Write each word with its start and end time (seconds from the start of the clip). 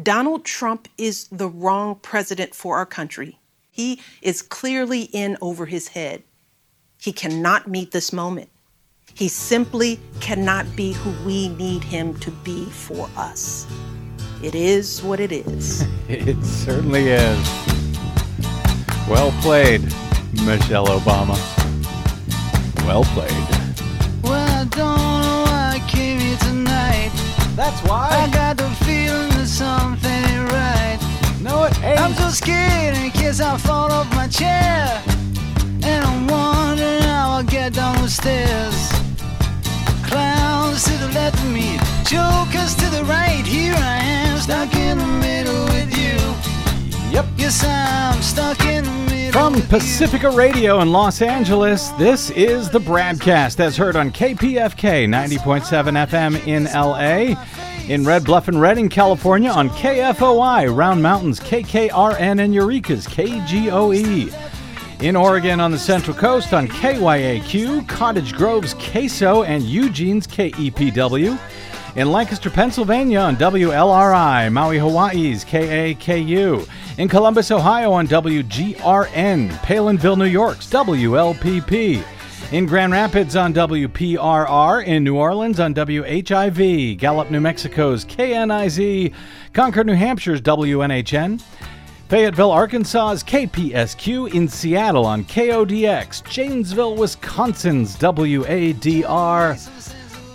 Donald 0.00 0.44
Trump 0.44 0.88
is 0.96 1.28
the 1.28 1.48
wrong 1.48 1.96
president 1.96 2.54
for 2.54 2.76
our 2.76 2.86
country. 2.86 3.38
He 3.70 4.00
is 4.20 4.42
clearly 4.42 5.02
in 5.12 5.36
over 5.40 5.66
his 5.66 5.88
head. 5.88 6.22
He 6.98 7.12
cannot 7.12 7.68
meet 7.68 7.90
this 7.90 8.12
moment. 8.12 8.48
He 9.14 9.28
simply 9.28 10.00
cannot 10.20 10.64
be 10.76 10.92
who 10.92 11.26
we 11.26 11.48
need 11.48 11.82
him 11.84 12.18
to 12.20 12.30
be 12.30 12.64
for 12.66 13.10
us. 13.16 13.66
It 14.42 14.54
is 14.54 15.02
what 15.02 15.20
it 15.20 15.32
is. 15.32 15.84
it 16.08 16.42
certainly 16.44 17.10
is. 17.10 17.48
Well 19.08 19.32
played, 19.42 19.82
Michelle 20.44 20.86
Obama. 20.86 21.36
Well 22.86 23.04
played. 23.04 23.30
Well, 24.22 24.48
I 24.48 24.64
don't 24.64 25.32
something 29.62 30.34
right. 30.58 30.98
No, 31.40 31.64
it 31.64 31.74
ain't. 31.82 32.00
I'm 32.00 32.14
so 32.14 32.28
scared 32.30 32.96
in 32.96 33.10
case 33.10 33.40
I 33.40 33.56
fall 33.56 33.90
off 33.92 34.08
my 34.20 34.28
chair. 34.28 35.02
And 35.88 36.00
I'm 36.08 36.26
wondering 36.26 37.02
how 37.02 37.30
I'll 37.34 37.48
get 37.58 37.74
down 37.74 37.96
the 38.02 38.08
stairs. 38.08 38.78
Clowns 40.08 40.84
to 40.88 40.94
the 41.04 41.10
left 41.18 41.38
of 41.44 41.50
me, 41.58 41.68
jokers 42.14 42.72
to 42.80 42.86
the 42.96 43.04
right. 43.04 43.44
Here 43.46 43.74
I 43.76 43.98
am, 44.18 44.38
stuck 44.38 44.74
in 44.74 44.98
the 44.98 45.12
middle 45.26 45.64
with 45.74 45.90
you. 46.02 46.16
Yep. 47.14 47.26
Yes, 47.36 47.64
I'm 47.64 48.20
stuck 48.22 48.60
in 48.64 48.84
the 48.84 48.90
middle. 49.10 49.32
From 49.32 49.54
with 49.54 49.68
Pacifica 49.70 50.30
Radio 50.30 50.80
in 50.80 50.92
Los 50.92 51.22
Angeles, 51.22 51.88
this 52.04 52.30
is 52.30 52.68
the 52.68 52.80
BradCast 52.80 53.60
as 53.60 53.76
heard 53.76 53.96
on 53.96 54.10
KPFK 54.10 55.06
90.7 55.06 56.06
FM 56.08 56.46
in 56.46 56.64
LA, 56.64 57.34
in 57.88 58.04
Red 58.04 58.24
Bluff 58.24 58.48
and 58.48 58.60
Redding, 58.60 58.88
California 58.88 59.50
on 59.50 59.68
KFOI, 59.70 60.74
Round 60.74 61.02
Mountains, 61.02 61.40
KKRN, 61.40 62.40
and 62.40 62.54
Eureka's 62.54 63.06
KGOE. 63.06 64.32
In 65.02 65.16
Oregon 65.16 65.58
on 65.58 65.72
the 65.72 65.78
Central 65.78 66.16
Coast 66.16 66.54
on 66.54 66.68
KYAQ, 66.68 67.88
Cottage 67.88 68.34
Grove's 68.34 68.74
KSO, 68.74 69.44
and 69.46 69.64
Eugene's 69.64 70.26
KEPW. 70.26 71.38
In 71.96 72.10
Lancaster, 72.12 72.50
Pennsylvania 72.50 73.18
on 73.18 73.36
WLRI, 73.36 74.52
Maui, 74.52 74.78
Hawaii's 74.78 75.44
KAKU. 75.44 76.68
In 76.98 77.08
Columbus, 77.08 77.50
Ohio 77.50 77.92
on 77.92 78.06
WGRN, 78.06 79.48
Palenville, 79.58 80.16
New 80.16 80.24
York's 80.24 80.68
WLPP. 80.68 82.04
In 82.52 82.66
Grand 82.66 82.92
Rapids 82.92 83.34
on 83.34 83.54
WPRR, 83.54 84.84
in 84.84 85.04
New 85.04 85.16
Orleans 85.16 85.58
on 85.58 85.72
WHIV, 85.72 86.98
Gallup, 86.98 87.30
New 87.30 87.40
Mexico's 87.40 88.04
KNIZ, 88.04 89.14
Concord, 89.54 89.86
New 89.86 89.94
Hampshire's 89.94 90.42
WNHN. 90.42 91.42
Fayetteville, 92.10 92.50
Arkansas's 92.50 93.24
KPSQ 93.24 94.34
in 94.34 94.48
Seattle 94.48 95.06
on 95.06 95.24
KODX, 95.24 96.28
Janesville, 96.28 96.94
Wisconsin's 96.94 97.96
WADR, 97.96 99.56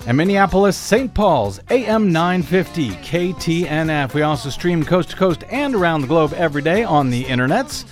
and 0.07 0.17
Minneapolis, 0.17 0.75
St. 0.75 1.13
Paul's 1.13 1.59
AM 1.69 2.11
950 2.11 2.89
KTNF. 2.89 4.15
We 4.15 4.23
also 4.23 4.49
stream 4.49 4.83
coast 4.83 5.11
to 5.11 5.15
coast 5.15 5.43
and 5.51 5.75
around 5.75 6.01
the 6.01 6.07
globe 6.07 6.33
every 6.33 6.63
day 6.63 6.83
on 6.83 7.11
the 7.11 7.25
internets. 7.25 7.85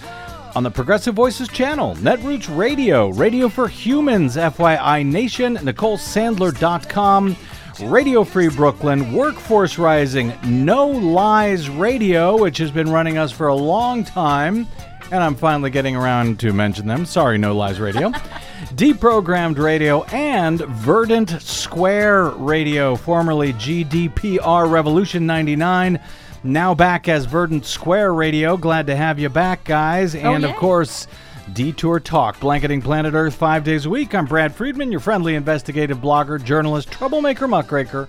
On 0.56 0.64
the 0.64 0.72
Progressive 0.72 1.14
Voices 1.16 1.50
channel, 1.50 1.96
Netroots 1.96 2.48
Radio, 2.56 3.10
Radio 3.10 3.50
for 3.50 3.68
Humans, 3.68 4.38
FYI 4.38 5.06
Nation, 5.06 5.58
NicoleSandler.com, 5.58 7.36
Radio 7.84 8.24
Free 8.24 8.48
Brooklyn, 8.48 9.12
Workforce 9.12 9.78
Rising, 9.78 10.32
No 10.46 10.88
Lies 10.88 11.68
Radio, 11.70 12.38
which 12.38 12.58
has 12.60 12.72
been 12.72 12.90
running 12.90 13.18
us 13.18 13.34
for 13.34 13.48
a 13.48 13.56
long 13.56 14.06
time, 14.06 14.66
and 15.12 15.22
I'm 15.22 15.36
finally 15.36 15.72
getting 15.72 15.98
around 15.98 16.40
to 16.40 16.54
mention 16.54 16.88
them. 16.88 17.06
Sorry, 17.06 17.38
No 17.38 17.54
Lies 17.54 17.82
Radio. 17.82 18.12
Deprogrammed 18.76 19.58
Radio 19.58 20.04
and 20.06 20.62
Verdant 20.62 21.42
Square 21.42 22.30
Radio, 22.30 22.96
formerly 22.96 23.52
GDPR 23.54 24.72
Revolution 24.72 25.26
99. 25.26 26.00
Now 26.46 26.76
back 26.76 27.08
as 27.08 27.26
Verdant 27.26 27.66
Square 27.66 28.14
Radio. 28.14 28.56
Glad 28.56 28.86
to 28.86 28.96
have 28.96 29.18
you 29.18 29.30
back, 29.30 29.64
guys. 29.64 30.14
And 30.14 30.46
of 30.46 30.56
course, 30.58 31.08
Detour 31.52 32.00
Talk, 32.00 32.40
blanketing 32.40 32.84
planet 32.84 33.16
Earth 33.16 33.34
five 33.34 33.64
days 33.64 33.88
a 33.88 33.90
week. 33.90 34.14
I'm 34.14 34.28
Brad 34.28 34.54
Friedman, 34.54 34.92
your 34.92 35.00
friendly 35.00 35.34
investigative 35.34 35.98
blogger, 35.98 36.42
journalist, 36.42 36.92
troublemaker, 36.92 37.48
muckraker, 37.48 38.08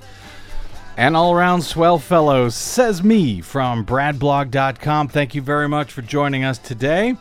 and 0.98 1.16
all 1.16 1.32
around 1.32 1.62
swell 1.62 1.98
fellow, 1.98 2.50
says 2.50 3.02
me 3.02 3.40
from 3.40 3.86
bradblog.com. 3.86 5.08
Thank 5.08 5.34
you 5.34 5.40
very 5.40 5.66
much 5.66 5.90
for 5.90 6.02
joining 6.02 6.44
us 6.44 6.58
today. 6.58 7.16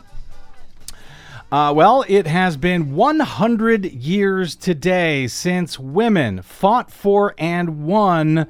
Uh, 1.50 1.72
well, 1.74 2.04
it 2.08 2.26
has 2.26 2.58
been 2.58 2.94
100 2.94 3.86
years 3.86 4.54
today 4.54 5.26
since 5.28 5.78
women 5.78 6.42
fought 6.42 6.90
for 6.90 7.34
and 7.38 7.86
won, 7.86 8.46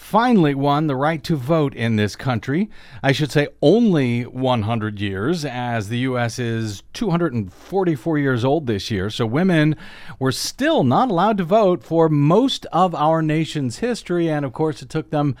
finally 0.00 0.54
won 0.54 0.88
the 0.88 0.96
right 0.96 1.22
to 1.22 1.36
vote 1.36 1.74
in 1.74 1.94
this 1.94 2.16
country. 2.16 2.68
I 3.00 3.12
should 3.12 3.30
say 3.30 3.46
only 3.62 4.22
100 4.22 4.98
years, 4.98 5.44
as 5.44 5.88
the 5.88 5.98
U.S. 5.98 6.38
is 6.38 6.82
244 6.94 8.18
years 8.18 8.44
old 8.44 8.66
this 8.66 8.90
year. 8.90 9.10
So 9.10 9.24
women 9.24 9.76
were 10.18 10.32
still 10.32 10.82
not 10.82 11.10
allowed 11.10 11.36
to 11.38 11.44
vote 11.44 11.84
for 11.84 12.08
most 12.08 12.66
of 12.72 12.92
our 12.94 13.22
nation's 13.22 13.78
history. 13.78 14.28
And 14.28 14.44
of 14.44 14.52
course, 14.52 14.82
it 14.82 14.88
took 14.88 15.10
them 15.10 15.36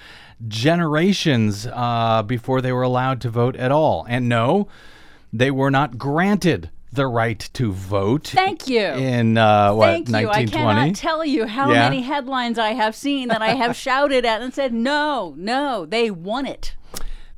generations 0.46 1.66
uh, 1.66 2.22
before 2.22 2.60
they 2.60 2.70
were 2.70 2.82
allowed 2.82 3.20
to 3.22 3.30
vote 3.30 3.56
at 3.56 3.72
all. 3.72 4.06
And 4.08 4.28
no, 4.28 4.68
they 5.32 5.50
were 5.50 5.70
not 5.72 5.98
granted 5.98 6.70
the 6.92 7.06
right 7.06 7.38
to 7.54 7.72
vote. 7.72 8.28
Thank 8.28 8.68
you. 8.68 8.80
In 8.82 9.38
uh, 9.38 9.72
what 9.74 9.86
Thank 9.86 10.08
you. 10.08 10.16
I 10.16 10.24
1920? 10.24 10.80
cannot 10.80 10.96
tell 10.96 11.24
you 11.24 11.46
how 11.46 11.70
Yeah. 11.72 11.88
many 11.88 12.02
headlines 12.02 12.58
I 12.58 12.70
have 12.70 12.94
seen 12.96 13.28
that 13.28 13.42
I 13.42 13.50
have 13.54 13.76
shouted 13.76 14.24
at 14.24 14.42
and 14.42 14.52
said, 14.52 14.72
no, 14.74 15.34
no, 15.36 15.86
they 15.86 16.10
won 16.10 16.46
it. 16.46 16.74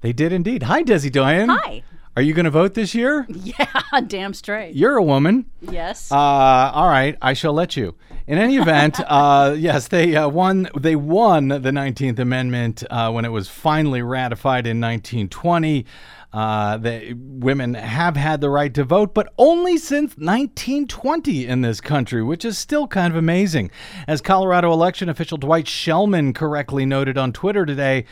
they 0.01 0.13
did 0.13 0.33
indeed. 0.33 0.65
Hi, 0.65 0.83
Desi 0.83 1.11
Doyen. 1.13 1.49
Hi. 1.49 1.83
Are 2.15 2.21
you 2.23 2.35
going 2.35 2.45
to 2.45 2.51
vote 2.51 2.75
this 2.75 2.95
year? 2.95 3.27
Yeah, 3.29 3.67
damn 4.07 4.35
straight. 4.35 4.75
You're 4.75 4.97
a 4.97 5.03
woman. 5.03 5.47
Yes. 5.63 6.13
Uh, 6.13 6.17
all 6.17 6.89
right, 6.89 7.17
I 7.23 7.33
shall 7.33 7.55
let 7.55 7.75
you. 7.75 7.95
In 8.27 8.37
any 8.37 8.59
event, 8.59 9.01
uh, 9.07 9.55
yes, 9.59 9.89
they 9.89 10.15
uh, 10.15 10.29
won. 10.29 10.69
They 10.79 10.95
won 10.95 11.49
the 11.49 11.73
Nineteenth 11.73 12.19
Amendment 12.19 12.85
uh, 12.91 13.11
when 13.13 13.25
it 13.25 13.31
was 13.31 13.49
finally 13.49 14.03
ratified 14.03 14.67
in 14.67 14.79
1920. 14.79 15.87
Uh, 16.33 16.79
the 16.79 17.13
women 17.15 17.75
have 17.75 18.17
had 18.17 18.41
the 18.41 18.49
right 18.49 18.73
to 18.73 18.85
vote, 18.85 19.13
but 19.13 19.33
only 19.37 19.77
since 19.77 20.17
1920 20.17 21.47
in 21.47 21.61
this 21.61 21.81
country, 21.81 22.23
which 22.23 22.45
is 22.45 22.57
still 22.57 22.87
kind 22.87 23.13
of 23.13 23.19
amazing. 23.19 23.71
As 24.07 24.23
Colorado 24.23 24.73
election 24.73 25.09
official 25.09 25.37
Dwight 25.37 25.67
Shellman 25.67 26.35
correctly 26.35 26.87
noted 26.87 27.19
on 27.19 27.33
Twitter 27.33 27.67
today. 27.67 28.07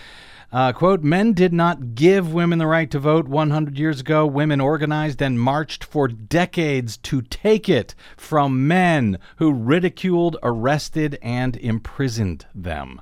Uh, 0.53 0.72
quote, 0.72 1.04
men 1.04 1.32
did 1.32 1.53
not 1.53 1.94
give 1.94 2.34
women 2.34 2.58
the 2.58 2.66
right 2.66 2.91
to 2.91 2.98
vote 2.98 3.28
100 3.28 3.78
years 3.78 4.00
ago. 4.00 4.26
Women 4.26 4.60
organized 4.60 5.22
and 5.22 5.41
marched 5.41 5.84
for 5.84 6.08
decades 6.08 6.97
to 6.98 7.22
take 7.22 7.69
it 7.69 7.94
from 8.16 8.66
men 8.66 9.19
who 9.37 9.52
ridiculed, 9.52 10.37
arrested, 10.42 11.20
and 11.22 11.56
imprisoned 11.56 12.47
them. 12.52 13.00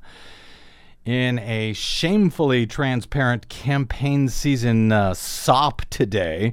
In 1.09 1.39
a 1.39 1.73
shamefully 1.73 2.67
transparent 2.67 3.49
campaign 3.49 4.29
season 4.29 4.93
uh, 4.93 5.15
sop 5.15 5.81
today, 5.89 6.53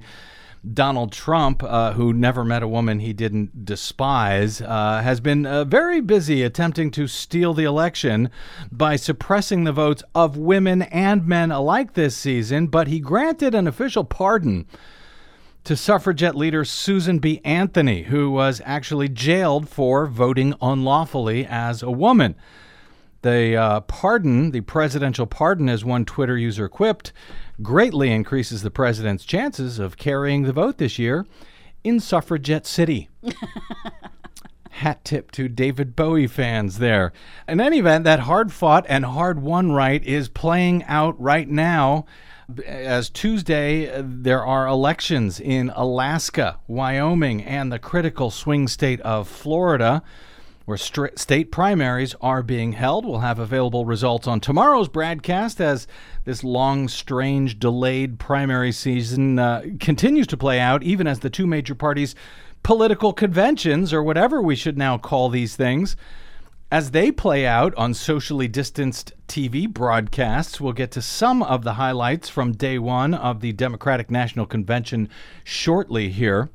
Donald 0.74 1.12
Trump, 1.12 1.62
uh, 1.62 1.92
who 1.92 2.14
never 2.14 2.46
met 2.46 2.64
a 2.64 2.68
woman 2.70 3.02
he 3.02 3.12
didn't 3.12 3.66
despise, 3.66 4.62
uh, 4.62 5.02
has 5.04 5.20
been 5.20 5.46
uh, 5.46 5.66
very 5.66 6.00
busy 6.00 6.42
attempting 6.42 6.90
to 6.92 7.06
steal 7.06 7.54
the 7.54 7.66
election 7.66 8.30
by 8.72 8.96
suppressing 8.96 9.66
the 9.66 9.74
votes 9.74 10.04
of 10.16 10.38
women 10.38 10.84
and 10.84 11.28
men 11.28 11.52
alike 11.52 11.94
this 11.94 12.16
season. 12.16 12.68
But 12.68 12.88
he 12.88 13.02
granted 13.02 13.54
an 13.54 13.68
official 13.68 14.06
pardon 14.06 14.68
to 15.66 15.76
suffragette 15.76 16.38
leader 16.38 16.64
Susan 16.64 17.20
B. 17.20 17.42
Anthony, 17.44 18.04
who 18.04 18.32
was 18.32 18.62
actually 18.64 19.10
jailed 19.10 19.68
for 19.68 20.08
voting 20.08 20.54
unlawfully 20.62 21.46
as 21.46 21.84
a 21.84 21.92
woman. 21.92 22.36
The 23.26 23.56
uh, 23.56 23.80
pardon, 23.80 24.52
the 24.52 24.62
presidential 24.62 25.26
pardon, 25.26 25.68
as 25.68 25.84
one 25.84 26.06
Twitter 26.06 26.38
user 26.38 26.70
quipped, 26.70 27.12
greatly 27.60 28.12
increases 28.12 28.62
the 28.62 28.70
president's 28.70 29.26
chances 29.26 29.80
of 29.80 29.98
carrying 29.98 30.44
the 30.44 30.54
vote 30.54 30.78
this 30.78 31.00
year 31.00 31.26
in 31.84 32.00
Suffragette 32.00 32.68
City. 32.68 33.10
Hat 34.70 35.04
tip 35.04 35.32
to 35.32 35.48
David 35.48 35.96
Bowie 35.96 36.28
fans 36.28 36.78
there. 36.78 37.14
In 37.48 37.60
any 37.60 37.80
event, 37.80 38.04
that 38.04 38.20
hard 38.20 38.54
fought 38.54 38.86
and 38.88 39.06
hard 39.06 39.42
won 39.42 39.72
right 39.72 40.04
is 40.04 40.30
playing 40.30 40.84
out 40.84 41.20
right 41.20 41.50
now. 41.50 42.06
As 42.64 43.10
Tuesday, 43.10 44.04
there 44.04 44.46
are 44.46 44.68
elections 44.68 45.40
in 45.40 45.72
Alaska, 45.76 46.60
Wyoming, 46.68 47.42
and 47.42 47.72
the 47.72 47.80
critical 47.80 48.30
swing 48.30 48.68
state 48.68 49.02
of 49.02 49.28
Florida 49.28 50.04
where 50.66 50.78
stri- 50.78 51.18
state 51.18 51.52
primaries 51.52 52.16
are 52.22 52.44
being 52.44 52.74
held. 52.74 53.06
We'll 53.06 53.20
have 53.20 53.40
available 53.40 53.86
results 53.86 54.28
on 54.28 54.40
tomorrow's 54.40 54.90
broadcast 54.90 55.62
as 55.62 55.88
this 56.26 56.44
long, 56.44 56.88
strange, 56.88 57.60
delayed 57.60 58.20
primary 58.20 58.72
season 58.72 59.40
uh, 59.40 59.64
continues 59.80 60.28
to 60.28 60.38
play 60.38 60.60
out, 60.60 60.84
even 60.84 61.08
as 61.08 61.20
the 61.20 61.30
two 61.30 61.48
major 61.48 61.76
parties' 61.76 62.16
political 62.64 63.14
conventions, 63.14 63.94
or 63.94 64.02
whatever 64.02 64.42
we 64.42 64.56
should 64.56 64.78
now 64.78 64.98
call 64.98 65.30
these 65.30 65.56
things, 65.56 65.96
as 66.72 66.92
they 66.92 67.12
play 67.12 67.46
out 67.46 67.76
on 67.76 67.94
socially 67.94 68.48
distanced 68.48 69.14
TV 69.28 69.72
broadcasts, 69.72 70.60
we'll 70.60 70.74
get 70.74 70.92
to 70.92 71.02
some 71.02 71.44
of 71.44 71.64
the 71.64 71.76
highlights 71.76 72.28
from 72.28 72.54
day 72.54 72.80
one 72.80 73.14
of 73.14 73.40
the 73.40 73.54
Democratic 73.54 74.10
National 74.10 74.46
Convention 74.48 75.08
shortly 75.44 76.10
here. 76.10 76.50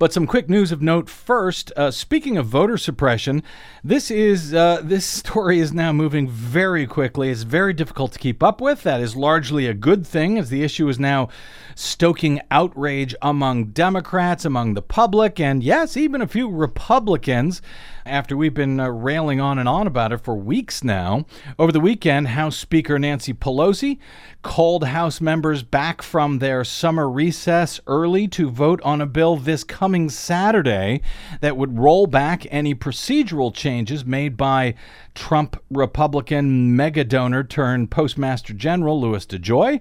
But 0.00 0.14
some 0.14 0.26
quick 0.26 0.48
news 0.48 0.72
of 0.72 0.80
note 0.80 1.10
first. 1.10 1.72
Uh, 1.76 1.90
speaking 1.90 2.38
of 2.38 2.46
voter 2.46 2.78
suppression, 2.78 3.42
this 3.84 4.10
is 4.10 4.54
uh, 4.54 4.80
this 4.82 5.04
story 5.20 5.60
is 5.60 5.74
now 5.74 5.92
moving 5.92 6.26
very 6.26 6.86
quickly. 6.86 7.28
It's 7.28 7.42
very 7.42 7.74
difficult 7.74 8.12
to 8.12 8.18
keep 8.18 8.42
up 8.42 8.62
with. 8.62 8.82
That 8.82 9.02
is 9.02 9.14
largely 9.14 9.66
a 9.66 9.74
good 9.74 10.06
thing, 10.06 10.38
as 10.38 10.48
the 10.48 10.62
issue 10.62 10.88
is 10.88 10.98
now 10.98 11.28
stoking 11.74 12.40
outrage 12.50 13.14
among 13.20 13.66
Democrats, 13.72 14.46
among 14.46 14.72
the 14.72 14.80
public, 14.80 15.38
and 15.38 15.62
yes, 15.62 15.98
even 15.98 16.22
a 16.22 16.26
few 16.26 16.48
Republicans 16.48 17.60
after 18.06 18.36
we've 18.36 18.54
been 18.54 18.80
uh, 18.80 18.88
railing 18.88 19.40
on 19.40 19.58
and 19.58 19.68
on 19.68 19.86
about 19.86 20.12
it 20.12 20.18
for 20.18 20.34
weeks 20.34 20.82
now. 20.82 21.26
Over 21.58 21.72
the 21.72 21.80
weekend, 21.80 22.28
House 22.28 22.56
Speaker 22.56 22.98
Nancy 22.98 23.34
Pelosi 23.34 23.98
called 24.42 24.84
House 24.84 25.20
members 25.20 25.62
back 25.62 26.00
from 26.00 26.38
their 26.38 26.64
summer 26.64 27.08
recess 27.08 27.80
early 27.86 28.26
to 28.28 28.50
vote 28.50 28.80
on 28.82 29.00
a 29.00 29.06
bill 29.06 29.36
this 29.36 29.64
coming 29.64 29.89
Saturday 30.08 31.00
that 31.40 31.56
would 31.56 31.78
roll 31.78 32.06
back 32.06 32.46
any 32.50 32.74
procedural 32.74 33.52
changes 33.52 34.04
made 34.04 34.36
by 34.36 34.74
Trump 35.14 35.60
Republican 35.70 36.76
mega 36.76 37.04
donor 37.04 37.42
turned 37.42 37.90
Postmaster 37.90 38.54
General 38.54 39.00
Louis 39.00 39.26
DeJoy 39.26 39.80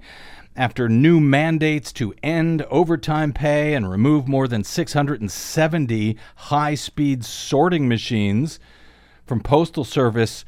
after 0.55 0.89
new 0.89 1.19
mandates 1.19 1.93
to 1.93 2.13
end 2.23 2.63
overtime 2.63 3.31
pay 3.31 3.73
and 3.73 3.89
remove 3.89 4.27
more 4.27 4.47
than 4.47 4.63
670 4.63 6.17
high 6.35 6.75
speed 6.75 7.23
sorting 7.23 7.87
machines 7.87 8.59
from 9.25 9.39
Postal 9.39 9.85
Service 9.85 10.43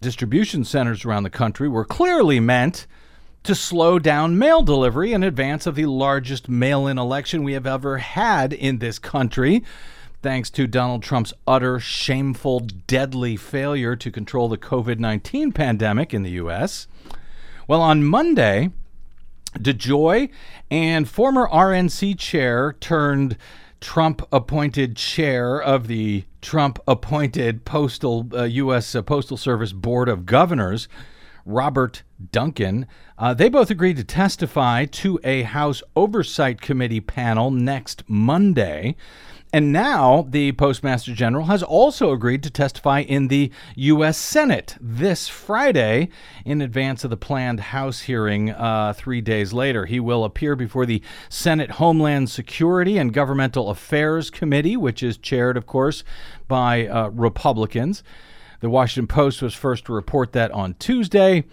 distribution 0.00 0.62
centers 0.62 1.04
around 1.04 1.22
the 1.22 1.30
country 1.30 1.68
were 1.68 1.84
clearly 1.84 2.38
meant 2.38 2.86
to 3.46 3.54
slow 3.54 4.00
down 4.00 4.36
mail 4.36 4.60
delivery 4.60 5.12
in 5.12 5.22
advance 5.22 5.66
of 5.66 5.76
the 5.76 5.86
largest 5.86 6.48
mail 6.48 6.88
in 6.88 6.98
election 6.98 7.44
we 7.44 7.52
have 7.52 7.66
ever 7.66 7.98
had 7.98 8.52
in 8.52 8.78
this 8.78 8.98
country. 8.98 9.62
Thanks 10.20 10.50
to 10.50 10.66
Donald 10.66 11.04
Trump's 11.04 11.32
utter, 11.46 11.78
shameful, 11.78 12.58
deadly 12.58 13.36
failure 13.36 13.94
to 13.94 14.10
control 14.10 14.48
the 14.48 14.58
COVID 14.58 14.98
19 14.98 15.52
pandemic 15.52 16.12
in 16.12 16.24
the 16.24 16.32
U.S. 16.32 16.88
Well, 17.68 17.80
on 17.80 18.02
Monday, 18.02 18.70
DeJoy 19.56 20.28
and 20.68 21.08
former 21.08 21.46
RNC 21.46 22.18
chair 22.18 22.74
turned 22.80 23.36
Trump 23.80 24.26
appointed 24.32 24.96
chair 24.96 25.62
of 25.62 25.86
the 25.86 26.24
Trump 26.42 26.80
appointed 26.88 27.64
postal 27.64 28.26
uh, 28.32 28.42
U.S. 28.42 28.96
Uh, 28.96 29.02
postal 29.02 29.36
Service 29.36 29.72
Board 29.72 30.08
of 30.08 30.26
Governors, 30.26 30.88
Robert 31.44 32.02
Duncan. 32.32 32.86
Uh, 33.18 33.34
they 33.34 33.48
both 33.48 33.70
agreed 33.70 33.96
to 33.96 34.04
testify 34.04 34.84
to 34.86 35.18
a 35.24 35.42
House 35.42 35.82
Oversight 35.94 36.60
Committee 36.60 37.00
panel 37.00 37.50
next 37.50 38.04
Monday. 38.08 38.96
And 39.52 39.72
now 39.72 40.26
the 40.28 40.52
Postmaster 40.52 41.14
General 41.14 41.46
has 41.46 41.62
also 41.62 42.12
agreed 42.12 42.42
to 42.42 42.50
testify 42.50 43.00
in 43.00 43.28
the 43.28 43.50
U.S. 43.76 44.18
Senate 44.18 44.76
this 44.80 45.28
Friday 45.28 46.08
in 46.44 46.60
advance 46.60 47.04
of 47.04 47.10
the 47.10 47.16
planned 47.16 47.60
House 47.60 48.00
hearing 48.00 48.50
uh, 48.50 48.92
three 48.94 49.20
days 49.20 49.52
later. 49.52 49.86
He 49.86 50.00
will 50.00 50.24
appear 50.24 50.56
before 50.56 50.84
the 50.84 51.00
Senate 51.28 51.70
Homeland 51.72 52.28
Security 52.28 52.98
and 52.98 53.14
Governmental 53.14 53.70
Affairs 53.70 54.30
Committee, 54.30 54.76
which 54.76 55.02
is 55.02 55.16
chaired, 55.16 55.56
of 55.56 55.64
course, 55.64 56.02
by 56.48 56.86
uh, 56.86 57.08
Republicans. 57.08 58.02
The 58.60 58.68
Washington 58.68 59.06
Post 59.06 59.42
was 59.42 59.54
first 59.54 59.84
to 59.86 59.92
report 59.92 60.32
that 60.32 60.50
on 60.50 60.74
Tuesday. 60.74 61.44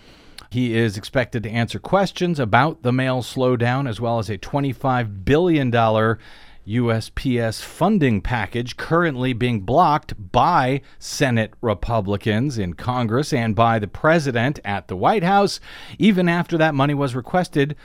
He 0.53 0.75
is 0.75 0.97
expected 0.97 1.41
to 1.41 1.49
answer 1.49 1.79
questions 1.79 2.39
about 2.39 2.83
the 2.83 2.93
mail 2.93 3.23
slowdown 3.23 3.89
as 3.89 3.99
well 3.99 4.19
as 4.19 4.29
a 4.29 4.37
$25 4.37 5.25
billion 5.25 5.71
USPS 5.71 7.59
funding 7.59 8.21
package 8.21 8.77
currently 8.77 9.33
being 9.33 9.61
blocked 9.61 10.13
by 10.31 10.81
Senate 10.99 11.55
Republicans 11.59 12.59
in 12.59 12.75
Congress 12.75 13.33
and 13.33 13.55
by 13.55 13.79
the 13.79 13.87
president 13.87 14.59
at 14.63 14.87
the 14.87 14.95
White 14.95 15.23
House, 15.23 15.59
even 15.97 16.29
after 16.29 16.55
that 16.59 16.75
money 16.75 16.93
was 16.93 17.15
requested 17.15 17.75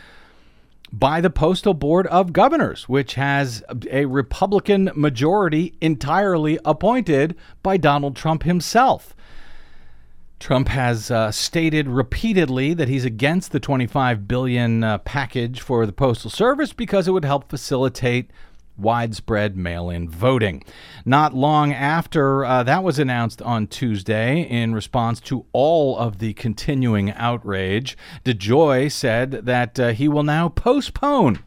by 0.92 1.22
the 1.22 1.30
Postal 1.30 1.72
Board 1.72 2.06
of 2.08 2.34
Governors, 2.34 2.86
which 2.86 3.14
has 3.14 3.64
a 3.90 4.04
Republican 4.04 4.90
majority 4.94 5.72
entirely 5.80 6.58
appointed 6.66 7.34
by 7.62 7.78
Donald 7.78 8.14
Trump 8.14 8.42
himself. 8.42 9.14
Trump 10.38 10.68
has 10.68 11.10
uh, 11.10 11.32
stated 11.32 11.88
repeatedly 11.88 12.72
that 12.74 12.88
he's 12.88 13.04
against 13.04 13.50
the 13.52 13.60
25 13.60 14.28
billion 14.28 14.84
uh, 14.84 14.98
package 14.98 15.60
for 15.60 15.84
the 15.84 15.92
postal 15.92 16.30
service 16.30 16.72
because 16.72 17.08
it 17.08 17.12
would 17.12 17.24
help 17.24 17.48
facilitate 17.48 18.30
widespread 18.76 19.56
mail 19.56 19.90
in 19.90 20.08
voting. 20.08 20.62
Not 21.04 21.34
long 21.34 21.72
after 21.72 22.44
uh, 22.44 22.62
that 22.62 22.84
was 22.84 22.98
announced 22.98 23.42
on 23.42 23.66
Tuesday, 23.66 24.42
in 24.42 24.74
response 24.74 25.20
to 25.22 25.44
all 25.52 25.98
of 25.98 26.18
the 26.18 26.34
continuing 26.34 27.10
outrage, 27.12 27.96
DeJoy 28.24 28.90
said 28.92 29.32
that 29.32 29.80
uh, 29.80 29.88
he 29.88 30.06
will 30.06 30.22
now 30.22 30.48
postpone 30.48 31.40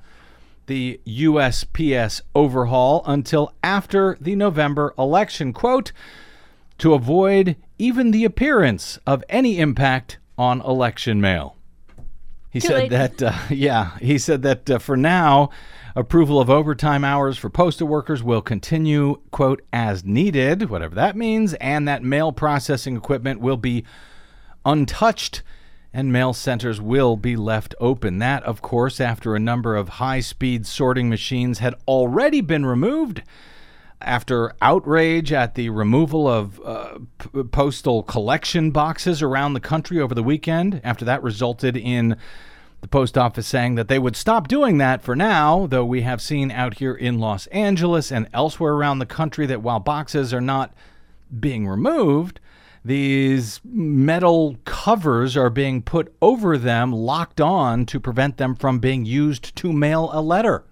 the 0.68 1.00
USPS 1.08 2.22
overhaul 2.36 3.02
until 3.06 3.54
after 3.64 4.18
the 4.20 4.36
November 4.36 4.94
election. 4.98 5.54
Quote, 5.54 5.92
to 6.78 6.94
avoid 6.96 7.56
even 7.82 8.12
the 8.12 8.24
appearance 8.24 9.00
of 9.08 9.24
any 9.28 9.58
impact 9.58 10.20
on 10.38 10.62
election 10.62 11.20
mail. 11.20 11.58
He 12.52 12.60
Too 12.60 12.68
said 12.68 12.78
late. 12.78 12.92
that, 12.92 13.24
uh, 13.24 13.34
yeah, 13.50 13.98
he 13.98 14.20
said 14.20 14.44
that 14.44 14.70
uh, 14.70 14.78
for 14.78 14.96
now, 14.96 15.50
approval 15.96 16.40
of 16.40 16.48
overtime 16.48 17.04
hours 17.04 17.40
for 17.40 17.50
postal 17.50 17.88
workers 17.88 18.22
will 18.22 18.44
continue, 18.44 19.20
quote, 19.32 19.64
as 19.74 20.06
needed, 20.06 20.70
whatever 20.70 20.94
that 20.94 21.16
means, 21.16 21.56
and 21.56 21.88
that 21.88 22.04
mail 22.04 22.32
processing 22.32 22.96
equipment 22.96 23.42
will 23.42 23.58
be 23.58 23.84
untouched 24.64 25.42
and 25.92 26.14
mail 26.14 26.34
centers 26.34 26.80
will 26.80 27.18
be 27.18 27.36
left 27.36 27.74
open. 27.80 28.20
That, 28.20 28.44
of 28.44 28.62
course, 28.62 29.02
after 29.02 29.36
a 29.36 29.40
number 29.40 29.76
of 29.76 29.90
high 29.90 30.22
speed 30.22 30.68
sorting 30.68 31.10
machines 31.10 31.60
had 31.60 31.74
already 31.88 32.42
been 32.42 32.66
removed 32.66 33.24
after 34.04 34.54
outrage 34.62 35.32
at 35.32 35.56
the 35.56 35.70
removal 35.70 36.28
of 36.28 36.60
uh, 36.64 37.00
p- 37.18 37.44
postal 37.44 38.04
collection 38.04 38.72
boxes 38.72 39.22
around 39.22 39.54
the 39.54 39.60
country 39.60 40.00
over 40.00 40.16
the 40.16 40.24
weekend. 40.24 40.82
After 40.84 41.06
that 41.06 41.24
resulted 41.24 41.78
in 41.78 42.18
the 42.82 42.88
post 42.88 43.18
office 43.18 43.48
saying 43.48 43.76
that 43.76 43.88
they 43.88 44.00
would 44.00 44.16
stop 44.16 44.48
doing 44.48 44.78
that 44.80 45.02
for 45.02 45.16
now, 45.16 45.68
though 45.68 45.86
we 45.86 46.02
have 46.02 46.22
seen 46.22 46.52
out 46.52 46.80
here 46.80 46.96
in 46.96 47.20
Los 47.20 47.48
Angeles 47.48 48.12
and 48.12 48.28
elsewhere 48.34 48.74
around 48.74 49.00
the 49.00 49.06
country 49.06 49.46
that 49.46 49.62
while 49.62 49.80
boxes 49.80 50.34
are 50.34 50.42
not 50.42 50.74
being 51.40 51.68
removed, 51.68 52.40
these 52.84 53.62
metal 53.64 54.58
covers 54.66 55.38
are 55.38 55.52
being 55.52 55.84
put 55.84 56.14
over 56.22 56.58
them, 56.58 56.92
locked 56.92 57.40
on 57.40 57.86
to 57.86 58.00
prevent 58.00 58.38
them 58.38 58.56
from 58.56 58.80
being 58.80 59.06
used 59.06 59.56
to 59.58 59.72
mail 59.72 60.10
a 60.12 60.22
letter 60.22 60.64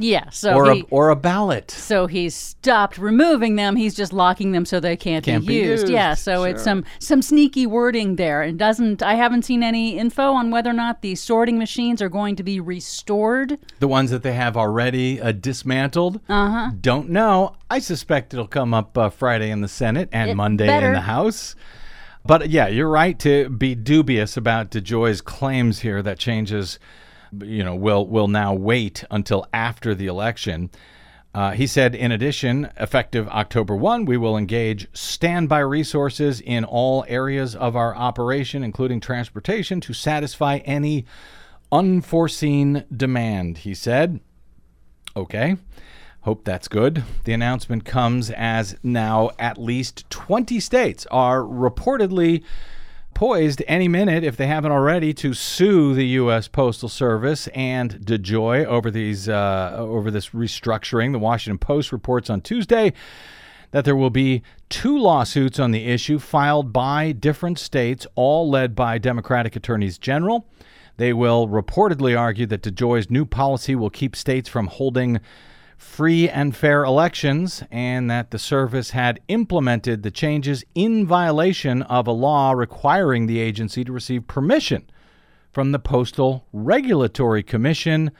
Yeah. 0.00 0.30
So 0.30 0.54
or 0.54 0.72
he, 0.72 0.80
a, 0.80 0.84
or 0.90 1.10
a 1.10 1.16
ballot. 1.16 1.70
so 1.70 2.06
he's 2.06 2.34
stopped 2.34 2.98
removing 2.98 3.56
them. 3.56 3.76
He's 3.76 3.94
just 3.94 4.12
locking 4.12 4.52
them 4.52 4.64
so 4.64 4.80
they 4.80 4.96
can't, 4.96 5.24
Can't 5.24 5.46
be 5.46 5.54
used. 5.54 5.82
used. 5.82 5.92
Yeah. 5.92 6.14
So 6.14 6.44
it's 6.44 6.62
some 6.62 6.84
some 6.98 7.22
sneaky 7.22 7.66
wording 7.66 8.16
there, 8.16 8.42
and 8.42 8.58
doesn't. 8.58 9.02
I 9.02 9.14
haven't 9.14 9.42
seen 9.44 9.62
any 9.62 9.98
info 9.98 10.32
on 10.32 10.50
whether 10.50 10.70
or 10.70 10.74
not 10.74 11.02
the 11.02 11.14
sorting 11.14 11.58
machines 11.58 12.00
are 12.02 12.08
going 12.08 12.36
to 12.36 12.42
be 12.42 12.60
restored. 12.60 13.58
The 13.78 13.88
ones 13.88 14.10
that 14.10 14.22
they 14.22 14.32
have 14.34 14.56
already 14.56 15.20
uh, 15.20 15.32
dismantled. 15.32 16.20
Uh-huh. 16.28 16.70
Don't 16.80 17.10
know. 17.10 17.56
I 17.70 17.78
suspect 17.78 18.32
it'll 18.34 18.46
come 18.48 18.74
up 18.74 18.96
uh, 18.98 19.10
Friday 19.10 19.50
in 19.50 19.60
the 19.60 19.68
Senate 19.68 20.08
and 20.12 20.30
It 20.30 20.34
Monday 20.34 20.66
better. 20.66 20.88
in 20.88 20.92
the 20.94 21.00
House. 21.02 21.54
But 22.24 22.50
yeah, 22.50 22.68
you're 22.68 22.88
right 22.90 23.18
to 23.20 23.48
be 23.48 23.74
dubious 23.74 24.36
about 24.36 24.70
DeJoy's 24.70 25.20
claims 25.22 25.80
here 25.80 26.02
that 26.02 26.18
changes, 26.18 26.78
you 27.42 27.64
know, 27.64 27.74
will 27.74 28.06
will 28.06 28.28
now 28.28 28.54
wait 28.54 29.04
until 29.10 29.46
after 29.52 29.94
the 29.94 30.06
election. 30.06 30.70
Uh, 31.32 31.52
he 31.52 31.66
said, 31.66 31.94
in 31.94 32.10
addition, 32.10 32.68
effective 32.76 33.28
October 33.28 33.76
1, 33.76 34.04
we 34.04 34.16
will 34.16 34.36
engage 34.36 34.88
standby 34.92 35.60
resources 35.60 36.40
in 36.40 36.64
all 36.64 37.04
areas 37.06 37.54
of 37.54 37.76
our 37.76 37.94
operation, 37.94 38.64
including 38.64 38.98
transportation, 38.98 39.80
to 39.80 39.92
satisfy 39.92 40.56
any 40.64 41.04
unforeseen 41.70 42.84
demand, 42.94 43.58
he 43.58 43.74
said. 43.74 44.18
Okay. 45.16 45.56
Hope 46.22 46.44
that's 46.44 46.68
good. 46.68 47.04
The 47.24 47.32
announcement 47.32 47.84
comes 47.84 48.30
as 48.30 48.76
now 48.82 49.30
at 49.38 49.56
least 49.56 50.08
20 50.10 50.60
states 50.60 51.06
are 51.10 51.40
reportedly 51.40 52.42
poised 53.14 53.62
any 53.66 53.88
minute, 53.88 54.24
if 54.24 54.36
they 54.36 54.46
haven't 54.46 54.72
already, 54.72 55.12
to 55.14 55.34
sue 55.34 55.94
the 55.94 56.06
U.S. 56.06 56.48
Postal 56.48 56.88
Service 56.88 57.48
and 57.48 58.00
DeJoy 58.00 58.64
over 58.64 58.90
these 58.90 59.28
uh, 59.28 59.74
over 59.76 60.10
this 60.10 60.30
restructuring. 60.30 61.12
The 61.12 61.18
Washington 61.18 61.58
Post 61.58 61.92
reports 61.92 62.30
on 62.30 62.40
Tuesday 62.40 62.92
that 63.70 63.84
there 63.84 63.96
will 63.96 64.10
be 64.10 64.42
two 64.68 64.98
lawsuits 64.98 65.58
on 65.58 65.70
the 65.70 65.86
issue 65.86 66.18
filed 66.18 66.72
by 66.72 67.12
different 67.12 67.58
states, 67.58 68.06
all 68.14 68.50
led 68.50 68.74
by 68.74 68.98
Democratic 68.98 69.54
attorneys 69.56 69.98
general. 69.98 70.46
They 70.96 71.12
will 71.12 71.48
reportedly 71.48 72.18
argue 72.18 72.46
that 72.46 72.62
DeJoy's 72.62 73.10
new 73.10 73.24
policy 73.24 73.74
will 73.74 73.90
keep 73.90 74.14
states 74.16 74.48
from 74.48 74.66
holding 74.66 75.20
free 75.80 76.28
and 76.28 76.54
fair 76.54 76.84
elections, 76.84 77.64
and 77.70 78.10
that 78.10 78.30
the 78.30 78.38
service 78.38 78.90
had 78.90 79.18
implemented 79.28 80.02
the 80.02 80.10
changes 80.10 80.62
in 80.74 81.06
violation 81.06 81.80
of 81.82 82.06
a 82.06 82.12
law 82.12 82.52
requiring 82.52 83.26
the 83.26 83.40
agency 83.40 83.82
to 83.82 83.92
receive 83.92 84.26
permission 84.28 84.88
from 85.52 85.72
the 85.72 85.78
Postal 85.78 86.46
Regulatory 86.52 87.42
Commission 87.42 88.10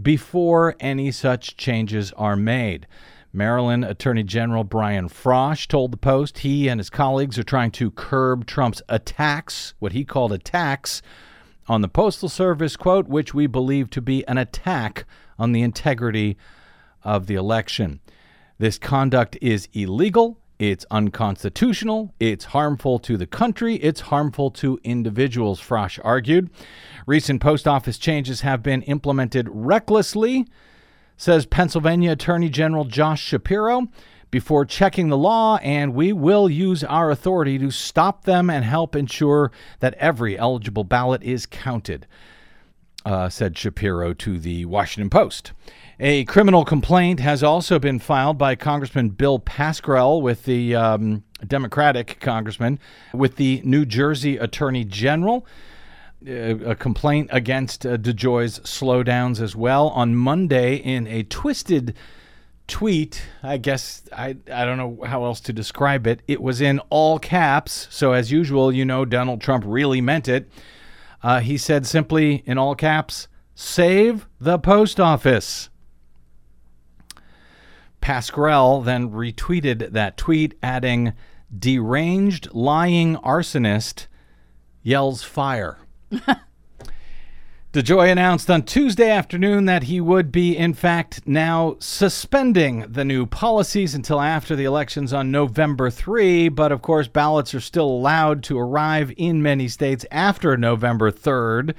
before 0.00 0.76
any 0.78 1.10
such 1.10 1.56
changes 1.56 2.12
are 2.12 2.36
made. 2.36 2.86
Maryland 3.32 3.84
Attorney 3.84 4.22
General 4.22 4.62
Brian 4.62 5.08
Frosh 5.08 5.66
told 5.66 5.92
the 5.92 5.96
Post 5.96 6.40
he 6.40 6.68
and 6.68 6.78
his 6.78 6.90
colleagues 6.90 7.38
are 7.38 7.44
trying 7.44 7.70
to 7.70 7.90
curb 7.92 8.44
Trump's 8.44 8.82
attacks, 8.90 9.72
what 9.78 9.92
he 9.92 10.04
called 10.04 10.32
attacks, 10.32 11.00
on 11.66 11.80
the 11.80 11.88
Postal 11.88 12.28
Service, 12.28 12.76
quote, 12.76 13.08
which 13.08 13.32
we 13.32 13.46
believe 13.46 13.88
to 13.90 14.02
be 14.02 14.26
an 14.28 14.36
attack 14.36 15.06
on 15.38 15.52
the 15.52 15.62
integrity 15.62 16.36
of 17.02 17.26
the 17.26 17.34
election. 17.34 18.00
This 18.58 18.78
conduct 18.78 19.38
is 19.40 19.68
illegal, 19.72 20.38
it's 20.58 20.84
unconstitutional, 20.90 22.12
it's 22.20 22.44
harmful 22.46 22.98
to 22.98 23.16
the 23.16 23.26
country, 23.26 23.76
it's 23.76 24.02
harmful 24.02 24.50
to 24.50 24.78
individuals, 24.84 25.58
Frosh 25.58 25.98
argued. 26.04 26.50
Recent 27.06 27.40
post 27.40 27.66
office 27.66 27.96
changes 27.96 28.42
have 28.42 28.62
been 28.62 28.82
implemented 28.82 29.48
recklessly, 29.50 30.46
says 31.16 31.46
Pennsylvania 31.46 32.12
Attorney 32.12 32.50
General 32.50 32.84
Josh 32.84 33.22
Shapiro, 33.22 33.88
before 34.30 34.64
checking 34.64 35.08
the 35.08 35.16
law, 35.16 35.56
and 35.62 35.94
we 35.94 36.12
will 36.12 36.48
use 36.48 36.84
our 36.84 37.10
authority 37.10 37.58
to 37.58 37.70
stop 37.70 38.24
them 38.24 38.48
and 38.50 38.64
help 38.64 38.94
ensure 38.94 39.50
that 39.80 39.94
every 39.94 40.38
eligible 40.38 40.84
ballot 40.84 41.22
is 41.22 41.46
counted, 41.46 42.06
uh, 43.04 43.28
said 43.28 43.56
Shapiro 43.56 44.12
to 44.14 44.38
the 44.38 44.66
Washington 44.66 45.10
Post. 45.10 45.52
A 46.02 46.24
criminal 46.24 46.64
complaint 46.64 47.20
has 47.20 47.42
also 47.42 47.78
been 47.78 47.98
filed 47.98 48.38
by 48.38 48.54
Congressman 48.54 49.10
Bill 49.10 49.38
Pascrell 49.38 50.22
with 50.22 50.46
the 50.46 50.74
um, 50.74 51.24
Democratic 51.46 52.20
congressman 52.20 52.78
with 53.12 53.36
the 53.36 53.60
New 53.66 53.84
Jersey 53.84 54.38
Attorney 54.38 54.86
General. 54.86 55.46
Uh, 56.26 56.56
a 56.64 56.74
complaint 56.74 57.28
against 57.30 57.84
uh, 57.84 57.98
DeJoy's 57.98 58.60
slowdowns 58.60 59.42
as 59.42 59.54
well. 59.54 59.88
On 59.88 60.16
Monday, 60.16 60.76
in 60.76 61.06
a 61.06 61.22
twisted 61.24 61.94
tweet, 62.66 63.22
I 63.42 63.58
guess 63.58 64.02
I, 64.10 64.36
I 64.50 64.64
don't 64.64 64.78
know 64.78 65.04
how 65.04 65.26
else 65.26 65.40
to 65.40 65.52
describe 65.52 66.06
it, 66.06 66.22
it 66.26 66.40
was 66.40 66.62
in 66.62 66.78
all 66.88 67.18
caps. 67.18 67.88
So, 67.90 68.12
as 68.12 68.32
usual, 68.32 68.72
you 68.72 68.86
know, 68.86 69.04
Donald 69.04 69.42
Trump 69.42 69.64
really 69.66 70.00
meant 70.00 70.28
it. 70.28 70.50
Uh, 71.22 71.40
he 71.40 71.58
said 71.58 71.86
simply 71.86 72.42
in 72.46 72.56
all 72.56 72.74
caps, 72.74 73.28
save 73.54 74.26
the 74.40 74.58
post 74.58 74.98
office. 74.98 75.69
Pascrell 78.00 78.80
then 78.80 79.10
retweeted 79.10 79.92
that 79.92 80.16
tweet, 80.16 80.56
adding, 80.62 81.12
deranged 81.56 82.48
lying 82.52 83.16
arsonist 83.16 84.06
yells 84.82 85.22
fire. 85.22 85.78
DeJoy 87.72 88.10
announced 88.10 88.50
on 88.50 88.64
Tuesday 88.64 89.08
afternoon 89.08 89.66
that 89.66 89.84
he 89.84 90.00
would 90.00 90.32
be, 90.32 90.56
in 90.56 90.74
fact, 90.74 91.20
now 91.24 91.76
suspending 91.78 92.80
the 92.80 93.04
new 93.04 93.26
policies 93.26 93.94
until 93.94 94.20
after 94.20 94.56
the 94.56 94.64
elections 94.64 95.12
on 95.12 95.30
November 95.30 95.88
3. 95.88 96.48
But 96.48 96.72
of 96.72 96.82
course, 96.82 97.06
ballots 97.06 97.54
are 97.54 97.60
still 97.60 97.86
allowed 97.86 98.42
to 98.44 98.58
arrive 98.58 99.12
in 99.16 99.40
many 99.40 99.68
states 99.68 100.04
after 100.10 100.56
November 100.56 101.12
3rd. 101.12 101.76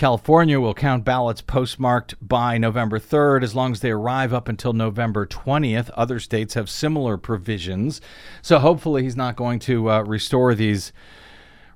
California 0.00 0.58
will 0.58 0.72
count 0.72 1.04
ballots 1.04 1.42
postmarked 1.42 2.14
by 2.26 2.56
November 2.56 2.98
3rd 2.98 3.42
as 3.42 3.54
long 3.54 3.72
as 3.72 3.80
they 3.80 3.90
arrive 3.90 4.32
up 4.32 4.48
until 4.48 4.72
November 4.72 5.26
20th. 5.26 5.90
Other 5.92 6.18
states 6.18 6.54
have 6.54 6.70
similar 6.70 7.18
provisions. 7.18 8.00
So 8.40 8.60
hopefully, 8.60 9.02
he's 9.02 9.14
not 9.14 9.36
going 9.36 9.58
to 9.58 9.90
uh, 9.90 10.00
restore 10.00 10.54
these 10.54 10.94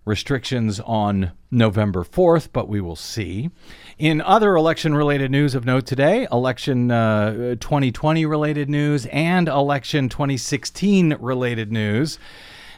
restrictions 0.06 0.80
on 0.80 1.32
November 1.50 2.02
4th, 2.02 2.48
but 2.50 2.66
we 2.66 2.80
will 2.80 2.96
see. 2.96 3.50
In 3.98 4.22
other 4.22 4.56
election 4.56 4.94
related 4.94 5.30
news 5.30 5.54
of 5.54 5.66
note 5.66 5.84
today, 5.84 6.26
election 6.32 6.90
uh, 6.90 7.56
2020 7.60 8.24
related 8.24 8.70
news 8.70 9.04
and 9.04 9.48
election 9.48 10.08
2016 10.08 11.18
related 11.20 11.70
news. 11.70 12.18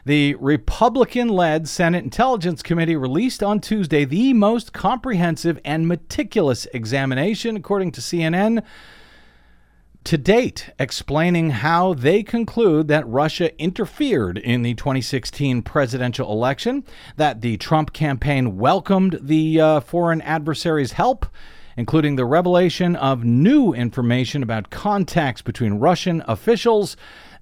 The 0.06 0.36
Republican 0.36 1.26
led 1.26 1.68
Senate 1.68 2.04
Intelligence 2.04 2.62
Committee 2.62 2.94
released 2.94 3.42
on 3.42 3.58
Tuesday 3.58 4.04
the 4.04 4.34
most 4.34 4.72
comprehensive 4.72 5.58
and 5.64 5.88
meticulous 5.88 6.68
examination, 6.72 7.56
according 7.56 7.90
to 7.90 8.00
CNN, 8.00 8.62
to 10.04 10.16
date, 10.16 10.70
explaining 10.78 11.50
how 11.50 11.92
they 11.92 12.22
conclude 12.22 12.86
that 12.86 13.04
Russia 13.08 13.60
interfered 13.60 14.38
in 14.38 14.62
the 14.62 14.74
2016 14.74 15.62
presidential 15.62 16.30
election, 16.30 16.84
that 17.16 17.40
the 17.40 17.56
Trump 17.56 17.92
campaign 17.92 18.58
welcomed 18.58 19.18
the 19.20 19.60
uh, 19.60 19.80
foreign 19.80 20.20
adversary's 20.20 20.92
help 20.92 21.26
including 21.78 22.16
the 22.16 22.24
revelation 22.24 22.96
of 22.96 23.22
new 23.22 23.74
information 23.74 24.42
about 24.42 24.70
contacts 24.70 25.42
between 25.42 25.74
Russian 25.74 26.22
officials 26.26 26.96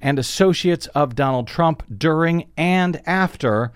and 0.05 0.19
associates 0.19 0.87
of 0.89 1.17
Donald 1.17 1.49
Trump 1.49 1.83
during 1.97 2.47
and 2.59 3.01
after 3.07 3.73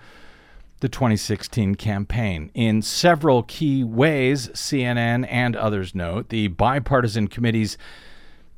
the 0.79 0.87
2016 0.87 1.73
campaign. 1.73 2.51
In 2.53 2.83
several 2.83 3.41
key 3.43 3.83
ways, 3.83 4.47
CNN 4.49 5.25
and 5.27 5.55
others 5.55 5.95
note, 5.95 6.29
the 6.29 6.47
bipartisan 6.49 7.27
committee's 7.27 7.77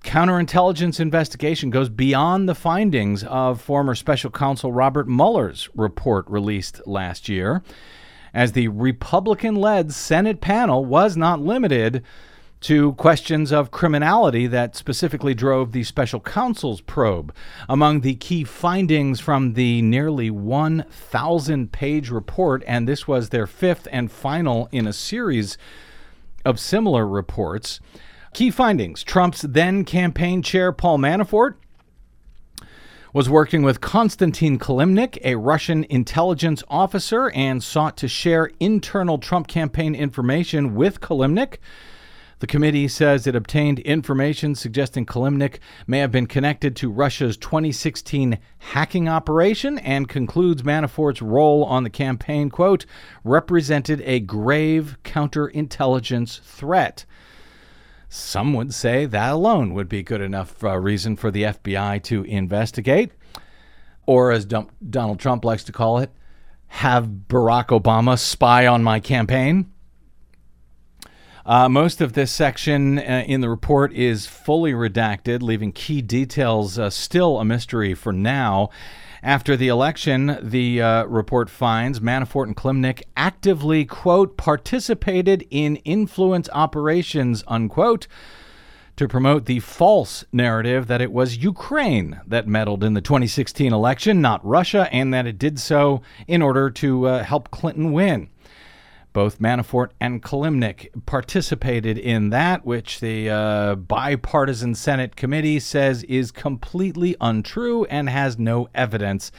counterintelligence 0.03 0.99
investigation 0.99 1.69
goes 1.69 1.87
beyond 1.87 2.49
the 2.49 2.55
findings 2.55 3.23
of 3.23 3.61
former 3.61 3.95
special 3.95 4.29
counsel 4.29 4.73
Robert 4.73 5.07
Mueller's 5.07 5.69
report 5.73 6.29
released 6.29 6.85
last 6.85 7.29
year, 7.29 7.63
as 8.33 8.51
the 8.51 8.67
Republican 8.67 9.55
led 9.55 9.93
Senate 9.93 10.41
panel 10.41 10.83
was 10.83 11.15
not 11.15 11.39
limited 11.39 12.03
to 12.61 12.93
questions 12.93 13.51
of 13.51 13.71
criminality 13.71 14.47
that 14.47 14.75
specifically 14.75 15.33
drove 15.33 15.71
the 15.71 15.83
special 15.83 16.19
counsel's 16.19 16.79
probe. 16.81 17.33
Among 17.67 18.01
the 18.01 18.15
key 18.15 18.43
findings 18.43 19.19
from 19.19 19.53
the 19.53 19.81
nearly 19.81 20.29
1,000 20.29 21.71
page 21.71 22.09
report, 22.09 22.63
and 22.67 22.87
this 22.87 23.07
was 23.07 23.29
their 23.29 23.47
fifth 23.47 23.87
and 23.91 24.11
final 24.11 24.69
in 24.71 24.87
a 24.87 24.93
series 24.93 25.57
of 26.45 26.59
similar 26.59 27.07
reports. 27.07 27.79
Key 28.33 28.51
findings 28.51 29.03
Trump's 29.03 29.41
then 29.41 29.83
campaign 29.83 30.41
chair, 30.41 30.71
Paul 30.71 30.99
Manafort, 30.99 31.55
was 33.13 33.29
working 33.29 33.61
with 33.61 33.81
Konstantin 33.81 34.57
Kilimnik, 34.57 35.17
a 35.23 35.35
Russian 35.35 35.83
intelligence 35.89 36.63
officer, 36.69 37.29
and 37.31 37.61
sought 37.61 37.97
to 37.97 38.07
share 38.07 38.51
internal 38.59 39.17
Trump 39.17 39.47
campaign 39.47 39.95
information 39.95 40.75
with 40.75 41.01
Kilimnik. 41.01 41.57
The 42.41 42.47
committee 42.47 42.87
says 42.87 43.27
it 43.27 43.35
obtained 43.35 43.77
information 43.81 44.55
suggesting 44.55 45.05
Kilimnik 45.05 45.59
may 45.85 45.99
have 45.99 46.11
been 46.11 46.25
connected 46.25 46.75
to 46.77 46.89
Russia's 46.89 47.37
2016 47.37 48.39
hacking 48.57 49.07
operation 49.07 49.77
and 49.77 50.09
concludes 50.09 50.63
Manafort's 50.63 51.21
role 51.21 51.63
on 51.63 51.83
the 51.83 51.91
campaign, 51.91 52.49
quote, 52.49 52.87
represented 53.23 54.01
a 54.05 54.21
grave 54.21 54.97
counterintelligence 55.03 56.41
threat. 56.41 57.05
Some 58.09 58.55
would 58.55 58.73
say 58.73 59.05
that 59.05 59.33
alone 59.33 59.75
would 59.75 59.87
be 59.87 60.01
good 60.01 60.21
enough 60.21 60.63
uh, 60.63 60.79
reason 60.79 61.15
for 61.17 61.29
the 61.29 61.43
FBI 61.43 62.01
to 62.05 62.23
investigate, 62.23 63.11
or 64.07 64.31
as 64.31 64.45
Donald 64.45 65.19
Trump 65.19 65.45
likes 65.45 65.63
to 65.65 65.71
call 65.71 65.99
it, 65.99 66.09
have 66.69 67.05
Barack 67.05 67.67
Obama 67.67 68.17
spy 68.17 68.65
on 68.65 68.81
my 68.81 68.99
campaign. 68.99 69.70
Uh, 71.45 71.67
most 71.67 72.01
of 72.01 72.13
this 72.13 72.31
section 72.31 72.99
uh, 72.99 73.23
in 73.25 73.41
the 73.41 73.49
report 73.49 73.91
is 73.93 74.27
fully 74.27 74.73
redacted, 74.73 75.41
leaving 75.41 75.71
key 75.71 76.01
details 76.01 76.77
uh, 76.77 76.89
still 76.89 77.39
a 77.39 77.45
mystery 77.45 77.93
for 77.95 78.13
now. 78.13 78.69
After 79.23 79.55
the 79.55 79.67
election, 79.67 80.37
the 80.41 80.81
uh, 80.81 81.03
report 81.05 81.49
finds 81.49 81.99
Manafort 81.99 82.45
and 82.45 82.55
Kilimnik 82.55 83.03
actively, 83.15 83.85
quote, 83.85 84.37
participated 84.37 85.45
in 85.49 85.77
influence 85.77 86.49
operations, 86.53 87.43
unquote, 87.47 88.07
to 88.97 89.07
promote 89.07 89.45
the 89.45 89.59
false 89.59 90.25
narrative 90.31 90.87
that 90.87 91.01
it 91.01 91.11
was 91.11 91.37
Ukraine 91.37 92.21
that 92.27 92.47
meddled 92.47 92.83
in 92.83 92.93
the 92.93 93.01
2016 93.01 93.73
election, 93.73 94.21
not 94.21 94.45
Russia, 94.45 94.87
and 94.91 95.11
that 95.13 95.25
it 95.25 95.39
did 95.39 95.59
so 95.59 96.01
in 96.27 96.41
order 96.41 96.69
to 96.69 97.07
uh, 97.07 97.23
help 97.23 97.49
Clinton 97.49 97.91
win. 97.93 98.29
Both 99.13 99.39
Manafort 99.39 99.89
and 99.99 100.23
Kilimnik 100.23 101.05
participated 101.05 101.97
in 101.97 102.29
that, 102.29 102.65
which 102.65 103.01
the 103.01 103.29
uh, 103.29 103.75
bipartisan 103.75 104.73
Senate 104.75 105.15
committee 105.15 105.59
says 105.59 106.03
is 106.03 106.31
completely 106.31 107.15
untrue 107.19 107.83
and 107.85 108.09
has 108.09 108.39
no 108.39 108.69
evidence 108.73 109.31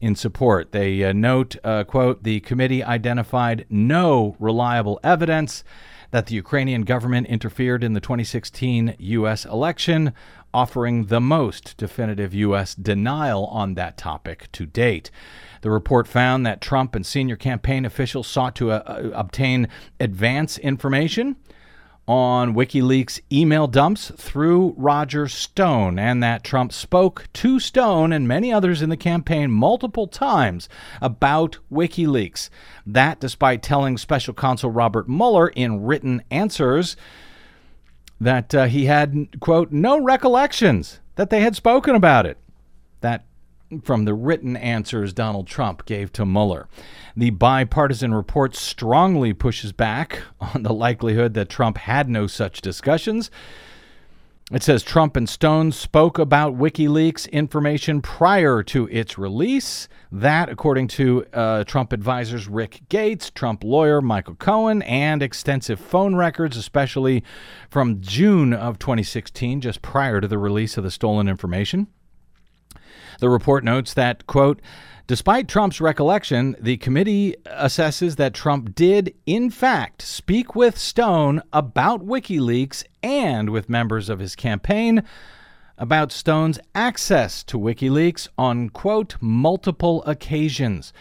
in 0.00 0.14
support. 0.16 0.72
They 0.72 1.04
uh, 1.04 1.12
note, 1.12 1.56
uh, 1.62 1.84
quote, 1.84 2.22
the 2.24 2.40
committee 2.40 2.82
identified 2.82 3.66
no 3.70 4.36
reliable 4.38 4.98
evidence 5.04 5.64
that 6.10 6.26
the 6.26 6.34
Ukrainian 6.34 6.82
government 6.82 7.26
interfered 7.26 7.84
in 7.84 7.92
the 7.92 8.00
2016 8.00 8.96
U.S. 8.98 9.44
election, 9.44 10.12
offering 10.54 11.06
the 11.06 11.20
most 11.20 11.76
definitive 11.76 12.32
U.S. 12.34 12.74
denial 12.74 13.46
on 13.46 13.74
that 13.74 13.96
topic 13.98 14.50
to 14.52 14.64
date. 14.64 15.10
The 15.60 15.70
report 15.70 16.06
found 16.06 16.46
that 16.46 16.60
Trump 16.60 16.94
and 16.94 17.04
senior 17.04 17.36
campaign 17.36 17.84
officials 17.84 18.26
sought 18.26 18.54
to 18.56 18.72
uh, 18.72 18.82
uh 18.86 19.10
obtain 19.14 19.68
advance 20.00 20.58
information 20.58 21.36
on 22.08 22.54
WikiLeaks 22.54 23.20
email 23.30 23.66
dumps 23.66 24.10
through 24.16 24.74
Roger 24.78 25.28
Stone, 25.28 25.98
and 25.98 26.22
that 26.22 26.42
Trump 26.42 26.72
spoke 26.72 27.28
to 27.34 27.60
Stone 27.60 28.14
and 28.14 28.26
many 28.26 28.50
others 28.50 28.80
in 28.80 28.88
the 28.88 28.96
campaign 28.96 29.50
multiple 29.50 30.06
times 30.06 30.70
about 31.02 31.58
WikiLeaks. 31.70 32.48
That, 32.86 33.20
despite 33.20 33.62
telling 33.62 33.98
special 33.98 34.32
counsel 34.32 34.70
Robert 34.70 35.06
Mueller 35.06 35.48
in 35.48 35.84
written 35.84 36.22
answers 36.30 36.96
that 38.18 38.54
uh, 38.54 38.64
he 38.64 38.86
had, 38.86 39.38
quote, 39.40 39.70
no 39.70 40.00
recollections 40.00 41.00
that 41.16 41.28
they 41.28 41.40
had 41.40 41.54
spoken 41.54 41.94
about 41.94 42.24
it. 42.24 42.38
That 43.02 43.26
from 43.82 44.04
the 44.04 44.14
written 44.14 44.56
answers 44.56 45.12
Donald 45.12 45.46
Trump 45.46 45.84
gave 45.86 46.12
to 46.12 46.24
Mueller. 46.24 46.68
The 47.16 47.30
bipartisan 47.30 48.14
report 48.14 48.54
strongly 48.54 49.32
pushes 49.32 49.72
back 49.72 50.22
on 50.40 50.62
the 50.62 50.72
likelihood 50.72 51.34
that 51.34 51.48
Trump 51.48 51.78
had 51.78 52.08
no 52.08 52.26
such 52.26 52.60
discussions. 52.60 53.30
It 54.50 54.62
says 54.62 54.82
Trump 54.82 55.14
and 55.14 55.28
Stone 55.28 55.72
spoke 55.72 56.18
about 56.18 56.56
WikiLeaks 56.56 57.30
information 57.30 58.00
prior 58.00 58.62
to 58.62 58.88
its 58.88 59.18
release. 59.18 59.88
That, 60.10 60.48
according 60.48 60.88
to 60.88 61.26
uh, 61.34 61.64
Trump 61.64 61.92
advisors 61.92 62.48
Rick 62.48 62.84
Gates, 62.88 63.28
Trump 63.28 63.62
lawyer 63.62 64.00
Michael 64.00 64.36
Cohen, 64.36 64.80
and 64.82 65.22
extensive 65.22 65.78
phone 65.78 66.14
records, 66.14 66.56
especially 66.56 67.22
from 67.68 68.00
June 68.00 68.54
of 68.54 68.78
2016, 68.78 69.60
just 69.60 69.82
prior 69.82 70.18
to 70.18 70.26
the 70.26 70.38
release 70.38 70.78
of 70.78 70.84
the 70.84 70.90
stolen 70.90 71.28
information. 71.28 71.88
The 73.18 73.28
report 73.28 73.64
notes 73.64 73.94
that, 73.94 74.26
quote, 74.26 74.60
Despite 75.08 75.48
Trump's 75.48 75.80
recollection, 75.80 76.54
the 76.60 76.76
committee 76.76 77.34
assesses 77.46 78.16
that 78.16 78.34
Trump 78.34 78.74
did, 78.74 79.14
in 79.24 79.48
fact, 79.48 80.02
speak 80.02 80.54
with 80.54 80.76
Stone 80.76 81.40
about 81.50 82.06
WikiLeaks 82.06 82.84
and 83.02 83.48
with 83.48 83.70
members 83.70 84.10
of 84.10 84.18
his 84.18 84.36
campaign 84.36 85.02
about 85.78 86.12
Stone's 86.12 86.58
access 86.74 87.42
to 87.44 87.58
WikiLeaks 87.58 88.28
on, 88.36 88.68
quote, 88.68 89.16
multiple 89.20 90.04
occasions. 90.04 90.92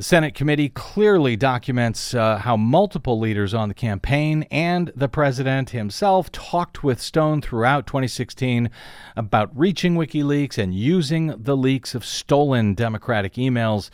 The 0.00 0.04
Senate 0.04 0.34
committee 0.34 0.70
clearly 0.70 1.36
documents 1.36 2.14
uh, 2.14 2.38
how 2.38 2.56
multiple 2.56 3.18
leaders 3.18 3.52
on 3.52 3.68
the 3.68 3.74
campaign 3.74 4.46
and 4.50 4.90
the 4.96 5.10
president 5.10 5.68
himself 5.76 6.32
talked 6.32 6.82
with 6.82 7.02
Stone 7.02 7.42
throughout 7.42 7.86
2016 7.86 8.70
about 9.14 9.50
reaching 9.54 9.96
WikiLeaks 9.96 10.56
and 10.56 10.72
using 10.72 11.34
the 11.36 11.54
leaks 11.54 11.94
of 11.94 12.06
stolen 12.06 12.72
Democratic 12.72 13.34
emails 13.34 13.90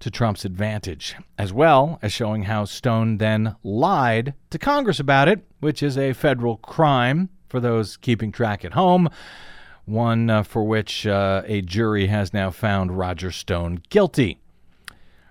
to 0.00 0.10
Trump's 0.10 0.44
advantage, 0.44 1.14
as 1.38 1.52
well 1.52 2.00
as 2.02 2.12
showing 2.12 2.42
how 2.42 2.64
Stone 2.64 3.18
then 3.18 3.54
lied 3.62 4.34
to 4.50 4.58
Congress 4.58 4.98
about 4.98 5.28
it, 5.28 5.46
which 5.60 5.80
is 5.80 5.96
a 5.96 6.12
federal 6.12 6.56
crime 6.56 7.28
for 7.48 7.60
those 7.60 7.96
keeping 7.96 8.32
track 8.32 8.64
at 8.64 8.72
home, 8.72 9.08
one 9.84 10.28
uh, 10.28 10.42
for 10.42 10.64
which 10.64 11.06
uh, 11.06 11.42
a 11.46 11.62
jury 11.62 12.08
has 12.08 12.34
now 12.34 12.50
found 12.50 12.98
Roger 12.98 13.30
Stone 13.30 13.82
guilty. 13.90 14.40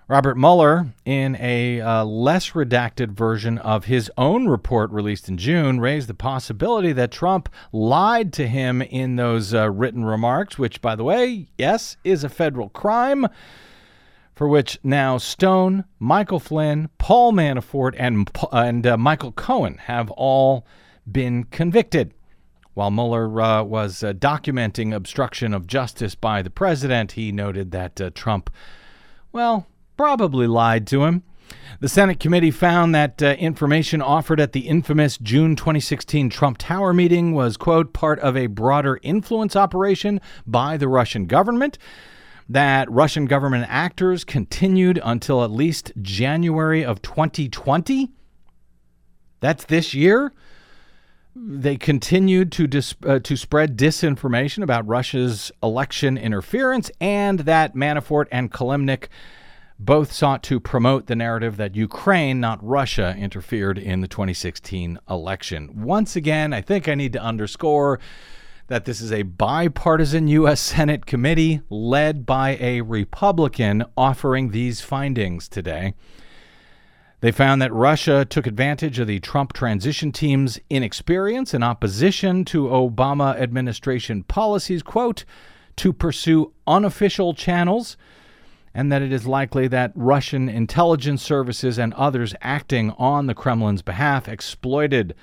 Robert 0.10 0.38
Mueller, 0.38 0.88
in 1.06 1.36
a 1.36 1.80
uh, 1.82 2.04
less 2.04 2.54
redacted 2.54 3.12
version 3.12 3.60
of 3.60 3.86
his 3.86 4.10
own 4.18 4.48
report 4.48 4.90
released 4.90 5.30
in 5.30 5.38
June, 5.38 5.80
raised 5.80 6.10
the 6.10 6.16
possibility 6.16 6.92
that 6.94 7.12
Trump 7.12 7.48
lied 7.72 8.34
to 8.34 8.48
him 8.48 8.82
in 8.82 9.18
those 9.18 9.54
uh, 9.54 9.70
written 9.70 10.04
remarks, 10.04 10.58
which, 10.58 10.82
by 10.82 10.96
the 10.96 11.04
way, 11.04 11.46
yes, 11.60 11.96
is 12.04 12.24
a 12.24 12.30
federal 12.30 12.70
crime, 12.70 13.28
for 14.34 14.48
which 14.48 14.80
now 14.84 15.20
Stone, 15.20 15.86
Michael 16.00 16.40
Flynn, 16.40 16.90
Paul 16.98 17.32
Manafort, 17.32 17.94
and, 17.96 18.28
and 18.52 18.88
uh, 18.88 18.98
Michael 18.98 19.34
Cohen 19.34 19.78
have 19.78 20.10
all 20.10 20.66
been 21.10 21.44
convicted. 21.44 22.16
While 22.74 22.90
Mueller 22.90 23.40
uh, 23.40 23.62
was 23.62 24.04
uh, 24.04 24.14
documenting 24.14 24.92
obstruction 24.92 25.54
of 25.54 25.68
justice 25.68 26.16
by 26.16 26.42
the 26.42 26.50
president, 26.50 27.12
he 27.12 27.32
noted 27.32 27.70
that 27.74 28.02
uh, 28.02 28.10
Trump, 28.16 28.50
well, 29.32 29.68
probably 30.00 30.48
lied 30.48 30.88
to 30.88 31.04
him. 31.04 31.22
The 31.82 31.90
Senate 31.90 32.22
committee 32.22 32.52
found 32.52 32.96
that 32.96 33.22
uh, 33.22 33.36
information 33.38 34.02
offered 34.02 34.40
at 34.40 34.54
the 34.54 34.62
infamous 34.62 35.18
June 35.18 35.58
2016 35.58 36.30
Trump 36.30 36.58
Tower 36.58 36.94
meeting 36.94 37.34
was, 37.34 37.58
quote, 37.58 37.92
part 37.92 38.18
of 38.20 38.38
a 38.38 38.48
broader 38.48 39.02
influence 39.04 39.58
operation 39.58 40.22
by 40.48 40.78
the 40.78 40.88
Russian 40.88 41.26
government. 41.26 41.78
That 42.48 42.90
Russian 42.90 43.26
government 43.26 43.66
actors 43.68 44.24
continued 44.24 45.02
until 45.04 45.44
at 45.44 45.52
least 45.52 45.92
January 46.02 46.86
of 46.86 47.02
2020. 47.02 48.10
That's 49.42 49.66
this 49.66 49.94
year. 49.94 50.32
They 51.36 51.76
continued 51.76 52.54
to 52.54 52.68
dis- 52.68 52.96
uh, 53.06 53.20
to 53.20 53.36
spread 53.36 53.78
disinformation 53.78 54.64
about 54.64 54.88
Russia's 54.88 55.52
election 55.62 56.18
interference, 56.18 56.90
and 57.02 57.40
that 57.40 57.76
Manafort 57.76 58.28
and 58.32 58.50
Kilimnik 58.50 59.10
both 59.80 60.12
sought 60.12 60.44
to 60.44 60.60
promote 60.60 61.08
the 61.08 61.16
narrative 61.16 61.56
that 61.56 61.76
Ukraine, 61.76 62.42
not 62.42 62.60
Russia, 62.62 63.16
interfered 63.18 63.78
in 63.78 64.02
the 64.02 64.08
2016 64.10 65.00
election. 65.10 65.84
Once 65.84 66.18
again, 66.18 66.52
I 66.52 66.62
think 66.62 66.90
I 66.90 66.96
need 66.96 67.14
to 67.14 67.22
underscore 67.22 68.00
that 68.68 68.84
this 68.84 69.00
is 69.00 69.12
a 69.12 69.24
bipartisan 69.24 70.28
U.S. 70.28 70.60
Senate 70.60 71.06
committee 71.06 71.62
led 71.70 72.26
by 72.26 72.58
a 72.60 72.82
Republican 72.82 73.86
offering 73.96 74.52
these 74.52 74.82
findings 74.82 75.48
today. 75.48 75.94
They 77.22 77.32
found 77.32 77.62
that 77.62 77.74
Russia 77.74 78.26
took 78.26 78.48
advantage 78.48 79.00
of 79.00 79.08
the 79.08 79.20
Trump 79.20 79.54
transition 79.54 80.12
team's 80.12 80.60
inexperience 80.70 81.54
and 81.54 81.64
opposition 81.64 82.46
to 82.46 82.68
Obama 82.68 83.36
administration 83.40 84.24
policies, 84.24 84.84
quote, 84.84 85.26
to 85.78 85.94
pursue 85.94 86.54
unofficial 86.68 87.34
channels 87.34 87.98
and 88.80 88.94
that 88.94 89.02
it 89.02 89.12
is 89.12 89.28
likely 89.28 89.68
that 89.68 89.92
Russian 89.94 90.48
intelligence 90.48 91.22
services 91.22 91.78
and 91.78 91.94
others 91.96 92.34
acting 92.40 92.92
on 92.92 93.28
the 93.28 93.36
Kremlin's 93.36 93.82
behalf 93.82 94.30
exploited 94.30 95.14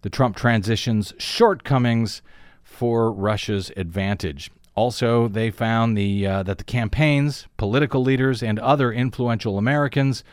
the 0.00 0.08
Trump 0.08 0.36
transition's 0.36 1.12
shortcomings 1.18 2.22
for 2.64 3.12
Russia's 3.12 3.70
advantage. 3.76 4.50
Also, 4.74 5.28
they 5.28 5.50
found 5.50 5.98
the, 5.98 6.26
uh, 6.26 6.42
that 6.44 6.56
the 6.56 6.64
campaigns, 6.64 7.46
political 7.58 8.00
leaders, 8.02 8.42
and 8.42 8.58
other 8.58 8.90
influential 8.90 9.58
Americans 9.58 10.24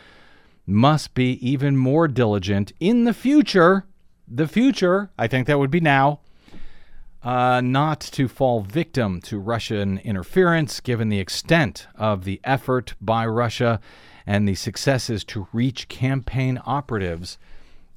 must 0.66 1.14
be 1.14 1.34
even 1.46 1.76
more 1.76 2.08
diligent 2.08 2.72
in 2.80 3.04
the 3.04 3.14
future. 3.14 3.84
The 4.30 4.48
future, 4.48 5.10
I 5.20 5.28
think 5.28 5.48
that 5.48 5.60
would 5.60 5.72
be 5.72 5.82
now, 5.82 6.22
uh, 7.26 7.60
not 7.60 8.00
to 8.00 8.28
fall 8.28 8.62
victim 8.62 9.20
to 9.20 9.40
Russian 9.40 9.98
interference, 9.98 10.80
given 10.80 11.10
the 11.10 11.20
extent 11.20 11.88
of 11.96 12.24
the 12.24 12.40
effort 12.44 12.94
by 13.02 13.26
Russia 13.26 13.80
and 14.28 14.48
the 14.48 14.54
successes 14.54 15.24
to 15.26 15.48
reach 15.52 15.88
campaign 15.88 16.62
operatives 16.68 17.40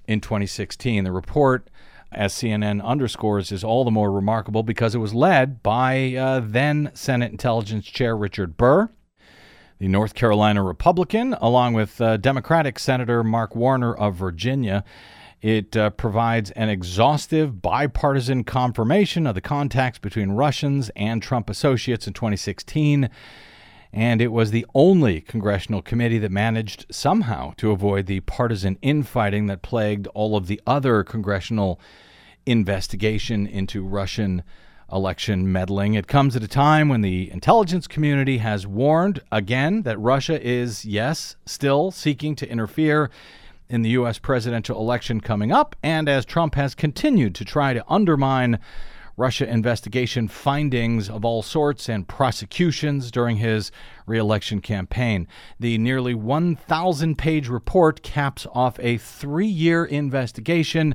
in 0.07 0.23
2016. 0.23 1.05
The 1.05 1.13
report, 1.13 1.69
as 2.11 2.33
CNN 2.33 2.83
underscores, 2.83 3.53
is 3.53 3.63
all 3.63 3.85
the 3.85 3.91
more 3.91 4.11
remarkable 4.11 4.63
because 4.63 4.95
it 4.95 4.99
was 4.99 5.13
led 5.13 5.63
by 5.63 6.15
uh, 6.15 6.41
then 6.43 6.91
Senate 6.95 7.31
Intelligence 7.31 7.85
Chair 7.85 8.17
Richard 8.17 8.57
Burr. 8.57 8.89
The 9.79 9.89
North 9.89 10.15
Carolina 10.15 10.63
Republican, 10.63 11.35
along 11.35 11.75
with 11.75 12.01
uh, 12.01 12.17
Democratic 12.17 12.81
Senator 12.81 13.23
Mark 13.23 13.55
Warner 13.55 13.95
of 13.95 14.17
Virginia, 14.17 14.83
it 15.41 15.77
uh, 15.77 15.91
provides 15.91 16.51
an 16.53 16.69
exhaustive 16.69 17.63
bipartisan 17.63 18.45
confirmation 18.45 19.27
of 19.27 19.35
the 19.35 19.41
contacts 19.41 19.99
between 19.99 20.33
Russians 20.33 20.91
and 20.97 21.23
Trump 21.23 21.49
associates 21.49 22.07
in 22.07 22.13
2016. 22.13 23.09
And 23.93 24.21
it 24.21 24.33
was 24.33 24.51
the 24.51 24.67
only 24.75 25.21
congressional 25.21 25.81
committee 25.81 26.19
that 26.19 26.31
managed 26.31 26.87
somehow 26.91 27.53
to 27.57 27.71
avoid 27.71 28.07
the 28.07 28.21
partisan 28.21 28.79
infighting 28.83 29.47
that 29.47 29.63
plagued 29.63 30.07
all 30.09 30.37
of 30.37 30.47
the 30.47 30.61
other 30.67 31.05
congressional 31.05 31.81
investigation 32.45 33.47
into 33.47 33.85
Russian 33.85 34.43
election 34.91 35.51
meddling. 35.51 35.95
It 35.95 36.07
comes 36.07 36.35
at 36.35 36.43
a 36.43 36.49
time 36.49 36.89
when 36.89 37.03
the 37.03 37.31
intelligence 37.31 37.87
community 37.87 38.39
has 38.39 38.67
warned 38.67 39.21
again 39.31 39.83
that 39.83 39.99
Russia 39.99 40.43
is, 40.43 40.85
yes, 40.85 41.37
still 41.47 41.91
seeking 41.91 42.35
to 42.37 42.51
interfere 42.51 43.11
in 43.69 43.83
the 43.83 43.91
U.S. 43.91 44.19
presidential 44.19 44.79
election 44.81 45.21
coming 45.21 45.53
up, 45.53 45.77
and 45.83 46.09
as 46.09 46.25
Trump 46.25 46.55
has 46.55 46.75
continued 46.75 47.35
to 47.37 47.45
try 47.45 47.73
to 47.73 47.85
undermine 47.89 48.59
Russia 49.19 49.49
investigation 49.49 50.29
findings 50.29 51.11
of 51.11 51.25
all 51.25 51.43
sorts 51.43 51.89
and 51.89 52.07
prosecutions 52.07 53.11
during 53.11 53.39
his 53.39 53.73
reelection 54.07 54.61
campaign. 54.61 55.27
The 55.59 55.77
nearly 55.77 56.15
1,000 56.15 57.19
page 57.19 57.49
report 57.49 58.03
caps 58.03 58.47
off 58.53 58.79
a 58.79 58.97
three 58.97 59.49
year 59.49 59.85
investigation 59.85 60.95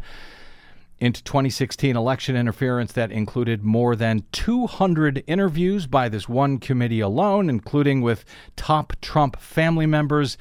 into 1.00 1.22
2016 1.24 1.98
election 1.98 2.38
interference 2.38 2.94
that 2.94 3.12
included 3.12 3.62
more 3.62 3.94
than 3.94 4.24
200 4.32 5.22
interviews 5.28 5.86
by 5.86 6.08
this 6.08 6.30
one 6.30 6.60
committee 6.60 7.02
alone, 7.02 7.50
including 7.50 8.02
with 8.02 8.24
top 8.56 8.94
Trump 9.02 9.38
family 9.38 9.86
members 9.86 10.38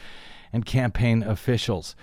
and 0.53 0.64
campaign 0.64 1.25
officials. 1.25 1.97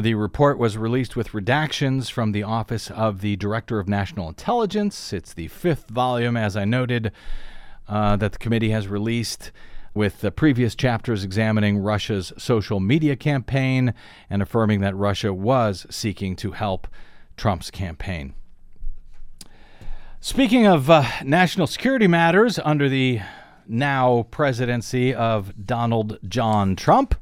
The 0.00 0.14
report 0.14 0.56
was 0.56 0.78
released 0.78 1.14
with 1.14 1.32
redactions 1.32 2.10
from 2.10 2.32
the 2.32 2.42
Office 2.42 2.90
of 2.90 3.20
the 3.20 3.36
Director 3.36 3.78
of 3.78 3.86
National 3.86 4.28
Intelligence. 4.28 5.12
It's 5.12 5.34
the 5.34 5.48
fifth 5.48 5.90
volume, 5.90 6.38
as 6.38 6.56
I 6.56 6.64
noted, 6.64 7.12
uh, 7.86 8.16
that 8.16 8.32
the 8.32 8.38
committee 8.38 8.70
has 8.70 8.88
released, 8.88 9.52
with 9.92 10.22
the 10.22 10.30
previous 10.30 10.74
chapters 10.74 11.22
examining 11.22 11.76
Russia's 11.76 12.32
social 12.38 12.80
media 12.80 13.14
campaign 13.14 13.92
and 14.30 14.40
affirming 14.40 14.80
that 14.80 14.96
Russia 14.96 15.34
was 15.34 15.86
seeking 15.90 16.34
to 16.36 16.52
help 16.52 16.88
Trump's 17.36 17.70
campaign. 17.70 18.32
Speaking 20.20 20.66
of 20.66 20.88
uh, 20.88 21.04
national 21.24 21.66
security 21.66 22.06
matters 22.06 22.58
under 22.64 22.88
the 22.88 23.20
now 23.66 24.26
presidency 24.30 25.14
of 25.14 25.66
Donald 25.66 26.18
John 26.26 26.74
Trump, 26.74 27.14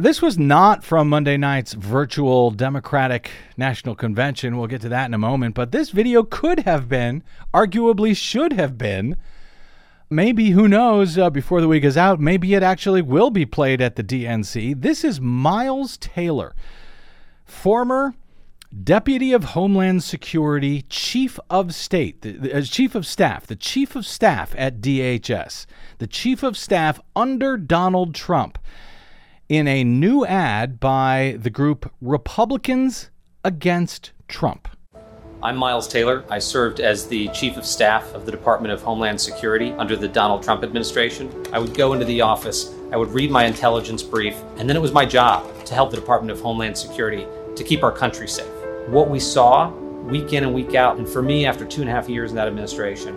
this 0.00 0.20
was 0.20 0.38
not 0.38 0.84
from 0.84 1.08
Monday 1.08 1.36
night's 1.36 1.72
virtual 1.72 2.50
Democratic 2.50 3.30
National 3.56 3.94
Convention. 3.94 4.56
We'll 4.56 4.66
get 4.66 4.80
to 4.82 4.88
that 4.88 5.06
in 5.06 5.14
a 5.14 5.18
moment. 5.18 5.54
But 5.54 5.72
this 5.72 5.90
video 5.90 6.22
could 6.22 6.60
have 6.60 6.88
been, 6.88 7.22
arguably 7.54 8.16
should 8.16 8.52
have 8.52 8.76
been, 8.76 9.16
maybe, 10.10 10.50
who 10.50 10.68
knows, 10.68 11.16
uh, 11.18 11.30
before 11.30 11.60
the 11.60 11.68
week 11.68 11.84
is 11.84 11.96
out, 11.96 12.20
maybe 12.20 12.54
it 12.54 12.62
actually 12.62 13.02
will 13.02 13.30
be 13.30 13.46
played 13.46 13.80
at 13.80 13.96
the 13.96 14.04
DNC. 14.04 14.80
This 14.80 15.04
is 15.04 15.20
Miles 15.20 15.96
Taylor, 15.96 16.54
former 17.44 18.14
Deputy 18.82 19.32
of 19.32 19.44
Homeland 19.44 20.02
Security, 20.02 20.82
Chief 20.88 21.38
of 21.48 21.74
State, 21.74 22.22
the, 22.22 22.32
the, 22.32 22.56
uh, 22.58 22.62
Chief 22.62 22.94
of 22.94 23.06
Staff, 23.06 23.46
the 23.46 23.56
Chief 23.56 23.94
of 23.96 24.04
Staff 24.04 24.54
at 24.58 24.80
DHS, 24.80 25.66
the 25.98 26.06
Chief 26.06 26.42
of 26.42 26.56
Staff 26.56 27.00
under 27.14 27.56
Donald 27.56 28.14
Trump 28.14 28.58
in 29.48 29.68
a 29.68 29.84
new 29.84 30.26
ad 30.26 30.80
by 30.80 31.36
the 31.38 31.50
group 31.50 31.92
Republicans 32.00 33.10
Against 33.44 34.10
Trump. 34.26 34.66
I'm 35.40 35.56
Miles 35.56 35.86
Taylor. 35.86 36.24
I 36.28 36.40
served 36.40 36.80
as 36.80 37.06
the 37.06 37.28
Chief 37.28 37.56
of 37.56 37.64
Staff 37.64 38.12
of 38.12 38.26
the 38.26 38.32
Department 38.32 38.72
of 38.72 38.82
Homeland 38.82 39.20
Security 39.20 39.70
under 39.74 39.94
the 39.94 40.08
Donald 40.08 40.42
Trump 40.42 40.64
administration. 40.64 41.30
I 41.52 41.60
would 41.60 41.74
go 41.74 41.92
into 41.92 42.04
the 42.04 42.22
office, 42.22 42.74
I 42.90 42.96
would 42.96 43.10
read 43.10 43.30
my 43.30 43.44
intelligence 43.44 44.02
brief, 44.02 44.34
and 44.56 44.68
then 44.68 44.76
it 44.76 44.82
was 44.82 44.90
my 44.90 45.06
job 45.06 45.64
to 45.66 45.74
help 45.74 45.92
the 45.92 45.96
Department 45.96 46.32
of 46.32 46.40
Homeland 46.40 46.76
Security 46.76 47.24
to 47.54 47.62
keep 47.62 47.84
our 47.84 47.92
country 47.92 48.26
safe. 48.26 48.50
What 48.88 49.08
we 49.08 49.20
saw 49.20 49.70
week 49.70 50.32
in 50.32 50.42
and 50.42 50.54
week 50.54 50.74
out, 50.74 50.96
and 50.96 51.08
for 51.08 51.22
me, 51.22 51.46
after 51.46 51.64
two 51.64 51.82
and 51.82 51.90
a 51.90 51.92
half 51.92 52.08
years 52.08 52.30
in 52.30 52.36
that 52.36 52.48
administration, 52.48 53.14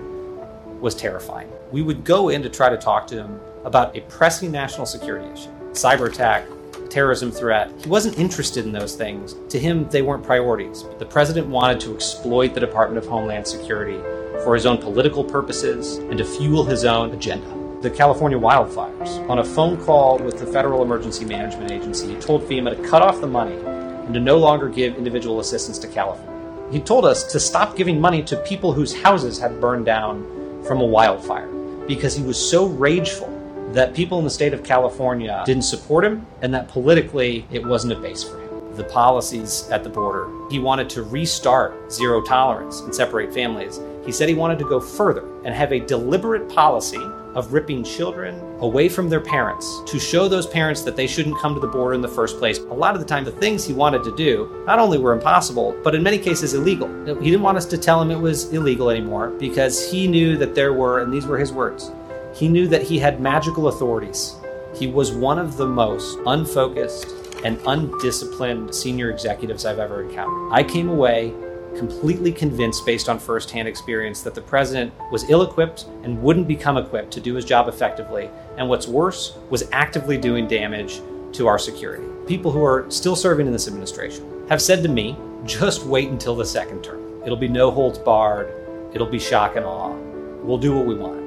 was 0.79 0.93
terrifying. 0.93 1.49
We 1.71 1.81
would 1.81 2.03
go 2.03 2.29
in 2.29 2.43
to 2.43 2.49
try 2.49 2.69
to 2.69 2.77
talk 2.77 3.07
to 3.07 3.15
him 3.15 3.39
about 3.65 3.97
a 3.97 4.01
pressing 4.01 4.51
national 4.51 4.85
security 4.85 5.27
issue 5.31 5.49
cyber 5.71 6.07
attack, 6.07 6.45
terrorism 6.89 7.31
threat. 7.31 7.71
He 7.81 7.89
wasn't 7.89 8.17
interested 8.17 8.65
in 8.65 8.71
those 8.71 8.95
things. 8.95 9.35
To 9.49 9.59
him, 9.59 9.87
they 9.89 10.01
weren't 10.01 10.23
priorities. 10.23 10.83
But 10.83 10.99
The 10.99 11.05
president 11.05 11.47
wanted 11.47 11.79
to 11.81 11.93
exploit 11.93 12.53
the 12.53 12.59
Department 12.59 13.03
of 13.03 13.09
Homeland 13.09 13.47
Security 13.47 13.99
for 14.43 14.55
his 14.55 14.65
own 14.65 14.77
political 14.77 15.23
purposes 15.23 15.97
and 15.97 16.17
to 16.17 16.25
fuel 16.25 16.63
his 16.63 16.85
own 16.85 17.11
agenda. 17.11 17.47
The 17.81 17.89
California 17.89 18.37
wildfires. 18.37 19.29
On 19.29 19.39
a 19.39 19.43
phone 19.43 19.77
call 19.85 20.19
with 20.19 20.39
the 20.39 20.45
Federal 20.45 20.81
Emergency 20.81 21.25
Management 21.25 21.71
Agency, 21.71 22.13
he 22.13 22.19
told 22.19 22.43
FEMA 22.43 22.75
to 22.75 22.89
cut 22.89 23.01
off 23.01 23.21
the 23.21 23.27
money 23.27 23.55
and 23.55 24.13
to 24.13 24.19
no 24.19 24.37
longer 24.37 24.67
give 24.67 24.95
individual 24.95 25.39
assistance 25.39 25.77
to 25.79 25.87
California. 25.87 26.29
He 26.71 26.79
told 26.79 27.05
us 27.05 27.23
to 27.31 27.39
stop 27.39 27.75
giving 27.75 28.01
money 28.01 28.21
to 28.23 28.35
people 28.37 28.73
whose 28.73 28.93
houses 29.01 29.39
had 29.39 29.61
burned 29.61 29.85
down 29.85 30.63
from 30.65 30.81
a 30.81 30.85
wildfire 30.85 31.47
because 31.87 32.15
he 32.15 32.23
was 32.23 32.37
so 32.37 32.65
rageful 32.67 33.28
that 33.73 33.93
people 33.93 34.17
in 34.17 34.23
the 34.23 34.29
state 34.29 34.53
of 34.53 34.63
California 34.63 35.43
didn't 35.45 35.63
support 35.63 36.03
him 36.03 36.25
and 36.41 36.53
that 36.53 36.67
politically 36.67 37.45
it 37.51 37.65
wasn't 37.65 37.93
a 37.93 37.99
base 37.99 38.23
for 38.23 38.39
him. 38.41 38.75
The 38.75 38.83
policies 38.83 39.67
at 39.69 39.83
the 39.83 39.89
border, 39.89 40.29
he 40.49 40.59
wanted 40.59 40.89
to 40.91 41.03
restart 41.03 41.91
zero 41.91 42.21
tolerance 42.21 42.81
and 42.81 42.93
separate 42.93 43.33
families. 43.33 43.79
He 44.05 44.11
said 44.11 44.29
he 44.29 44.35
wanted 44.35 44.57
to 44.59 44.65
go 44.65 44.79
further 44.79 45.27
and 45.43 45.53
have 45.53 45.71
a 45.71 45.79
deliberate 45.79 46.49
policy 46.49 47.03
of 47.35 47.53
ripping 47.53 47.83
children 47.83 48.39
away 48.59 48.89
from 48.89 49.07
their 49.07 49.19
parents 49.19 49.81
to 49.85 49.99
show 49.99 50.27
those 50.27 50.47
parents 50.47 50.81
that 50.81 50.95
they 50.95 51.05
shouldn't 51.05 51.37
come 51.37 51.53
to 51.53 51.59
the 51.59 51.67
border 51.67 51.93
in 51.93 52.01
the 52.01 52.07
first 52.07 52.39
place. 52.39 52.57
A 52.57 52.63
lot 52.73 52.95
of 52.95 52.99
the 52.99 53.05
time, 53.05 53.23
the 53.23 53.31
things 53.31 53.65
he 53.65 53.73
wanted 53.73 54.03
to 54.03 54.15
do 54.15 54.63
not 54.65 54.79
only 54.79 54.97
were 54.97 55.13
impossible, 55.13 55.79
but 55.83 55.93
in 55.93 56.01
many 56.01 56.17
cases 56.17 56.55
illegal. 56.55 56.87
He 57.21 57.29
didn't 57.29 57.43
want 57.43 57.57
us 57.57 57.65
to 57.67 57.77
tell 57.77 58.01
him 58.01 58.09
it 58.09 58.19
was 58.19 58.51
illegal 58.51 58.89
anymore 58.89 59.29
because 59.29 59.91
he 59.91 60.07
knew 60.07 60.37
that 60.37 60.55
there 60.55 60.73
were, 60.73 61.01
and 61.01 61.13
these 61.13 61.27
were 61.27 61.37
his 61.37 61.53
words, 61.53 61.91
he 62.39 62.47
knew 62.47 62.69
that 62.69 62.83
he 62.83 62.97
had 62.97 63.19
magical 63.19 63.67
authorities. 63.67 64.35
He 64.73 64.87
was 64.87 65.11
one 65.11 65.37
of 65.37 65.57
the 65.57 65.67
most 65.67 66.17
unfocused 66.25 67.07
and 67.43 67.59
undisciplined 67.67 68.73
senior 68.73 69.11
executives 69.11 69.65
I've 69.65 69.79
ever 69.79 70.03
encountered. 70.03 70.53
I 70.53 70.63
came 70.63 70.87
away 70.87 71.33
completely 71.75 72.31
convinced, 72.31 72.85
based 72.85 73.09
on 73.09 73.19
firsthand 73.19 73.67
experience, 73.67 74.21
that 74.21 74.35
the 74.35 74.41
president 74.41 74.93
was 75.11 75.29
ill 75.29 75.41
equipped 75.41 75.85
and 76.03 76.21
wouldn't 76.23 76.47
become 76.47 76.77
equipped 76.77 77.11
to 77.11 77.19
do 77.19 77.35
his 77.35 77.43
job 77.43 77.67
effectively. 77.67 78.29
And 78.57 78.69
what's 78.69 78.87
worse, 78.87 79.37
was 79.49 79.69
actively 79.73 80.17
doing 80.17 80.47
damage 80.47 81.01
to 81.33 81.45
our 81.45 81.59
security. 81.59 82.05
People 82.25 82.51
who 82.51 82.63
are 82.63 82.89
still 82.89 83.17
serving 83.17 83.47
in 83.47 83.53
this 83.53 83.67
administration 83.67 84.47
have 84.47 84.61
said 84.61 84.81
to 84.83 84.89
me 84.89 85.17
just 85.45 85.85
wait 85.85 86.07
until 86.07 86.35
the 86.35 86.45
second 86.45 86.83
term. 86.85 87.21
It'll 87.23 87.37
be 87.37 87.49
no 87.49 87.69
holds 87.69 87.99
barred, 87.99 88.49
it'll 88.93 89.07
be 89.07 89.19
shock 89.19 89.57
and 89.57 89.65
awe. 89.65 89.93
We'll 90.41 90.57
do 90.57 90.73
what 90.73 90.85
we 90.85 90.95
want 90.95 91.18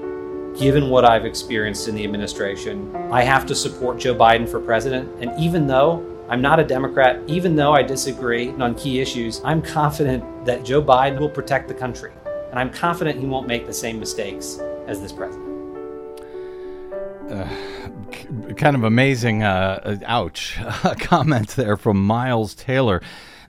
given 0.57 0.91
what 0.91 1.05
I've 1.05 1.25
experienced 1.25 1.89
in 1.89 1.95
the 1.95 2.05
administration, 2.05 2.95
I 3.11 3.23
have 3.23 3.47
to 3.47 3.55
support 3.55 3.99
Joe 3.99 4.15
Biden 4.15 4.49
for 4.49 4.61
president. 4.61 5.09
And 5.21 5.39
even 5.41 5.67
though 5.67 6.07
I'm 6.29 6.41
not 6.41 6.61
a 6.61 6.65
Democrat, 6.65 7.21
even 7.27 7.57
though 7.57 7.73
I 7.73 7.83
disagree 7.83 8.51
on 8.53 8.75
key 8.75 9.01
issues, 9.01 9.41
I'm 9.45 9.63
confident 9.63 10.45
that 10.45 10.65
Joe 10.65 10.83
Biden 10.83 11.19
will 11.19 11.29
protect 11.29 11.69
the 11.69 11.75
country. 11.75 12.13
And 12.51 12.59
I'm 12.59 12.71
confident 12.71 13.19
he 13.19 13.27
won't 13.27 13.47
make 13.47 13.67
the 13.67 13.73
same 13.73 13.99
mistakes 13.99 14.59
as 14.87 15.01
this 15.01 15.13
president. 15.13 15.49
Uh, 17.31 17.49
kind 18.57 18.77
of 18.77 18.85
amazing, 18.85 19.43
uh, 19.43 19.99
ouch, 20.05 20.59
comments 21.01 21.55
there 21.55 21.77
from 21.77 22.05
Miles 22.05 22.55
Taylor, 22.55 23.01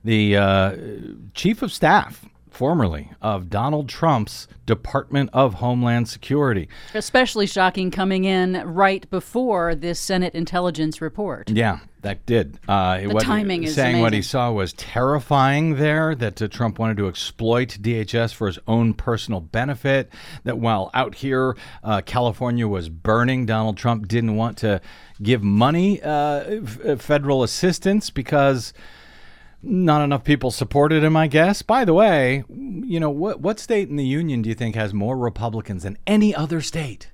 the 0.04 0.38
uh, 0.38 0.76
chief 1.34 1.62
of 1.62 1.72
staff 1.72 2.26
formerly 2.54 3.12
of 3.22 3.50
Donald 3.50 3.90
Trump's 3.90 4.48
Department 4.66 5.30
of 5.34 5.56
Homeland 5.56 6.08
Security. 6.08 6.70
Especially 6.94 7.48
shocking 7.48 7.90
coming 7.90 8.26
in 8.26 8.62
right 8.66 9.10
before 9.10 9.74
this 9.76 10.00
Senate 10.00 10.36
intelligence 10.36 11.02
report. 11.02 11.50
Yeah, 11.50 11.80
that 12.02 12.26
did. 12.26 12.60
Uh, 12.68 13.00
the 13.00 13.08
what, 13.08 13.24
timing 13.24 13.64
is 13.64 13.74
saying 13.74 13.96
amazing. 13.96 14.02
what 14.02 14.14
he 14.14 14.22
saw 14.22 14.52
was 14.52 14.72
terrifying. 14.74 15.76
There, 15.78 16.14
that 16.16 16.42
uh, 16.42 16.48
Trump 16.48 16.78
wanted 16.78 16.98
to 16.98 17.08
exploit 17.08 17.70
DHS 17.82 18.34
for 18.34 18.48
his 18.48 18.60
own 18.68 18.94
personal 18.94 19.42
benefit. 19.42 20.10
That 20.44 20.60
while 20.60 20.92
out 20.94 21.16
here, 21.16 21.58
uh, 21.84 22.02
California 22.06 22.68
was 22.68 22.88
burning, 22.88 23.48
Donald 23.48 23.78
Trump 23.78 24.08
didn't 24.08 24.36
want 24.36 24.58
to 24.60 24.80
give 25.22 25.44
money, 25.44 26.02
uh, 26.02 26.62
f- 26.64 27.02
federal 27.02 27.42
assistance 27.42 28.10
because 28.10 28.74
not 29.64 30.04
enough 30.04 30.26
people 30.26 30.52
supported 30.52 31.04
him, 31.04 31.16
I 31.16 31.28
guess. 31.28 31.62
By 31.62 31.86
the 31.86 31.94
way, 31.94 32.44
you 32.50 33.00
know, 33.00 33.10
what, 33.10 33.40
what 33.40 33.60
state 33.60 33.90
in 33.90 33.96
the 33.96 34.06
union 34.06 34.42
do 34.42 34.50
you 34.50 34.56
think 34.56 34.76
has 34.76 34.94
more 34.94 35.18
Republicans 35.18 35.84
than 35.84 35.98
any 36.06 36.36
other 36.36 36.60
state? 36.60 37.12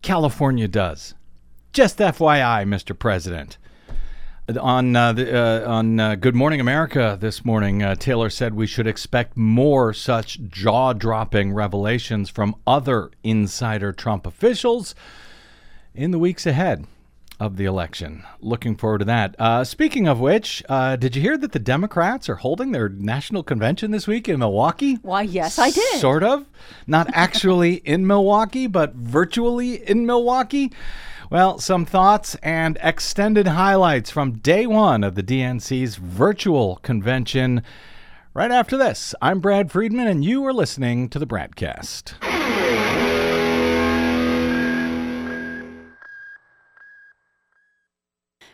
California 0.00 0.66
does. 0.66 1.14
Just 1.72 1.98
FYI, 1.98 2.66
Mr. 2.66 2.98
President. 2.98 3.58
On 4.58 4.96
uh, 4.96 5.12
the, 5.12 5.38
uh, 5.38 5.70
on 5.70 6.00
uh, 6.00 6.14
Good 6.14 6.34
Morning 6.34 6.58
America 6.58 7.18
this 7.20 7.44
morning, 7.44 7.82
uh, 7.82 7.94
Taylor 7.94 8.30
said 8.30 8.54
we 8.54 8.66
should 8.66 8.86
expect 8.86 9.36
more 9.36 9.92
such 9.92 10.40
jaw-dropping 10.48 11.52
revelations 11.52 12.30
from 12.30 12.56
other 12.66 13.10
insider 13.22 13.92
Trump 13.92 14.26
officials 14.26 14.94
in 15.94 16.12
the 16.12 16.18
weeks 16.18 16.46
ahead. 16.46 16.86
Of 17.40 17.56
the 17.56 17.64
election. 17.64 18.24
Looking 18.40 18.76
forward 18.76 18.98
to 18.98 19.04
that. 19.06 19.36
Uh, 19.38 19.64
speaking 19.64 20.08
of 20.08 20.18
which, 20.18 20.62
uh, 20.68 20.96
did 20.96 21.14
you 21.14 21.22
hear 21.22 21.38
that 21.38 21.52
the 21.52 21.58
Democrats 21.58 22.28
are 22.28 22.36
holding 22.36 22.72
their 22.72 22.88
national 22.88 23.42
convention 23.42 23.90
this 23.90 24.06
week 24.06 24.28
in 24.28 24.38
Milwaukee? 24.40 24.94
Why, 25.02 25.22
yes, 25.22 25.58
I 25.58 25.70
did. 25.70 26.00
Sort 26.00 26.22
of. 26.24 26.46
Not 26.86 27.08
actually 27.12 27.74
in 27.84 28.06
Milwaukee, 28.06 28.66
but 28.66 28.94
virtually 28.94 29.88
in 29.88 30.04
Milwaukee. 30.04 30.72
Well, 31.30 31.58
some 31.58 31.84
thoughts 31.84 32.36
and 32.42 32.78
extended 32.82 33.48
highlights 33.48 34.10
from 34.10 34.38
day 34.38 34.66
one 34.66 35.04
of 35.04 35.14
the 35.14 35.22
DNC's 35.22 35.96
virtual 35.96 36.76
convention. 36.76 37.62
Right 38.34 38.50
after 38.50 38.76
this, 38.76 39.14
I'm 39.20 39.40
Brad 39.40 39.70
Friedman, 39.70 40.06
and 40.06 40.24
you 40.24 40.44
are 40.46 40.52
listening 40.52 41.08
to 41.10 41.18
the 41.18 41.26
BradCast. 41.26 42.14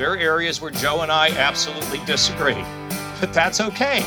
there 0.00 0.12
are 0.14 0.16
areas 0.16 0.62
where 0.62 0.70
Joe 0.70 1.02
and 1.02 1.12
I 1.12 1.28
absolutely 1.36 1.98
disagree, 2.06 2.64
but 3.20 3.34
that's 3.34 3.60
okay, 3.60 4.02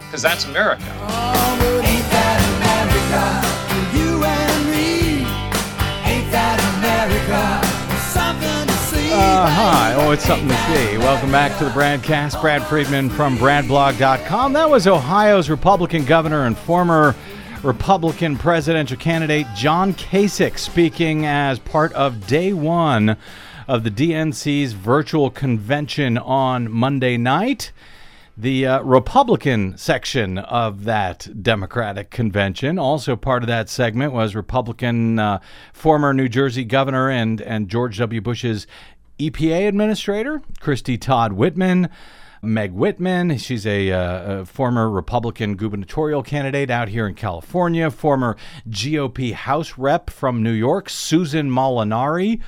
because 0.00 0.20
that's 0.20 0.46
America. 0.46 0.82
Oh, 1.02 1.56
but 1.60 1.84
ain't 1.84 2.10
that 2.10 2.42
America? 2.58 3.96
You 3.96 4.24
and 4.24 4.66
me. 4.66 5.18
Ain't 6.10 6.28
that 6.32 6.58
America? 6.74 7.62
Something 8.10 8.66
to 8.66 8.72
see. 8.82 9.12
Uh, 9.12 9.46
hi. 9.46 9.94
Oh, 9.94 10.10
it's 10.10 10.24
something 10.24 10.48
to 10.48 10.56
see. 10.56 10.98
Welcome 10.98 11.30
back 11.30 11.56
to 11.58 11.66
the 11.66 11.70
BradCast. 11.70 12.40
Brad 12.40 12.66
Friedman 12.66 13.08
from 13.08 13.38
BradBlog.com. 13.38 14.54
That 14.54 14.68
was 14.68 14.88
Ohio's 14.88 15.48
Republican 15.48 16.04
governor 16.04 16.46
and 16.46 16.58
former 16.58 17.14
Republican 17.62 18.36
presidential 18.36 18.96
candidate 18.96 19.46
John 19.54 19.94
Kasich 19.94 20.58
speaking 20.58 21.26
as 21.26 21.60
part 21.60 21.92
of 21.92 22.26
day 22.26 22.52
one 22.52 23.16
of 23.72 23.84
the 23.84 23.90
DNC's 23.90 24.74
virtual 24.74 25.30
convention 25.30 26.18
on 26.18 26.70
Monday 26.70 27.16
night. 27.16 27.72
The 28.36 28.66
uh, 28.66 28.82
Republican 28.82 29.78
section 29.78 30.36
of 30.36 30.84
that 30.84 31.26
Democratic 31.42 32.10
convention, 32.10 32.78
also 32.78 33.16
part 33.16 33.42
of 33.42 33.46
that 33.46 33.70
segment, 33.70 34.12
was 34.12 34.34
Republican 34.34 35.18
uh, 35.18 35.40
former 35.72 36.12
New 36.12 36.28
Jersey 36.28 36.64
governor 36.64 37.08
and, 37.08 37.40
and 37.40 37.70
George 37.70 37.96
W. 37.96 38.20
Bush's 38.20 38.66
EPA 39.18 39.68
administrator, 39.68 40.42
Christy 40.60 40.98
Todd 40.98 41.32
Whitman. 41.32 41.88
Meg 42.42 42.72
Whitman, 42.72 43.38
she's 43.38 43.66
a, 43.66 43.90
uh, 43.90 44.40
a 44.40 44.44
former 44.44 44.90
Republican 44.90 45.56
gubernatorial 45.56 46.22
candidate 46.22 46.68
out 46.68 46.88
here 46.88 47.06
in 47.06 47.14
California, 47.14 47.90
former 47.90 48.36
GOP 48.68 49.32
House 49.32 49.78
rep 49.78 50.10
from 50.10 50.42
New 50.42 50.52
York, 50.52 50.90
Susan 50.90 51.50
Molinari 51.50 52.38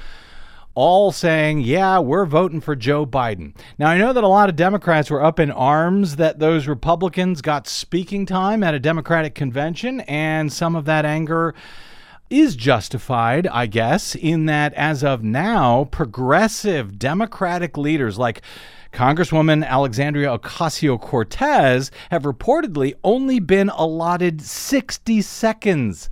all 0.75 1.13
saying, 1.13 1.61
yeah, 1.61 1.99
we're 1.99 2.27
voting 2.27 2.61
for 2.61 2.75
Joe 2.75 3.07
Biden. 3.07 3.55
Now, 3.79 3.89
I 3.89 3.99
know 3.99 4.13
that 4.13 4.25
a 4.25 4.29
lot 4.29 4.49
of 4.49 4.57
Democrats 4.57 5.11
were 5.11 5.23
up 5.23 5.39
in 5.39 5.51
arms 5.51 6.17
that 6.17 6.41
those 6.41 6.67
Republicans 6.67 7.41
got 7.41 7.69
speaking 7.69 8.27
time 8.27 8.63
at 8.63 8.75
a 8.75 8.81
Democratic 8.81 9.35
convention, 9.35 10.01
and 10.03 10.53
some 10.53 10.75
of 10.75 10.85
that 10.87 11.05
anger 11.05 11.55
is 12.31 12.57
justified, 12.57 13.47
I 13.47 13.67
guess, 13.67 14.15
in 14.15 14.47
that 14.47 14.75
as 14.75 15.05
of 15.05 15.23
now, 15.23 15.85
progressive 15.85 16.99
Democratic 16.99 17.77
leaders 17.77 18.19
like 18.19 18.43
Congresswoman 18.93 19.65
Alexandria 19.65 20.39
Ocasio 20.39 21.01
Cortez 21.01 21.91
have 22.11 22.23
reportedly 22.23 22.95
only 23.05 23.41
been 23.41 23.69
allotted 23.71 24.41
60 24.41 25.21
seconds 25.21 26.09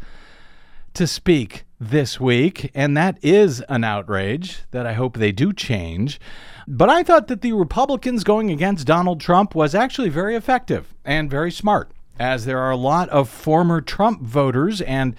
to 0.95 1.07
speak 1.07 1.65
this 1.91 2.21
week, 2.21 2.71
and 2.75 2.97
that 2.97 3.19
is 3.23 3.61
an 3.63 3.83
outrage 3.83 4.61
that 4.71 4.87
I 4.87 4.93
hope 4.93 5.17
they 5.17 5.33
do 5.33 5.53
change. 5.53 6.21
But 6.69 6.89
I 6.89 7.03
thought 7.03 7.27
that 7.27 7.41
the 7.41 7.53
Republicans 7.53 8.23
going 8.23 8.51
against 8.51 8.87
Donald 8.87 9.21
Trump 9.21 9.55
was 9.55 9.75
actually 9.75 10.09
very 10.09 10.37
effective 10.37 10.95
and 11.05 11.29
very 11.29 11.51
smart, 11.51 11.91
as 12.21 12.45
there 12.45 12.61
are 12.61 12.71
a 12.71 12.77
lot 12.77 13.09
of 13.09 13.29
former 13.29 13.81
Trump 13.81 14.23
voters 14.23 14.81
and 14.81 15.17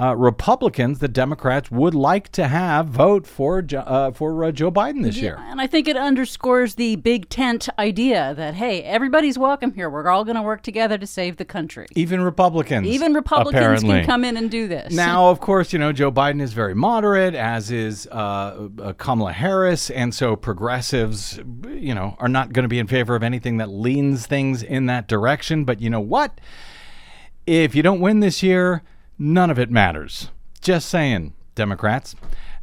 uh, 0.00 0.16
Republicans 0.16 1.00
that 1.00 1.12
Democrats 1.12 1.70
would 1.70 1.94
like 1.94 2.30
to 2.30 2.48
have 2.48 2.86
vote 2.86 3.26
for 3.26 3.64
uh, 3.76 4.10
for 4.12 4.44
uh, 4.44 4.50
Joe 4.50 4.70
Biden 4.70 5.02
this 5.02 5.18
year. 5.18 5.38
And 5.38 5.60
I 5.60 5.66
think 5.66 5.86
it 5.86 5.96
underscores 5.96 6.76
the 6.76 6.96
big 6.96 7.28
tent 7.28 7.68
idea 7.78 8.34
that 8.34 8.54
hey, 8.54 8.82
everybody's 8.82 9.38
welcome 9.38 9.72
here. 9.74 9.90
We're 9.90 10.08
all 10.08 10.24
going 10.24 10.36
to 10.36 10.42
work 10.42 10.62
together 10.62 10.96
to 10.96 11.06
save 11.06 11.36
the 11.36 11.44
country. 11.44 11.86
Even 11.94 12.22
Republicans. 12.22 12.86
Even 12.86 13.12
Republicans 13.12 13.54
apparently. 13.56 13.98
can 13.98 14.06
come 14.06 14.24
in 14.24 14.36
and 14.36 14.50
do 14.50 14.66
this. 14.66 14.92
Now, 14.92 15.28
of 15.28 15.40
course, 15.40 15.72
you 15.72 15.78
know 15.78 15.92
Joe 15.92 16.10
Biden 16.10 16.40
is 16.40 16.54
very 16.54 16.74
moderate, 16.74 17.34
as 17.34 17.70
is 17.70 18.08
uh, 18.10 18.68
uh, 18.82 18.92
Kamala 18.94 19.32
Harris, 19.32 19.90
and 19.90 20.14
so 20.14 20.36
progressives, 20.36 21.38
you 21.68 21.94
know, 21.94 22.16
are 22.18 22.28
not 22.28 22.52
going 22.52 22.64
to 22.64 22.68
be 22.68 22.78
in 22.78 22.86
favor 22.86 23.14
of 23.14 23.22
anything 23.22 23.58
that 23.58 23.68
leans 23.68 24.26
things 24.26 24.62
in 24.62 24.86
that 24.86 25.06
direction. 25.06 25.64
But 25.64 25.82
you 25.82 25.90
know 25.90 26.00
what? 26.00 26.40
If 27.46 27.74
you 27.74 27.82
don't 27.82 28.00
win 28.00 28.20
this 28.20 28.42
year 28.42 28.82
None 29.22 29.50
of 29.50 29.58
it 29.60 29.70
matters. 29.70 30.32
Just 30.60 30.88
saying, 30.88 31.32
Democrats. 31.54 32.16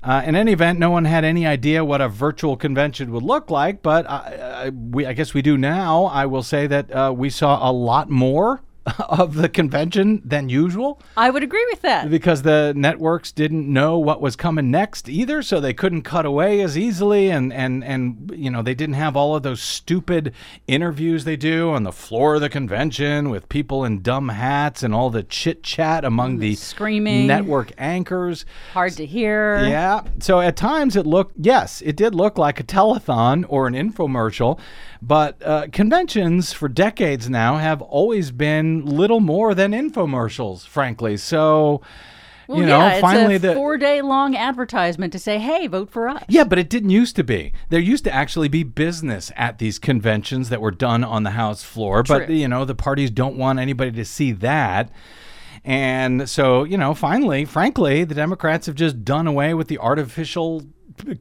Uh, 0.04 0.24
in 0.26 0.36
any 0.36 0.52
event, 0.52 0.78
no 0.78 0.90
one 0.90 1.06
had 1.06 1.24
any 1.24 1.48
idea 1.48 1.86
what 1.86 2.02
a 2.02 2.10
virtual 2.10 2.58
convention 2.58 3.14
would 3.14 3.24
look 3.24 3.50
like, 3.50 3.82
but 3.82 4.06
I, 4.10 4.66
I, 4.66 4.70
we, 4.70 5.06
I 5.06 5.14
guess 5.14 5.34
we 5.34 5.42
do 5.42 5.58
now. 5.58 6.06
I 6.08 6.26
will 6.26 6.44
say 6.44 6.68
that 6.68 6.92
uh, 6.94 7.14
we 7.16 7.30
saw 7.30 7.70
a 7.70 7.72
lot 7.72 8.10
more 8.10 8.62
of 9.10 9.36
the 9.36 9.50
convention 9.50 10.22
than 10.24 10.50
usual. 10.50 11.02
I 11.18 11.30
would 11.30 11.44
agree 11.44 11.66
with 11.70 11.82
that. 11.82 12.10
Because 12.10 12.42
the 12.42 12.74
networks 12.76 13.32
didn't 13.32 13.72
know 13.72 13.98
what 13.98 14.22
was 14.22 14.36
coming 14.36 14.72
next 14.72 15.10
either, 15.10 15.42
so 15.42 15.60
they 15.60 15.74
couldn't 15.74 16.04
cut 16.04 16.26
away 16.26 16.62
as 16.62 16.78
easily 16.78 17.30
and 17.30 17.52
and 17.52 17.84
and 17.84 18.32
you 18.36 18.50
know, 18.50 18.62
they 18.62 18.74
didn't 18.74 18.96
have 18.96 19.16
all 19.16 19.36
of 19.36 19.44
those 19.44 19.62
stupid 19.62 20.34
interviews 20.68 21.24
they 21.24 21.36
do 21.36 21.72
on 21.72 21.84
the 21.84 21.92
floor 21.92 22.36
of 22.36 22.42
the 22.42 22.50
convention 22.50 23.30
with 23.30 23.50
people 23.50 23.84
in 23.84 24.02
dumb 24.02 24.30
hats 24.30 24.84
and 24.84 24.94
all 24.94 25.10
the 25.10 25.24
chit-chat 25.24 26.06
among 26.06 26.38
mm, 26.38 26.42
the 26.42 26.56
screaming 26.56 27.28
network 27.28 27.72
anchors. 27.78 28.46
Hard 28.74 28.94
to 28.94 29.06
hear. 29.06 29.64
Yeah. 29.68 30.04
So 30.20 30.40
at 30.40 30.56
times 30.56 30.96
it 30.96 31.06
looked 31.06 31.36
yes, 31.38 31.82
it 31.82 31.96
did 31.96 32.16
look 32.16 32.38
like 32.38 32.60
a 32.60 32.64
telethon 32.64 33.46
or 33.50 33.68
an 33.68 33.74
infomercial, 33.74 34.60
but 35.02 35.42
uh, 35.44 35.68
conventions 35.72 36.54
for 36.54 36.68
decades 36.68 37.30
now 37.30 37.58
have 37.58 37.82
always 37.82 38.32
been 38.32 38.86
little 38.86 39.20
more 39.20 39.54
than 39.54 39.72
infomercials, 39.72 40.68
frankly. 40.68 41.16
So, 41.18 41.82
Well, 42.48 42.60
you 42.60 42.66
know, 42.66 42.80
yeah, 42.80 43.00
finally 43.00 43.36
it's 43.36 43.44
a 43.46 43.50
the 43.50 43.54
four-day-long 43.54 44.36
advertisement 44.36 45.14
to 45.14 45.20
say, 45.20 45.40
"Hey, 45.40 45.68
vote 45.68 45.90
for 45.90 46.10
us." 46.10 46.24
yeah, 46.28 46.44
but 46.44 46.60
it 46.60 46.70
didn't 46.70 46.90
used 46.90 47.16
to 47.16 47.24
be. 47.24 47.54
There 47.70 47.80
used 47.80 48.04
to 48.06 48.14
actually 48.14 48.50
be 48.50 48.64
business 48.64 49.32
at 49.36 49.58
these 49.60 49.80
conventions 49.80 50.50
that 50.50 50.60
were 50.60 50.72
done 50.72 51.04
on 51.04 51.24
the 51.24 51.32
House 51.32 51.64
floor, 51.64 52.04
but 52.04 52.30
you 52.30 52.48
know, 52.48 52.66
the 52.66 52.76
parties 52.76 53.10
don't 53.10 53.38
want 53.38 53.60
anybody 53.60 53.92
to 53.92 54.06
see 54.06 54.32
that. 54.34 54.92
And 55.64 56.30
so, 56.30 56.64
you 56.64 56.78
know, 56.78 56.94
finally, 56.94 57.46
frankly, 57.46 58.04
the 58.04 58.16
Democrats 58.16 58.66
have 58.66 58.76
just 58.76 59.04
done 59.04 59.28
away 59.28 59.54
with 59.54 59.68
the 59.68 59.78
artificial 59.78 60.64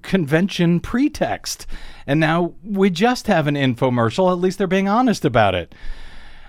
convention 0.03 0.81
pretext. 0.81 1.67
And 2.07 2.21
now 2.21 2.55
we 2.63 2.91
just 2.91 3.27
have 3.27 3.47
an 3.47 3.55
infomercial. 3.55 4.31
At 4.31 4.39
least 4.39 4.59
they're 4.59 4.67
being 4.67 4.89
honest 4.89 5.25
about 5.25 5.55
it. 5.55 5.75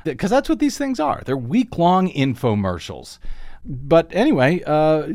Because 0.03 0.29
that's 0.29 0.49
what 0.49 0.59
these 0.59 0.77
things 0.77 0.99
are. 0.99 1.21
They're 1.25 1.37
week 1.37 1.77
long 1.77 2.09
infomercials. 2.09 3.19
But 3.65 4.07
anyway, 4.11 4.63
uh, 4.65 5.07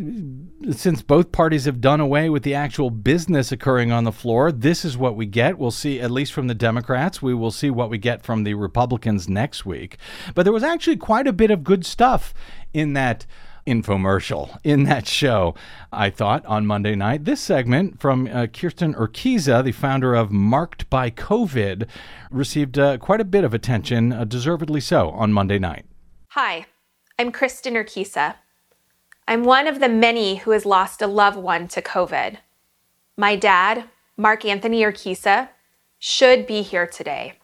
since 0.70 1.00
both 1.00 1.32
parties 1.32 1.64
have 1.64 1.80
done 1.80 2.00
away 2.00 2.28
with 2.28 2.42
the 2.42 2.54
actual 2.54 2.90
business 2.90 3.50
occurring 3.50 3.90
on 3.90 4.04
the 4.04 4.12
floor, 4.12 4.52
this 4.52 4.84
is 4.84 4.98
what 4.98 5.16
we 5.16 5.24
get. 5.24 5.58
We'll 5.58 5.70
see, 5.70 5.98
at 5.98 6.10
least 6.10 6.32
from 6.34 6.46
the 6.46 6.54
Democrats, 6.54 7.22
we 7.22 7.34
will 7.34 7.50
see 7.50 7.70
what 7.70 7.88
we 7.88 7.96
get 7.96 8.22
from 8.22 8.44
the 8.44 8.54
Republicans 8.54 9.28
next 9.28 9.64
week. 9.64 9.96
But 10.34 10.42
there 10.42 10.52
was 10.52 10.62
actually 10.62 10.98
quite 10.98 11.26
a 11.26 11.32
bit 11.32 11.50
of 11.50 11.64
good 11.64 11.86
stuff 11.86 12.34
in 12.74 12.92
that 12.92 13.24
infomercial, 13.66 14.58
in 14.62 14.84
that 14.84 15.06
show, 15.06 15.54
I 15.92 16.10
thought, 16.10 16.44
on 16.46 16.66
Monday 16.66 16.94
night. 16.94 17.24
This 17.24 17.40
segment 17.40 18.00
from 18.00 18.26
uh, 18.26 18.46
Kirsten 18.46 18.94
Urquiza, 18.94 19.64
the 19.64 19.72
founder 19.72 20.14
of 20.14 20.30
Marked 20.30 20.88
by 20.90 21.10
COVID, 21.10 21.86
received 22.30 22.78
uh, 22.78 22.98
quite 22.98 23.20
a 23.20 23.24
bit 23.24 23.44
of 23.44 23.54
attention, 23.54 24.12
uh, 24.12 24.24
deservedly 24.24 24.80
so, 24.80 25.10
on 25.10 25.32
Monday 25.32 25.58
night. 25.58 25.86
Hi, 26.28 26.66
I'm 27.18 27.32
Kristen 27.32 27.74
Urquiza. 27.74 28.36
I'm 29.26 29.44
one 29.44 29.66
of 29.66 29.80
the 29.80 29.88
many 29.88 30.36
who 30.36 30.50
has 30.50 30.66
lost 30.66 31.00
a 31.00 31.06
loved 31.06 31.38
one 31.38 31.68
to 31.68 31.80
COVID. 31.80 32.38
My 33.16 33.36
dad, 33.36 33.84
Mark 34.16 34.44
Anthony 34.44 34.82
Urquiza, 34.82 35.48
should 35.98 36.46
be 36.46 36.60
here 36.60 36.86
today, 36.86 37.38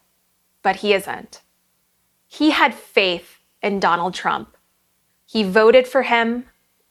but 0.62 0.76
he 0.76 0.92
isn't. 0.92 1.40
He 2.26 2.50
had 2.50 2.74
faith 2.74 3.38
in 3.62 3.80
Donald 3.80 4.12
Trump. 4.12 4.56
He 5.30 5.44
voted 5.44 5.86
for 5.86 6.02
him, 6.02 6.46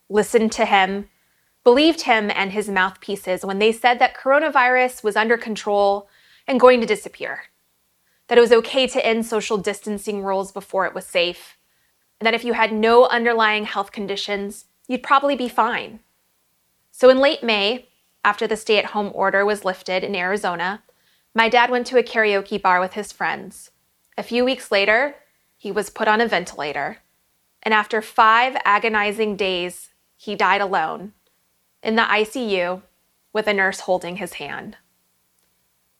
listened 0.07 0.53
to 0.53 0.63
him, 0.63 1.09
believed 1.65 2.03
him 2.03 2.31
and 2.33 2.53
his 2.53 2.69
mouthpieces 2.69 3.43
when 3.43 3.59
they 3.59 3.73
said 3.73 3.99
that 3.99 4.15
coronavirus 4.15 5.03
was 5.03 5.17
under 5.17 5.37
control 5.37 6.07
and 6.47 6.57
going 6.57 6.79
to 6.79 6.87
disappear, 6.87 7.41
that 8.29 8.37
it 8.37 8.41
was 8.41 8.53
okay 8.53 8.87
to 8.87 9.05
end 9.05 9.25
social 9.25 9.57
distancing 9.57 10.23
rules 10.23 10.53
before 10.53 10.85
it 10.85 10.93
was 10.93 11.05
safe, 11.05 11.57
and 12.17 12.25
that 12.25 12.33
if 12.33 12.45
you 12.45 12.53
had 12.53 12.71
no 12.71 13.07
underlying 13.07 13.65
health 13.65 13.91
conditions, 13.91 14.67
you'd 14.87 15.03
probably 15.03 15.35
be 15.35 15.49
fine. 15.49 15.99
So 16.91 17.09
in 17.09 17.19
late 17.19 17.43
May, 17.43 17.89
after 18.23 18.47
the 18.47 18.55
stay 18.55 18.77
at 18.77 18.91
home 18.95 19.11
order 19.13 19.45
was 19.45 19.65
lifted 19.65 20.01
in 20.01 20.15
Arizona, 20.15 20.81
my 21.35 21.49
dad 21.49 21.69
went 21.69 21.87
to 21.87 21.97
a 21.97 22.03
karaoke 22.03 22.61
bar 22.61 22.79
with 22.79 22.93
his 22.93 23.11
friends. 23.11 23.71
A 24.17 24.23
few 24.23 24.45
weeks 24.45 24.71
later, 24.71 25.15
he 25.57 25.73
was 25.73 25.89
put 25.89 26.07
on 26.07 26.21
a 26.21 26.27
ventilator. 26.27 26.99
And 27.63 27.73
after 27.73 28.01
five 28.01 28.55
agonizing 28.65 29.35
days, 29.35 29.89
he 30.17 30.35
died 30.35 30.61
alone 30.61 31.13
in 31.83 31.95
the 31.95 32.03
ICU 32.03 32.81
with 33.33 33.47
a 33.47 33.53
nurse 33.53 33.81
holding 33.81 34.17
his 34.17 34.33
hand. 34.33 34.77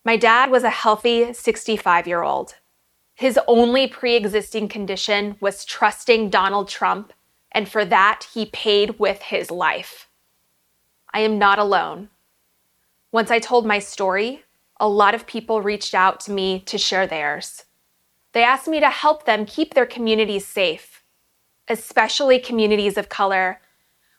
My 0.05 0.17
dad 0.17 0.49
was 0.49 0.63
a 0.63 0.69
healthy 0.69 1.33
65 1.33 2.07
year 2.07 2.23
old. 2.23 2.55
His 3.13 3.39
only 3.47 3.87
pre 3.87 4.15
existing 4.15 4.69
condition 4.69 5.35
was 5.39 5.65
trusting 5.65 6.29
Donald 6.29 6.69
Trump, 6.69 7.11
and 7.51 7.67
for 7.67 7.83
that, 7.85 8.27
he 8.33 8.45
paid 8.45 8.97
with 8.97 9.21
his 9.23 9.51
life. 9.51 10.07
I 11.13 11.19
am 11.21 11.37
not 11.37 11.59
alone. 11.59 12.09
Once 13.11 13.31
I 13.31 13.39
told 13.39 13.65
my 13.65 13.79
story, 13.79 14.43
a 14.79 14.87
lot 14.87 15.15
of 15.15 15.27
people 15.27 15.61
reached 15.61 15.93
out 15.93 16.19
to 16.21 16.31
me 16.31 16.61
to 16.61 16.77
share 16.77 17.07
theirs. 17.07 17.65
They 18.31 18.43
asked 18.43 18.67
me 18.67 18.79
to 18.79 18.89
help 18.89 19.25
them 19.25 19.45
keep 19.45 19.73
their 19.73 19.85
communities 19.85 20.45
safe, 20.45 20.98
especially 21.69 22.39
communities 22.39 22.97
of 22.97 23.09
color, 23.09 23.61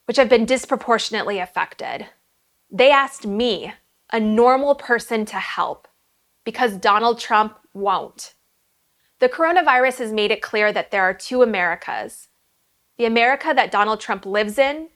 which 0.06 0.16
have 0.16 0.28
been 0.28 0.44
disproportionately 0.44 1.38
affected. 1.38 2.06
They 2.70 2.90
asked 2.90 3.26
me, 3.26 3.74
a 4.12 4.20
normal 4.20 4.74
person, 4.74 5.24
to 5.26 5.36
help 5.36 5.88
because 6.44 6.76
Donald 6.76 7.18
Trump 7.18 7.58
won't. 7.74 8.34
The 9.18 9.28
coronavirus 9.28 9.98
has 9.98 10.12
made 10.12 10.30
it 10.30 10.42
clear 10.42 10.72
that 10.72 10.90
there 10.90 11.02
are 11.02 11.14
two 11.14 11.42
Americas 11.42 12.28
the 12.98 13.06
America 13.06 13.54
that 13.56 13.70
Donald 13.70 13.98
Trump 13.98 14.26
lives 14.26 14.58
in 14.58 14.90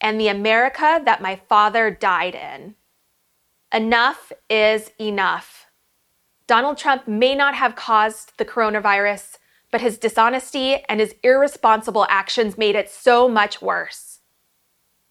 and 0.00 0.20
the 0.20 0.28
America 0.28 1.02
that 1.04 1.20
my 1.20 1.34
father 1.48 1.90
died 1.90 2.36
in. 2.36 2.76
Enough 3.74 4.30
is 4.48 4.92
enough. 5.00 5.66
Donald 6.46 6.78
Trump 6.78 7.08
may 7.08 7.34
not 7.34 7.56
have 7.56 7.74
caused 7.74 8.32
the 8.38 8.44
coronavirus, 8.44 9.37
but 9.70 9.80
his 9.80 9.98
dishonesty 9.98 10.82
and 10.88 11.00
his 11.00 11.14
irresponsible 11.22 12.06
actions 12.08 12.56
made 12.56 12.74
it 12.74 12.90
so 12.90 13.28
much 13.28 13.60
worse. 13.60 14.20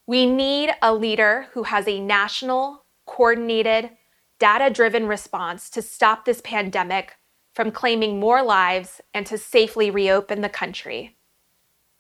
We 0.05 0.25
need 0.25 0.71
a 0.81 0.93
leader 0.93 1.47
who 1.53 1.63
has 1.63 1.87
a 1.87 1.99
national, 1.99 2.85
coordinated, 3.05 3.91
data 4.39 4.73
driven 4.73 5.07
response 5.07 5.69
to 5.71 5.81
stop 5.81 6.25
this 6.25 6.41
pandemic 6.41 7.17
from 7.53 7.71
claiming 7.71 8.19
more 8.19 8.43
lives 8.43 9.01
and 9.13 9.25
to 9.25 9.37
safely 9.37 9.89
reopen 9.89 10.41
the 10.41 10.49
country. 10.49 11.17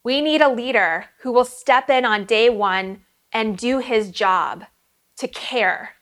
We 0.03 0.21
need 0.21 0.41
a 0.41 0.53
leader 0.53 1.07
who 1.21 1.31
will 1.31 1.45
step 1.45 1.89
in 1.89 2.05
on 2.05 2.25
day 2.25 2.49
one 2.49 3.01
and 3.33 3.57
do 3.57 3.79
his 3.79 4.11
job 4.11 4.65
to 5.17 5.27
care. 5.27 5.95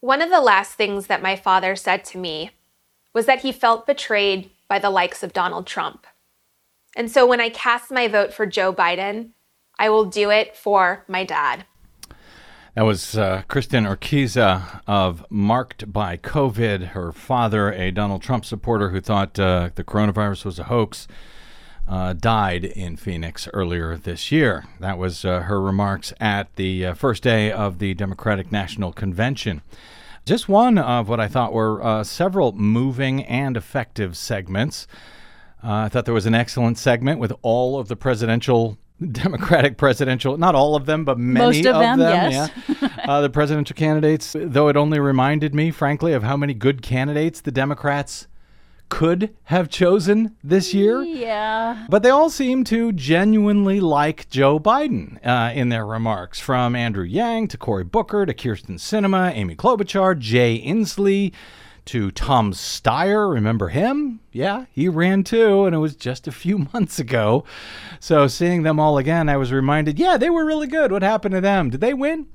One 0.00 0.22
of 0.22 0.30
the 0.30 0.40
last 0.40 0.74
things 0.74 1.08
that 1.08 1.22
my 1.22 1.36
father 1.36 1.74
said 1.76 2.04
to 2.06 2.18
me 2.18 2.52
was 3.12 3.26
that 3.26 3.40
he 3.40 3.50
felt 3.50 3.86
betrayed 3.86 4.50
by 4.68 4.78
the 4.78 4.90
likes 4.90 5.22
of 5.22 5.32
Donald 5.32 5.66
Trump. 5.66 6.06
And 6.96 7.10
so 7.10 7.26
when 7.26 7.40
I 7.40 7.48
cast 7.48 7.90
my 7.90 8.08
vote 8.08 8.32
for 8.32 8.46
Joe 8.46 8.72
Biden, 8.72 9.30
I 9.78 9.88
will 9.88 10.04
do 10.04 10.30
it 10.30 10.56
for 10.56 11.04
my 11.08 11.24
dad. 11.24 11.64
That 12.74 12.82
was 12.82 13.16
uh, 13.16 13.42
Kristin 13.48 13.88
Urquiza 13.88 14.82
of 14.86 15.24
Marked 15.30 15.92
by 15.92 16.16
COVID, 16.16 16.88
her 16.88 17.12
father, 17.12 17.72
a 17.72 17.90
Donald 17.90 18.22
Trump 18.22 18.44
supporter 18.44 18.90
who 18.90 19.00
thought 19.00 19.38
uh, 19.38 19.70
the 19.74 19.82
coronavirus 19.82 20.44
was 20.44 20.58
a 20.58 20.64
hoax 20.64 21.08
uh, 21.88 22.12
died 22.12 22.64
in 22.64 22.96
Phoenix 22.96 23.48
earlier 23.52 23.96
this 23.96 24.30
year. 24.30 24.66
That 24.78 24.98
was 24.98 25.24
uh, 25.24 25.40
her 25.40 25.60
remarks 25.60 26.12
at 26.20 26.54
the 26.56 26.86
uh, 26.86 26.94
first 26.94 27.22
day 27.22 27.50
of 27.50 27.78
the 27.78 27.94
Democratic 27.94 28.52
National 28.52 28.92
Convention. 28.92 29.62
Just 30.28 30.46
one 30.46 30.76
of 30.76 31.08
what 31.08 31.20
I 31.20 31.26
thought 31.26 31.54
were 31.54 31.82
uh, 31.82 32.04
several 32.04 32.52
moving 32.52 33.24
and 33.24 33.56
effective 33.56 34.14
segments. 34.14 34.86
Uh, 35.64 35.72
I 35.72 35.88
thought 35.88 36.04
there 36.04 36.12
was 36.12 36.26
an 36.26 36.34
excellent 36.34 36.76
segment 36.76 37.18
with 37.18 37.32
all 37.40 37.78
of 37.78 37.88
the 37.88 37.96
presidential 37.96 38.76
Democratic 39.10 39.78
presidential, 39.78 40.36
not 40.36 40.54
all 40.54 40.76
of 40.76 40.84
them, 40.84 41.06
but 41.06 41.18
many 41.18 41.46
Most 41.46 41.64
of, 41.64 41.80
them, 41.80 41.98
them 41.98 42.30
yes. 42.30 42.50
yeah. 42.68 42.88
uh, 43.08 43.22
the 43.22 43.30
presidential 43.30 43.74
candidates, 43.74 44.36
though 44.38 44.68
it 44.68 44.76
only 44.76 45.00
reminded 45.00 45.54
me, 45.54 45.70
frankly, 45.70 46.12
of 46.12 46.24
how 46.24 46.36
many 46.36 46.52
good 46.52 46.82
candidates 46.82 47.40
the 47.40 47.50
Democrats 47.50 48.26
could 48.88 49.34
have 49.44 49.68
chosen 49.68 50.36
this 50.42 50.72
year. 50.74 51.02
Yeah. 51.02 51.86
But 51.88 52.02
they 52.02 52.10
all 52.10 52.30
seem 52.30 52.64
to 52.64 52.92
genuinely 52.92 53.80
like 53.80 54.28
Joe 54.30 54.58
Biden 54.58 55.18
uh, 55.26 55.52
in 55.52 55.68
their 55.68 55.86
remarks, 55.86 56.40
from 56.40 56.74
Andrew 56.74 57.04
Yang 57.04 57.48
to 57.48 57.58
Cory 57.58 57.84
Booker 57.84 58.26
to 58.26 58.34
Kyrsten 58.34 58.78
Sinema, 58.78 59.32
Amy 59.34 59.56
Klobuchar, 59.56 60.18
Jay 60.18 60.62
Inslee 60.64 61.32
to 61.86 62.10
Tom 62.10 62.52
Steyer. 62.52 63.32
Remember 63.32 63.68
him? 63.68 64.20
Yeah, 64.30 64.66
he 64.70 64.88
ran 64.88 65.24
too, 65.24 65.64
and 65.64 65.74
it 65.74 65.78
was 65.78 65.96
just 65.96 66.28
a 66.28 66.32
few 66.32 66.58
months 66.74 66.98
ago. 66.98 67.44
So 67.98 68.26
seeing 68.26 68.62
them 68.62 68.78
all 68.78 68.98
again, 68.98 69.28
I 69.28 69.36
was 69.38 69.52
reminded, 69.52 69.98
yeah, 69.98 70.16
they 70.16 70.30
were 70.30 70.44
really 70.44 70.66
good. 70.66 70.92
What 70.92 71.02
happened 71.02 71.34
to 71.34 71.40
them? 71.40 71.70
Did 71.70 71.80
they 71.80 71.94
win? 71.94 72.26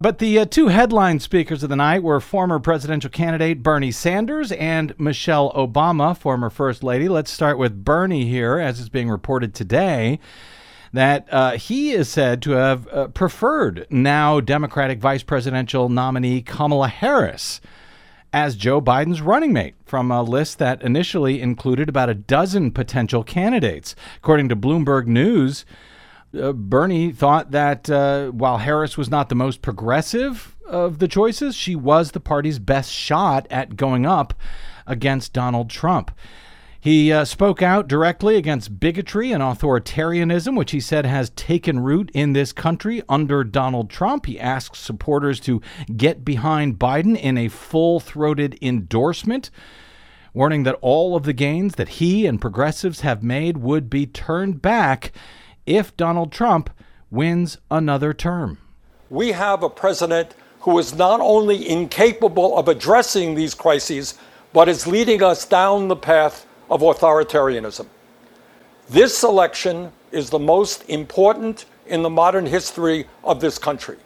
But 0.00 0.18
the 0.18 0.38
uh, 0.38 0.44
two 0.44 0.68
headline 0.68 1.18
speakers 1.18 1.64
of 1.64 1.70
the 1.70 1.76
night 1.76 2.04
were 2.04 2.20
former 2.20 2.60
presidential 2.60 3.10
candidate 3.10 3.64
Bernie 3.64 3.90
Sanders 3.90 4.52
and 4.52 4.94
Michelle 4.96 5.52
Obama, 5.54 6.16
former 6.16 6.50
First 6.50 6.84
Lady. 6.84 7.08
Let's 7.08 7.32
start 7.32 7.58
with 7.58 7.84
Bernie 7.84 8.26
here, 8.26 8.60
as 8.60 8.78
is 8.78 8.88
being 8.88 9.10
reported 9.10 9.54
today 9.54 10.20
that 10.92 11.26
uh, 11.32 11.56
he 11.56 11.90
is 11.90 12.08
said 12.08 12.40
to 12.42 12.52
have 12.52 12.86
uh, 12.88 13.08
preferred 13.08 13.88
now 13.90 14.38
Democratic 14.38 15.00
vice 15.00 15.24
presidential 15.24 15.88
nominee 15.88 16.42
Kamala 16.42 16.86
Harris 16.86 17.60
as 18.32 18.54
Joe 18.54 18.80
Biden's 18.80 19.20
running 19.20 19.52
mate 19.52 19.74
from 19.84 20.12
a 20.12 20.22
list 20.22 20.60
that 20.60 20.80
initially 20.80 21.42
included 21.42 21.88
about 21.88 22.08
a 22.08 22.14
dozen 22.14 22.70
potential 22.70 23.24
candidates. 23.24 23.96
According 24.18 24.48
to 24.50 24.56
Bloomberg 24.56 25.06
News, 25.06 25.64
uh, 26.38 26.52
Bernie 26.52 27.12
thought 27.12 27.50
that 27.52 27.88
uh, 27.88 28.28
while 28.28 28.58
Harris 28.58 28.96
was 28.96 29.10
not 29.10 29.28
the 29.28 29.34
most 29.34 29.62
progressive 29.62 30.56
of 30.66 30.98
the 30.98 31.08
choices, 31.08 31.54
she 31.54 31.74
was 31.74 32.10
the 32.10 32.20
party's 32.20 32.58
best 32.58 32.92
shot 32.92 33.46
at 33.50 33.76
going 33.76 34.04
up 34.04 34.34
against 34.86 35.32
Donald 35.32 35.70
Trump. 35.70 36.10
He 36.80 37.12
uh, 37.12 37.24
spoke 37.24 37.60
out 37.60 37.88
directly 37.88 38.36
against 38.36 38.78
bigotry 38.78 39.32
and 39.32 39.42
authoritarianism, 39.42 40.56
which 40.56 40.70
he 40.70 40.80
said 40.80 41.06
has 41.06 41.30
taken 41.30 41.80
root 41.80 42.10
in 42.14 42.34
this 42.34 42.52
country 42.52 43.02
under 43.08 43.42
Donald 43.42 43.90
Trump. 43.90 44.26
He 44.26 44.38
asked 44.38 44.76
supporters 44.76 45.40
to 45.40 45.60
get 45.96 46.24
behind 46.24 46.78
Biden 46.78 47.18
in 47.18 47.36
a 47.36 47.48
full 47.48 47.98
throated 47.98 48.56
endorsement, 48.62 49.50
warning 50.32 50.62
that 50.62 50.78
all 50.80 51.16
of 51.16 51.24
the 51.24 51.32
gains 51.32 51.74
that 51.74 51.88
he 51.88 52.26
and 52.26 52.40
progressives 52.40 53.00
have 53.00 53.24
made 53.24 53.58
would 53.58 53.90
be 53.90 54.06
turned 54.06 54.62
back 54.62 55.12
if 55.68 55.94
Donald 55.98 56.32
Trump 56.32 56.70
wins 57.10 57.58
another 57.70 58.14
term. 58.14 58.58
We 59.10 59.32
have 59.32 59.62
a 59.62 59.68
president 59.68 60.34
who 60.60 60.78
is 60.78 60.94
not 60.94 61.20
only 61.20 61.68
incapable 61.68 62.56
of 62.56 62.68
addressing 62.68 63.34
these 63.34 63.54
crises, 63.54 64.14
but 64.52 64.68
is 64.68 64.86
leading 64.86 65.22
us 65.22 65.44
down 65.44 65.88
the 65.88 65.96
path 65.96 66.46
of 66.70 66.80
authoritarianism. 66.80 67.86
This 68.88 69.22
election 69.22 69.92
is 70.10 70.30
the 70.30 70.38
most 70.38 70.88
important 70.88 71.66
in 71.86 72.02
the 72.02 72.10
modern 72.10 72.46
history 72.46 73.06
of 73.22 73.40
this 73.40 73.58
country. 73.58 73.98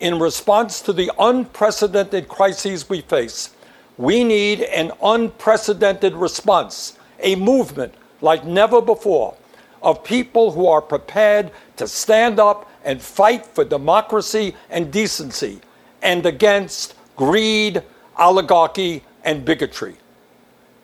In 0.00 0.18
response 0.18 0.80
to 0.82 0.92
the 0.92 1.12
unprecedented 1.18 2.26
crises 2.26 2.88
we 2.88 3.00
face, 3.02 3.50
we 3.96 4.24
need 4.24 4.62
an 4.62 4.90
unprecedented 5.02 6.14
response, 6.14 6.98
a 7.20 7.36
movement 7.36 7.94
like 8.20 8.44
never 8.44 8.80
before 8.80 9.36
of 9.82 10.04
people 10.04 10.52
who 10.52 10.66
are 10.66 10.82
prepared 10.82 11.50
to 11.76 11.86
stand 11.86 12.38
up 12.38 12.70
and 12.84 13.00
fight 13.00 13.46
for 13.46 13.64
democracy 13.64 14.54
and 14.68 14.92
decency 14.92 15.60
and 16.02 16.24
against 16.26 16.94
greed, 17.16 17.82
oligarchy, 18.16 19.02
and 19.24 19.44
bigotry. 19.44 19.96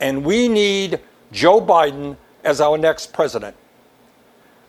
And 0.01 0.25
we 0.25 0.49
need 0.49 1.01
Joe 1.33 1.61
Biden 1.61 2.17
as 2.45 2.61
our 2.61 2.79
next 2.79 3.13
president. 3.13 3.57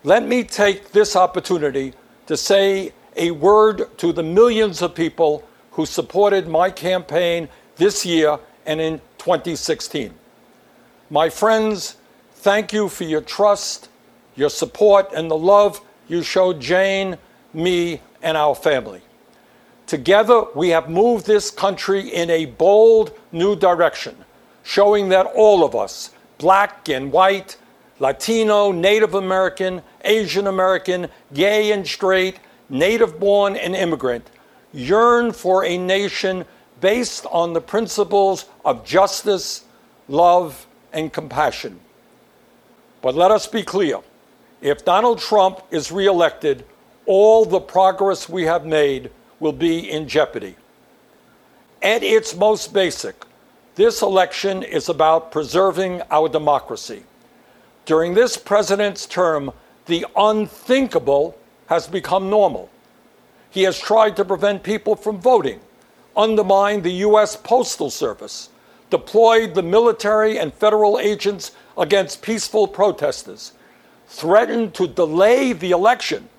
Let 0.03 0.25
me 0.25 0.43
take 0.43 0.91
this 0.91 1.15
opportunity 1.15 1.93
to 2.27 2.37
say 2.37 2.93
a 3.15 3.31
word 3.31 3.97
to 3.97 4.13
the 4.13 4.23
millions 4.23 4.81
of 4.81 4.95
people 4.95 5.43
who 5.71 5.85
supported 5.85 6.47
my 6.47 6.69
campaign 6.69 7.49
this 7.75 8.05
year 8.05 8.39
and 8.65 8.79
in 8.79 8.99
2016. 9.17 10.13
My 11.09 11.29
friends, 11.29 11.97
thank 12.33 12.73
you 12.73 12.89
for 12.89 13.03
your 13.03 13.21
trust, 13.21 13.89
your 14.37 14.49
support, 14.49 15.11
and 15.13 15.29
the 15.29 15.37
love 15.37 15.81
you 16.07 16.23
showed 16.23 16.61
Jane, 16.61 17.17
me, 17.53 18.01
and 18.21 18.37
our 18.37 18.55
family. 18.55 19.01
Together, 19.87 20.43
we 20.55 20.69
have 20.69 20.89
moved 20.89 21.25
this 21.25 21.49
country 21.49 22.09
in 22.09 22.29
a 22.29 22.45
bold 22.45 23.17
new 23.31 23.55
direction, 23.55 24.15
showing 24.63 25.09
that 25.09 25.25
all 25.25 25.63
of 25.63 25.75
us, 25.75 26.11
black 26.37 26.87
and 26.87 27.11
white, 27.11 27.57
Latino, 27.99 28.71
Native 28.71 29.15
American, 29.15 29.81
Asian 30.03 30.47
American, 30.47 31.07
gay 31.33 31.71
and 31.71 31.87
straight, 31.87 32.39
native 32.69 33.19
born 33.19 33.55
and 33.55 33.75
immigrant, 33.75 34.29
yearn 34.71 35.31
for 35.31 35.65
a 35.65 35.77
nation 35.77 36.45
based 36.79 37.25
on 37.31 37.53
the 37.53 37.61
principles 37.61 38.45
of 38.63 38.85
justice, 38.85 39.63
love, 40.07 40.67
and 40.93 41.11
compassion. 41.11 41.79
But 43.01 43.15
let 43.15 43.31
us 43.31 43.47
be 43.47 43.63
clear 43.63 43.99
if 44.61 44.83
Donald 44.83 45.19
Trump 45.19 45.61
is 45.71 45.91
reelected, 45.91 46.65
all 47.05 47.45
the 47.45 47.59
progress 47.59 48.27
we 48.27 48.43
have 48.43 48.65
made 48.65 49.11
will 49.39 49.53
be 49.53 49.89
in 49.89 50.07
jeopardy. 50.07 50.55
At 51.81 52.03
its 52.03 52.35
most 52.35 52.73
basic, 52.73 53.25
this 53.75 54.01
election 54.01 54.63
is 54.63 54.89
about 54.89 55.31
preserving 55.31 56.01
our 56.09 56.27
democracy. 56.27 57.03
During 57.85 58.15
this 58.15 58.35
president's 58.35 59.05
term, 59.05 59.51
the 59.85 60.05
unthinkable 60.15 61.37
has 61.67 61.87
become 61.87 62.29
normal. 62.29 62.69
He 63.49 63.63
has 63.63 63.79
tried 63.79 64.15
to 64.17 64.25
prevent 64.25 64.63
people 64.63 64.95
from 64.95 65.21
voting, 65.21 65.59
undermined 66.15 66.83
the 66.83 67.05
U.S. 67.07 67.35
Postal 67.35 67.89
Service, 67.89 68.49
deployed 68.89 69.53
the 69.53 69.63
military 69.63 70.39
and 70.39 70.53
federal 70.53 70.99
agents 70.99 71.51
against 71.77 72.21
peaceful 72.21 72.67
protesters, 72.67 73.53
threatened 74.07 74.73
to 74.75 74.87
delay 74.87 75.53
the 75.53 75.71
election, 75.71 76.29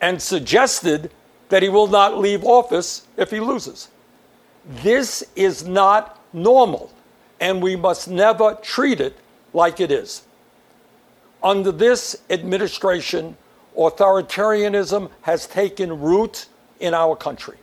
and 0.00 0.20
suggested 0.20 1.10
that 1.48 1.62
he 1.62 1.68
will 1.68 1.86
not 1.86 2.18
leave 2.18 2.44
office 2.44 3.06
if 3.16 3.30
he 3.30 3.40
loses. 3.40 3.88
This 4.64 5.24
is 5.34 5.66
not 5.66 6.22
normal, 6.32 6.92
and 7.40 7.62
we 7.62 7.76
must 7.76 8.08
never 8.08 8.54
treat 8.62 9.00
it 9.00 9.16
like 9.52 9.80
it 9.80 9.90
is. 9.90 10.22
Under 11.42 11.72
this 11.72 12.16
administration, 12.28 13.36
authoritarianism 13.76 15.10
has 15.22 15.46
taken 15.46 16.00
root 16.00 16.46
in 16.80 16.94
our 16.94 17.16
country. 17.16 17.56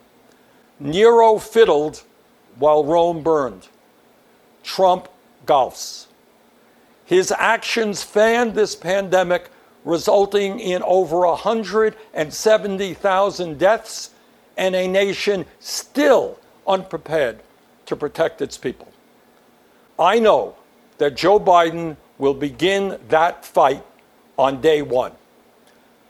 Nero 0.80 1.38
fiddled 1.38 2.04
while 2.58 2.84
Rome 2.84 3.22
burned. 3.22 3.68
Trump 4.64 5.08
golfs. 5.46 6.08
His 7.06 7.32
actions 7.32 8.02
fanned 8.02 8.56
this 8.56 8.76
pandemic 8.76 9.50
resulting 9.86 10.60
in 10.60 10.84
over 10.84 11.20
170,000 11.20 13.58
deaths 13.58 14.10
and 14.58 14.76
a 14.76 14.88
nation 14.88 15.46
still 15.60 16.40
unprepared 16.68 17.40
to 17.86 17.96
protect 17.96 18.42
its 18.42 18.58
people. 18.58 18.92
I 19.98 20.20
know 20.20 20.58
that 20.98 21.16
Joe 21.16 21.40
Biden 21.40 21.96
will 22.18 22.34
begin 22.34 23.00
that 23.10 23.46
fight 23.46 23.86
on 24.38 24.60
day 24.60 24.82
one. 24.82 25.14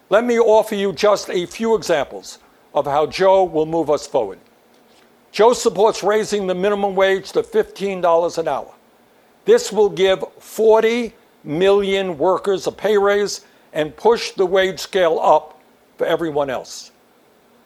Let 0.10 0.24
me 0.24 0.40
offer 0.40 0.74
you 0.76 0.94
just 0.94 1.30
a 1.30 1.46
few 1.46 1.76
examples 1.76 2.40
of 2.74 2.86
how 2.86 3.08
Joe 3.08 3.44
will 3.44 3.66
move 3.66 3.90
us 3.90 4.08
forward. 4.08 4.40
Joe 5.32 5.54
supports 5.54 6.04
raising 6.04 6.48
the 6.48 6.56
minimum 6.56 6.96
wage 6.96 7.34
to 7.34 7.44
$15 7.44 8.38
an 8.38 8.48
hour. 8.48 8.72
This 9.44 9.70
will 9.72 9.90
give 9.90 10.24
40 10.40 11.14
million 11.44 12.18
workers 12.18 12.68
a 12.68 12.72
pay 12.72 12.98
raise 12.98 13.42
and 13.76 13.96
push 13.96 14.32
the 14.32 14.46
wage 14.46 14.80
scale 14.80 15.20
up 15.20 15.62
for 15.98 16.08
everyone 16.08 16.50
else. 16.50 16.92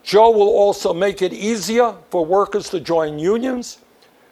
Joe 0.03 0.31
will 0.31 0.49
also 0.49 0.93
make 0.93 1.21
it 1.21 1.31
easier 1.31 1.93
for 2.09 2.25
workers 2.25 2.69
to 2.71 2.79
join 2.79 3.19
unions, 3.19 3.77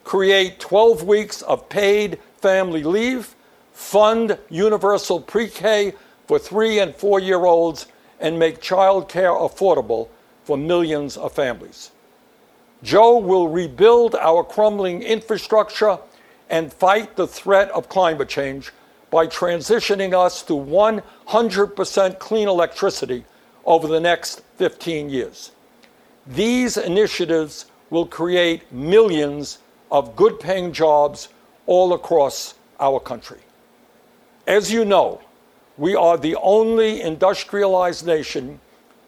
create 0.03 0.59
12 0.59 1.03
weeks 1.03 1.43
of 1.43 1.69
paid 1.69 2.17
family 2.41 2.84
leave, 2.84 3.36
fund 3.73 4.38
universal 4.49 5.21
pre 5.21 5.47
K 5.47 5.93
for 6.25 6.39
three 6.39 6.80
and 6.80 6.95
four 6.95 7.19
year 7.19 7.45
olds, 7.45 7.86
and 8.19 8.38
make 8.39 8.59
child 8.59 9.07
care 9.07 9.32
affordable 9.32 10.09
for 10.43 10.57
millions 10.57 11.15
of 11.15 11.32
families. 11.32 11.91
Joe 12.82 13.19
will 13.19 13.49
rebuild 13.49 14.15
our 14.15 14.43
crumbling 14.43 15.03
infrastructure 15.03 15.99
and 16.49 16.73
fight 16.73 17.15
the 17.15 17.28
threat 17.28 17.69
of 17.71 17.89
climate 17.89 18.30
change 18.30 18.71
by 19.09 19.27
transitioning 19.27 20.13
us 20.13 20.43
to 20.43 20.53
100% 20.53 22.19
clean 22.19 22.47
electricity 22.47 23.25
over 23.65 23.87
the 23.87 23.99
next 23.99 24.41
15 24.57 25.09
years. 25.09 25.51
These 26.25 26.77
initiatives 26.77 27.65
will 27.89 28.05
create 28.05 28.71
millions 28.71 29.59
of 29.91 30.15
good 30.15 30.39
paying 30.39 30.73
jobs 30.73 31.29
all 31.65 31.93
across 31.93 32.55
our 32.79 32.99
country. 32.99 33.39
As 34.45 34.71
you 34.71 34.83
know, 34.85 35.21
we 35.77 35.95
are 35.95 36.17
the 36.17 36.35
only 36.37 37.01
industrialized 37.01 38.05
nation 38.05 38.59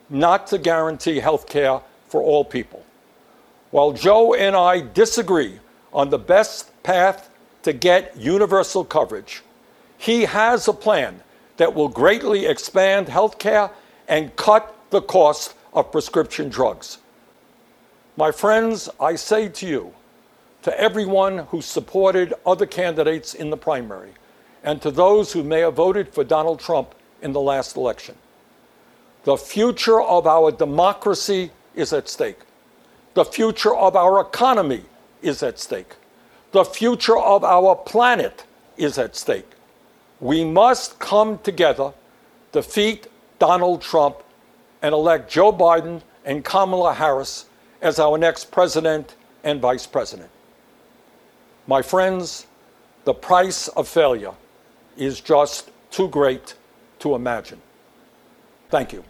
not 0.10 0.48
to 0.48 0.58
guarantee 0.58 1.20
health 1.20 1.48
care 1.48 1.82
for 2.08 2.22
all 2.22 2.44
people. 2.44 2.84
While 3.72 3.92
Joe 3.94 4.34
and 4.34 4.56
I 4.56 4.82
disagree 4.82 5.60
on 5.94 6.10
the 6.10 6.18
best 6.18 6.72
path 6.84 7.30
to 7.64 7.74
get 7.74 8.16
universal 8.18 8.84
coverage, 8.84 9.44
he 10.00 10.22
has 10.22 10.66
a 10.68 10.74
plan 10.74 11.22
that 11.58 11.76
will 11.76 11.90
greatly 11.90 12.46
expand 12.46 13.10
health 13.10 13.38
care 13.38 13.70
and 14.08 14.34
cut 14.38 14.74
the 14.92 15.02
cost 15.02 15.54
of 15.74 15.92
prescription 15.92 16.48
drugs. 16.48 17.00
My 18.16 18.32
friends, 18.32 18.90
I 19.00 19.16
say 19.16 19.50
to 19.50 19.68
you, 19.68 19.94
to 20.62 20.80
everyone 20.80 21.40
who 21.50 21.62
supported 21.62 22.34
other 22.46 22.66
candidates 22.66 23.34
in 23.34 23.50
the 23.50 23.58
primary, 23.58 24.12
and 24.64 24.82
to 24.82 24.90
those 24.90 25.34
who 25.34 25.44
may 25.44 25.60
have 25.60 25.76
voted 25.76 26.14
for 26.14 26.24
Donald 26.24 26.62
Trump 26.62 26.96
in 27.22 27.34
the 27.34 27.42
last 27.42 27.76
election, 27.76 28.16
the 29.26 29.36
future 29.36 30.02
of 30.02 30.26
our 30.26 30.50
democracy 30.50 31.52
is 31.76 31.92
at 31.92 32.08
stake. 32.08 32.40
The 33.16 33.26
future 33.26 33.76
of 33.76 33.98
our 33.98 34.22
economy 34.22 34.84
is 35.22 35.44
at 35.44 35.60
stake. 35.60 35.96
The 36.54 36.64
future 36.64 37.18
of 37.18 37.44
our 37.44 37.76
planet 37.76 38.46
is 38.78 38.98
at 38.98 39.18
stake. 39.18 39.50
We 40.20 40.44
must 40.44 41.00
come 41.00 41.40
together, 41.40 41.94
defeat 42.52 43.08
Donald 43.38 43.82
Trump, 43.82 44.18
and 44.82 44.94
elect 44.94 45.30
Joe 45.30 45.52
Biden 45.52 46.02
and 46.26 46.44
Kamala 46.44 46.94
Harris 46.94 47.46
as 47.82 48.00
our 48.00 48.18
next 48.18 48.52
president 48.52 49.16
and 49.44 49.62
vice 49.62 49.88
president. 49.88 50.30
My 51.68 51.82
friends, 51.82 52.48
the 53.06 53.14
price 53.14 53.68
of 53.70 53.88
failure 53.88 54.34
is 54.98 55.22
just 55.22 55.72
too 55.92 56.08
great 56.10 56.56
to 57.00 57.16
imagine. 57.16 57.62
Thank 58.70 58.94
you. 58.94 59.04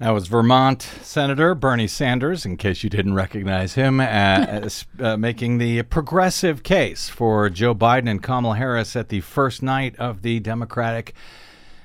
That 0.00 0.10
was 0.10 0.26
Vermont 0.26 0.82
Senator 1.02 1.54
Bernie 1.54 1.86
Sanders, 1.86 2.44
in 2.44 2.56
case 2.56 2.82
you 2.82 2.90
didn't 2.90 3.14
recognize 3.14 3.74
him, 3.74 4.00
as, 4.00 4.86
uh, 4.98 5.16
making 5.16 5.58
the 5.58 5.82
progressive 5.82 6.64
case 6.64 7.08
for 7.08 7.48
Joe 7.48 7.76
Biden 7.76 8.10
and 8.10 8.20
Kamala 8.20 8.56
Harris 8.56 8.96
at 8.96 9.08
the 9.08 9.20
first 9.20 9.62
night 9.62 9.94
of 9.96 10.22
the 10.22 10.40
Democratic, 10.40 11.14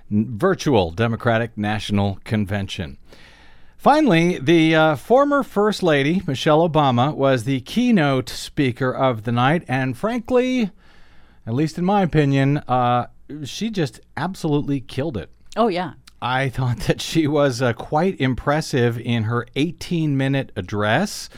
virtual 0.10 0.89
Democratic 0.89 1.55
National 1.55 2.20
Convention. 2.24 2.97
Finally, 3.78 4.39
the 4.39 4.76
uh, 4.76 4.95
former 4.95 5.43
First 5.43 5.84
Lady, 5.84 6.24
Michelle 6.26 6.68
Obama, 6.68 7.14
was 7.14 7.43
the 7.43 7.62
keynote 7.62 8.28
speaker 8.28 8.91
of 8.91 9.24
the 9.24 9.32
night, 9.32 9.64
and 9.68 9.95
frankly, 9.95 10.72
at 11.45 11.53
least 11.53 11.78
in 11.78 11.86
my 11.86 12.01
opinion, 12.01 12.57
uh, 12.68 13.05
she 13.43 13.70
just 13.70 13.99
absolutely 14.18 14.82
killed 14.82 15.16
it. 15.16 15.30
Oh, 15.55 15.68
yeah. 15.68 15.93
I 16.22 16.49
thought 16.49 16.80
that 16.82 17.01
she 17.01 17.28
was 17.28 17.61
uh, 17.61 17.74
quite 17.74 18.20
impressive 18.20 18.99
in 18.99 19.24
her 19.24 19.47
18 19.55 20.17
minute 20.17 20.51
address. 20.55 21.30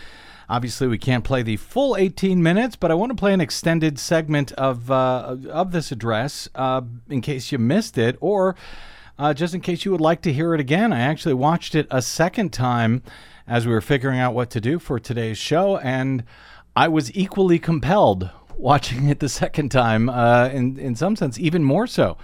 Obviously, 0.50 0.88
we 0.88 0.98
can't 0.98 1.24
play 1.24 1.44
the 1.44 1.56
full 1.58 1.96
18 1.96 2.44
minutes, 2.44 2.76
but 2.76 2.92
I 2.92 2.94
want 2.96 3.12
to 3.12 3.16
play 3.16 3.34
an 3.34 3.40
extended 3.40 3.98
segment 3.98 4.52
of 4.54 4.92
uh, 4.92 5.38
of 5.50 5.72
this 5.72 5.92
address 5.92 6.50
uh, 6.56 6.82
in 7.10 7.22
case 7.22 7.52
you 7.52 7.58
missed 7.58 7.98
it, 7.98 8.18
or 8.20 8.56
uh, 9.18 9.34
just 9.34 9.54
in 9.54 9.62
case 9.62 9.86
you 9.86 9.92
would 9.92 10.02
like 10.02 10.22
to 10.24 10.34
hear 10.34 10.54
it 10.54 10.60
again. 10.60 10.92
I 10.92 11.00
actually 11.00 11.36
watched 11.36 11.74
it 11.74 11.88
a 11.90 12.02
second 12.02 12.52
time 12.52 13.02
as 13.48 13.66
we 13.66 13.72
were 13.72 13.82
figuring 13.82 14.20
out 14.20 14.34
what 14.34 14.50
to 14.50 14.60
do 14.60 14.78
for 14.78 15.00
today's 15.00 15.38
show, 15.38 15.78
and 15.78 16.24
I 16.76 16.90
was 16.90 17.16
equally 17.16 17.60
compelled 17.60 18.30
watching 18.58 19.08
it 19.08 19.20
the 19.20 19.30
second 19.30 19.70
time. 19.70 20.10
Uh, 20.10 20.50
in 20.50 20.78
in 20.78 20.96
some 20.96 21.16
sense, 21.16 21.40
even 21.40 21.64
more 21.64 21.88
so. 21.88 22.18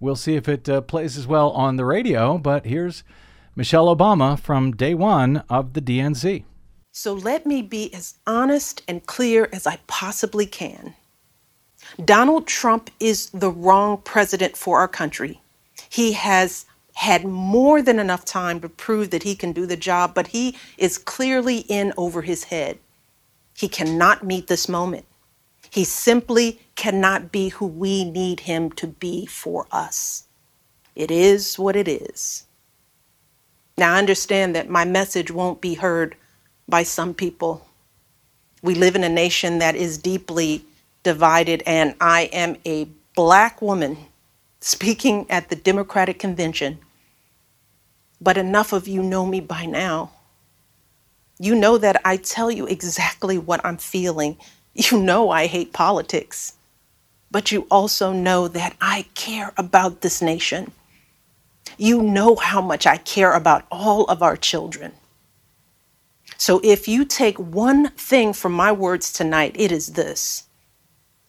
We'll 0.00 0.16
see 0.16 0.36
if 0.36 0.48
it 0.48 0.68
uh, 0.68 0.80
plays 0.82 1.16
as 1.16 1.26
well 1.26 1.50
on 1.50 1.76
the 1.76 1.84
radio, 1.84 2.38
but 2.38 2.64
here's 2.64 3.02
Michelle 3.56 3.94
Obama 3.94 4.38
from 4.38 4.72
day 4.72 4.94
one 4.94 5.42
of 5.48 5.72
the 5.72 5.82
DNC. 5.82 6.44
So 6.92 7.14
let 7.14 7.46
me 7.46 7.62
be 7.62 7.92
as 7.92 8.14
honest 8.26 8.82
and 8.86 9.04
clear 9.06 9.48
as 9.52 9.66
I 9.66 9.78
possibly 9.86 10.46
can. 10.46 10.94
Donald 12.04 12.46
Trump 12.46 12.90
is 13.00 13.30
the 13.30 13.50
wrong 13.50 13.98
president 13.98 14.56
for 14.56 14.78
our 14.78 14.88
country. 14.88 15.40
He 15.88 16.12
has 16.12 16.66
had 16.94 17.24
more 17.24 17.80
than 17.82 17.98
enough 17.98 18.24
time 18.24 18.60
to 18.60 18.68
prove 18.68 19.10
that 19.10 19.22
he 19.22 19.34
can 19.34 19.52
do 19.52 19.66
the 19.66 19.76
job, 19.76 20.14
but 20.14 20.28
he 20.28 20.56
is 20.76 20.98
clearly 20.98 21.58
in 21.68 21.92
over 21.96 22.22
his 22.22 22.44
head. 22.44 22.78
He 23.56 23.68
cannot 23.68 24.24
meet 24.24 24.48
this 24.48 24.68
moment. 24.68 25.06
He 25.70 25.84
simply 25.84 26.60
cannot 26.78 27.32
be 27.32 27.48
who 27.48 27.66
we 27.66 28.04
need 28.04 28.40
him 28.40 28.70
to 28.70 28.86
be 28.86 29.26
for 29.26 29.66
us. 29.72 30.28
It 30.94 31.10
is 31.10 31.58
what 31.58 31.74
it 31.74 31.88
is. 31.88 32.44
Now, 33.76 33.94
I 33.94 33.98
understand 33.98 34.54
that 34.54 34.70
my 34.70 34.84
message 34.84 35.30
won't 35.30 35.60
be 35.60 35.74
heard 35.74 36.14
by 36.68 36.84
some 36.84 37.14
people. 37.14 37.66
We 38.62 38.76
live 38.76 38.94
in 38.94 39.02
a 39.02 39.08
nation 39.08 39.58
that 39.58 39.74
is 39.74 39.98
deeply 39.98 40.64
divided, 41.02 41.64
and 41.66 41.96
I 42.00 42.30
am 42.32 42.56
a 42.64 42.88
black 43.16 43.60
woman 43.60 43.98
speaking 44.60 45.26
at 45.28 45.50
the 45.50 45.56
Democratic 45.56 46.20
Convention. 46.20 46.78
But 48.20 48.38
enough 48.38 48.72
of 48.72 48.86
you 48.86 49.02
know 49.02 49.26
me 49.26 49.40
by 49.40 49.66
now. 49.66 50.12
You 51.40 51.56
know 51.56 51.76
that 51.78 52.00
I 52.04 52.18
tell 52.18 52.52
you 52.52 52.66
exactly 52.66 53.36
what 53.36 53.60
I'm 53.64 53.78
feeling. 53.78 54.36
You 54.74 55.02
know 55.02 55.30
I 55.30 55.46
hate 55.48 55.72
politics. 55.72 56.54
But 57.30 57.52
you 57.52 57.66
also 57.70 58.12
know 58.12 58.48
that 58.48 58.76
I 58.80 59.06
care 59.14 59.52
about 59.56 60.00
this 60.00 60.22
nation. 60.22 60.72
You 61.76 62.02
know 62.02 62.36
how 62.36 62.60
much 62.60 62.86
I 62.86 62.96
care 62.96 63.34
about 63.34 63.66
all 63.70 64.04
of 64.04 64.22
our 64.22 64.36
children. 64.36 64.92
So 66.36 66.60
if 66.62 66.88
you 66.88 67.04
take 67.04 67.38
one 67.38 67.90
thing 67.90 68.32
from 68.32 68.52
my 68.52 68.72
words 68.72 69.12
tonight, 69.12 69.56
it 69.58 69.72
is 69.72 69.88
this. 69.88 70.44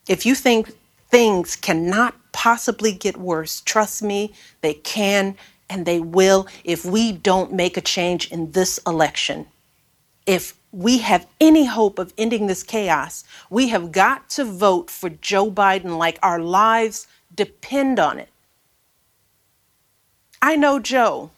If 0.07 0.25
you 0.25 0.35
think 0.35 0.71
things 1.09 1.55
cannot 1.55 2.15
possibly 2.31 2.91
get 2.91 3.17
worse, 3.17 3.61
trust 3.61 4.01
me, 4.01 4.33
they 4.61 4.73
can 4.73 5.35
and 5.69 5.85
they 5.85 5.99
will 5.99 6.47
if 6.63 6.85
we 6.85 7.11
don't 7.11 7.53
make 7.53 7.77
a 7.77 7.81
change 7.81 8.31
in 8.31 8.51
this 8.51 8.79
election. 8.87 9.47
If 10.25 10.58
we 10.71 10.99
have 10.99 11.27
any 11.39 11.65
hope 11.65 11.97
of 11.99 12.13
ending 12.17 12.47
this 12.47 12.63
chaos, 12.63 13.23
we 13.49 13.69
have 13.69 13.91
got 13.91 14.29
to 14.31 14.45
vote 14.45 14.89
for 14.89 15.09
Joe 15.09 15.49
Biden 15.49 15.97
like 15.97 16.19
our 16.21 16.39
lives 16.39 17.07
depend 17.33 17.99
on 17.99 18.19
it. 18.19 18.29
I 20.41 20.55
know 20.55 20.79
Joe. 20.79 21.31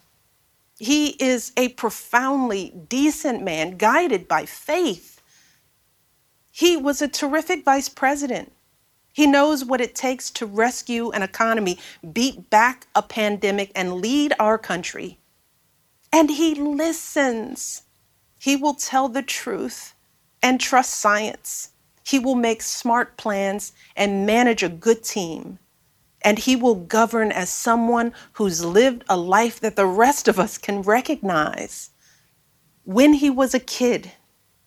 He 0.78 1.10
is 1.22 1.52
a 1.56 1.68
profoundly 1.70 2.72
decent 2.88 3.42
man, 3.42 3.76
guided 3.76 4.26
by 4.26 4.46
faith. 4.46 5.20
He 6.50 6.76
was 6.76 7.00
a 7.00 7.08
terrific 7.08 7.64
vice 7.64 7.88
president. 7.88 8.52
He 9.12 9.26
knows 9.26 9.64
what 9.64 9.80
it 9.80 9.94
takes 9.94 10.30
to 10.32 10.46
rescue 10.46 11.10
an 11.10 11.22
economy, 11.22 11.78
beat 12.12 12.50
back 12.50 12.86
a 12.94 13.02
pandemic, 13.02 13.70
and 13.74 13.94
lead 13.94 14.32
our 14.38 14.58
country. 14.58 15.18
And 16.12 16.30
he 16.30 16.54
listens. 16.54 17.82
He 18.42 18.56
will 18.56 18.74
tell 18.74 19.08
the 19.08 19.22
truth 19.22 19.94
and 20.42 20.60
trust 20.60 20.94
science. 20.94 21.70
He 22.02 22.18
will 22.18 22.34
make 22.34 22.60
smart 22.60 23.16
plans 23.16 23.72
and 23.94 24.26
manage 24.26 24.64
a 24.64 24.68
good 24.68 25.04
team. 25.04 25.60
And 26.22 26.40
he 26.40 26.56
will 26.56 26.74
govern 26.74 27.30
as 27.30 27.50
someone 27.50 28.12
who's 28.32 28.64
lived 28.64 29.04
a 29.08 29.16
life 29.16 29.60
that 29.60 29.76
the 29.76 29.86
rest 29.86 30.26
of 30.26 30.40
us 30.40 30.58
can 30.58 30.82
recognize. 30.82 31.90
When 32.82 33.12
he 33.12 33.30
was 33.30 33.54
a 33.54 33.60
kid, 33.60 34.10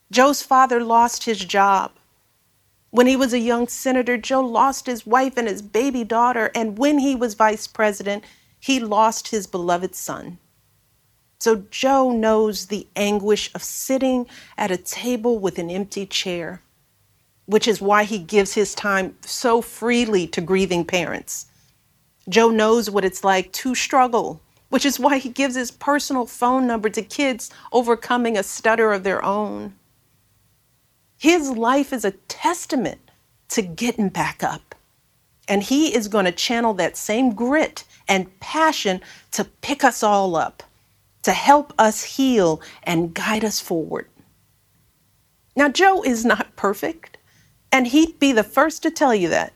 Joe's 0.10 0.42
father 0.42 0.82
lost 0.82 1.26
his 1.26 1.44
job. 1.44 1.92
When 2.92 3.08
he 3.08 3.18
was 3.18 3.34
a 3.34 3.40
young 3.40 3.68
senator, 3.68 4.16
Joe 4.16 4.40
lost 4.40 4.86
his 4.86 5.06
wife 5.06 5.36
and 5.36 5.50
his 5.50 5.62
baby 5.62 6.06
daughter. 6.06 6.50
And 6.56 6.78
when 6.78 7.00
he 7.00 7.14
was 7.14 7.34
vice 7.34 7.68
president, 7.68 8.24
he 8.58 8.80
lost 8.80 9.28
his 9.28 9.48
beloved 9.48 9.96
son. 9.96 10.38
So 11.46 11.58
Joe 11.70 12.12
knows 12.12 12.66
the 12.66 12.88
anguish 12.96 13.52
of 13.54 13.62
sitting 13.62 14.26
at 14.58 14.72
a 14.72 14.78
table 14.78 15.38
with 15.38 15.60
an 15.60 15.70
empty 15.70 16.08
chair, 16.08 16.64
which 17.46 17.68
is 17.68 17.80
why 17.80 18.04
he 18.04 18.18
gives 18.18 18.56
his 18.56 18.74
time 18.74 19.16
so 19.22 19.62
freely 19.62 20.26
to 20.30 20.42
grieving 20.42 20.84
parents. 20.84 21.46
Joe 22.28 22.50
knows 22.50 22.90
what 22.90 23.06
it's 23.06 23.24
like 23.24 23.52
to 23.52 23.76
struggle, 23.76 24.42
which 24.70 24.88
is 24.88 25.00
why 25.00 25.20
he 25.20 25.30
gives 25.30 25.54
his 25.54 25.70
personal 25.70 26.26
phone 26.26 26.66
number 26.66 26.90
to 26.90 27.04
kids 27.04 27.52
overcoming 27.72 28.40
a 28.40 28.42
stutter 28.42 28.92
of 28.92 29.04
their 29.04 29.24
own. 29.24 29.76
His 31.16 31.52
life 31.52 31.94
is 31.94 32.04
a 32.04 32.18
testament 32.28 33.12
to 33.50 33.62
getting 33.62 34.10
back 34.10 34.42
up. 34.42 34.74
And 35.48 35.62
he 35.62 35.94
is 35.94 36.08
going 36.08 36.26
to 36.26 36.32
channel 36.32 36.74
that 36.74 36.98
same 36.98 37.36
grit 37.36 37.84
and 38.08 38.40
passion 38.40 39.00
to 39.34 39.44
pick 39.44 39.84
us 39.84 40.02
all 40.02 40.36
up, 40.36 40.64
to 41.26 41.34
help 41.34 41.74
us 41.80 42.04
heal 42.04 42.62
and 42.84 43.14
guide 43.16 43.44
us 43.44 43.60
forward. 43.60 44.08
Now, 45.56 45.70
Joe 45.70 46.04
is 46.04 46.24
not 46.24 46.56
perfect, 46.56 47.18
and 47.72 47.88
he'd 47.88 48.20
be 48.20 48.32
the 48.32 48.44
first 48.44 48.84
to 48.84 48.92
tell 48.92 49.16
you 49.16 49.30
that. 49.30 49.52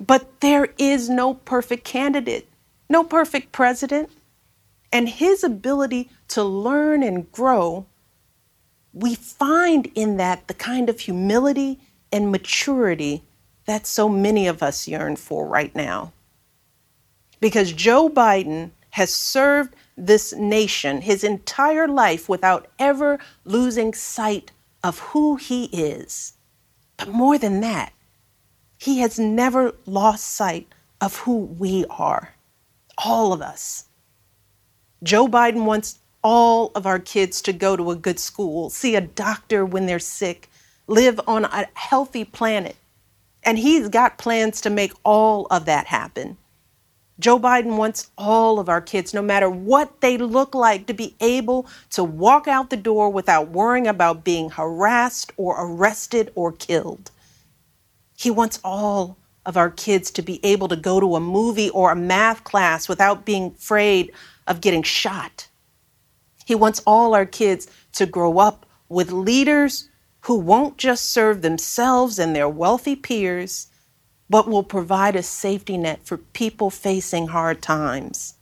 But 0.00 0.40
there 0.40 0.74
is 0.76 1.08
no 1.08 1.34
perfect 1.34 1.84
candidate, 1.84 2.48
no 2.88 3.04
perfect 3.04 3.52
president. 3.52 4.10
And 4.92 5.08
his 5.08 5.44
ability 5.44 6.10
to 6.28 6.42
learn 6.42 7.04
and 7.04 7.30
grow 7.30 7.86
we 8.92 9.14
find 9.14 9.90
in 9.94 10.16
that 10.16 10.48
the 10.48 10.54
kind 10.54 10.88
of 10.88 11.00
humility 11.00 11.78
and 12.12 12.32
maturity 12.32 13.22
that 13.66 13.86
so 13.86 14.08
many 14.08 14.48
of 14.48 14.62
us 14.62 14.88
yearn 14.88 15.14
for 15.14 15.46
right 15.46 15.74
now. 15.74 16.12
Because 17.40 17.72
Joe 17.72 18.08
Biden 18.08 18.70
has 18.90 19.12
served 19.12 19.74
this 19.96 20.32
nation 20.32 21.00
his 21.00 21.22
entire 21.24 21.86
life 21.86 22.28
without 22.28 22.66
ever 22.78 23.18
losing 23.44 23.94
sight 23.94 24.50
of 24.82 24.98
who 24.98 25.36
he 25.36 25.64
is. 25.66 26.34
But 26.96 27.08
more 27.08 27.38
than 27.38 27.60
that, 27.60 27.92
he 28.78 28.98
has 28.98 29.18
never 29.18 29.74
lost 29.86 30.34
sight 30.34 30.68
of 31.00 31.16
who 31.18 31.36
we 31.36 31.84
are, 31.90 32.34
all 32.98 33.32
of 33.32 33.40
us. 33.40 33.86
Joe 35.02 35.26
Biden 35.26 35.64
wants 35.64 35.98
all 36.22 36.72
of 36.74 36.86
our 36.86 36.98
kids 36.98 37.42
to 37.42 37.52
go 37.52 37.76
to 37.76 37.90
a 37.90 37.96
good 37.96 38.18
school, 38.18 38.70
see 38.70 38.96
a 38.96 39.00
doctor 39.00 39.64
when 39.64 39.86
they're 39.86 39.98
sick, 39.98 40.48
live 40.86 41.20
on 41.26 41.44
a 41.44 41.66
healthy 41.74 42.24
planet. 42.24 42.76
And 43.42 43.58
he's 43.58 43.88
got 43.88 44.18
plans 44.18 44.60
to 44.62 44.70
make 44.70 44.92
all 45.04 45.46
of 45.50 45.66
that 45.66 45.86
happen. 45.86 46.38
Joe 47.20 47.38
Biden 47.38 47.76
wants 47.76 48.10
all 48.18 48.58
of 48.58 48.68
our 48.68 48.80
kids, 48.80 49.14
no 49.14 49.22
matter 49.22 49.48
what 49.48 50.00
they 50.00 50.18
look 50.18 50.54
like, 50.54 50.86
to 50.86 50.94
be 50.94 51.14
able 51.20 51.66
to 51.90 52.02
walk 52.02 52.48
out 52.48 52.70
the 52.70 52.76
door 52.76 53.10
without 53.10 53.50
worrying 53.50 53.86
about 53.86 54.24
being 54.24 54.50
harassed 54.50 55.32
or 55.36 55.56
arrested 55.58 56.32
or 56.34 56.50
killed. 56.50 57.10
He 58.16 58.30
wants 58.30 58.58
all 58.64 59.16
of 59.46 59.56
our 59.56 59.70
kids 59.70 60.10
to 60.12 60.22
be 60.22 60.44
able 60.44 60.68
to 60.68 60.76
go 60.76 60.98
to 60.98 61.16
a 61.16 61.20
movie 61.20 61.70
or 61.70 61.92
a 61.92 61.96
math 61.96 62.44
class 62.44 62.88
without 62.88 63.24
being 63.24 63.54
afraid 63.56 64.10
of 64.46 64.60
getting 64.60 64.82
shot. 64.82 65.48
He 66.44 66.54
wants 66.54 66.82
all 66.86 67.14
our 67.14 67.26
kids 67.26 67.68
to 67.92 68.06
grow 68.06 68.38
up 68.38 68.66
with 68.88 69.12
leaders 69.12 69.88
who 70.22 70.38
won't 70.38 70.78
just 70.78 71.12
serve 71.12 71.42
themselves 71.42 72.18
and 72.18 72.34
their 72.34 72.48
wealthy 72.48 72.96
peers, 72.96 73.68
but 74.28 74.48
will 74.48 74.62
provide 74.62 75.16
a 75.16 75.22
safety 75.22 75.76
net 75.76 76.00
for 76.04 76.16
people 76.16 76.70
facing 76.70 77.28
hard 77.28 77.60
times. 77.62 78.34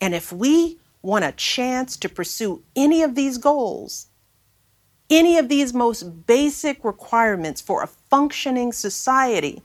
And 0.00 0.14
if 0.14 0.32
we 0.32 0.78
want 1.02 1.24
a 1.24 1.32
chance 1.32 1.96
to 1.98 2.08
pursue 2.08 2.62
any 2.74 3.02
of 3.02 3.14
these 3.14 3.38
goals, 3.38 4.06
any 5.10 5.36
of 5.36 5.48
these 5.48 5.74
most 5.74 6.26
basic 6.26 6.84
requirements 6.84 7.60
for 7.60 7.82
a 7.82 7.86
functioning 7.86 8.72
society, 8.72 9.62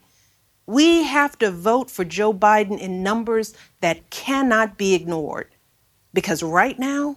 we 0.65 1.03
have 1.03 1.39
to 1.39 1.49
vote 1.49 1.89
for 1.89 2.03
Joe 2.03 2.33
Biden 2.33 2.77
in 2.77 3.01
numbers 3.01 3.53
that 3.79 4.09
cannot 4.09 4.77
be 4.77 4.93
ignored. 4.93 5.47
Because 6.13 6.43
right 6.43 6.77
now, 6.77 7.15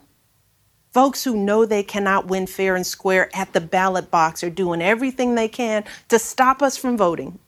folks 0.92 1.24
who 1.24 1.36
know 1.36 1.64
they 1.64 1.82
cannot 1.82 2.28
win 2.28 2.46
fair 2.46 2.76
and 2.76 2.86
square 2.86 3.28
at 3.34 3.52
the 3.52 3.60
ballot 3.60 4.10
box 4.10 4.44
are 4.44 4.50
doing 4.50 4.80
everything 4.80 5.34
they 5.34 5.48
can 5.48 5.84
to 6.08 6.18
stop 6.18 6.62
us 6.62 6.76
from 6.76 6.96
voting. 6.96 7.38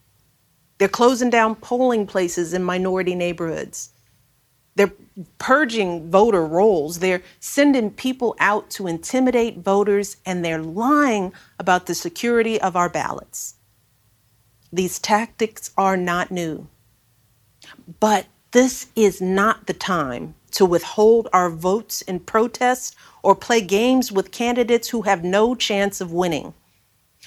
They're 0.83 0.89
closing 0.89 1.30
down 1.30 1.55
polling 1.55 2.09
places 2.09 2.53
in 2.53 2.64
minority 2.64 3.14
neighborhoods. 3.14 3.91
They're 4.74 4.91
purging 5.39 6.11
voter 6.11 6.45
rolls. 6.45 6.99
They're 6.99 7.22
sending 7.39 7.93
people 7.93 8.35
out 8.41 8.68
to 8.70 8.89
intimidate 8.89 9.59
voters, 9.59 10.16
and 10.26 10.45
they're 10.45 10.61
lying 10.61 11.35
about 11.61 11.87
the 11.87 11.95
security 11.95 12.61
of 12.61 12.74
our 12.74 12.89
ballots. 12.89 13.55
These 14.72 14.99
tactics 14.99 15.70
are 15.78 15.97
not 15.97 16.33
new. 16.33 16.66
But 18.01 18.26
This 18.53 18.89
is 18.95 19.20
not 19.22 19.66
the 19.66 19.72
time 19.72 20.35
to 20.53 20.66
withhold 20.66 21.28
our 21.33 21.49
votes 21.49 22.03
in 22.03 22.20
protest 22.20 22.95
or 23.22 23.35
play 23.35 23.62
games 23.62 24.12
with 24.12 24.30
candidates 24.33 24.91
who 24.91 25.03
have 25.03 25.24
no 25.24 25.55
chance 25.55 26.03
of 26.03 26.12
winning. 26.12 26.53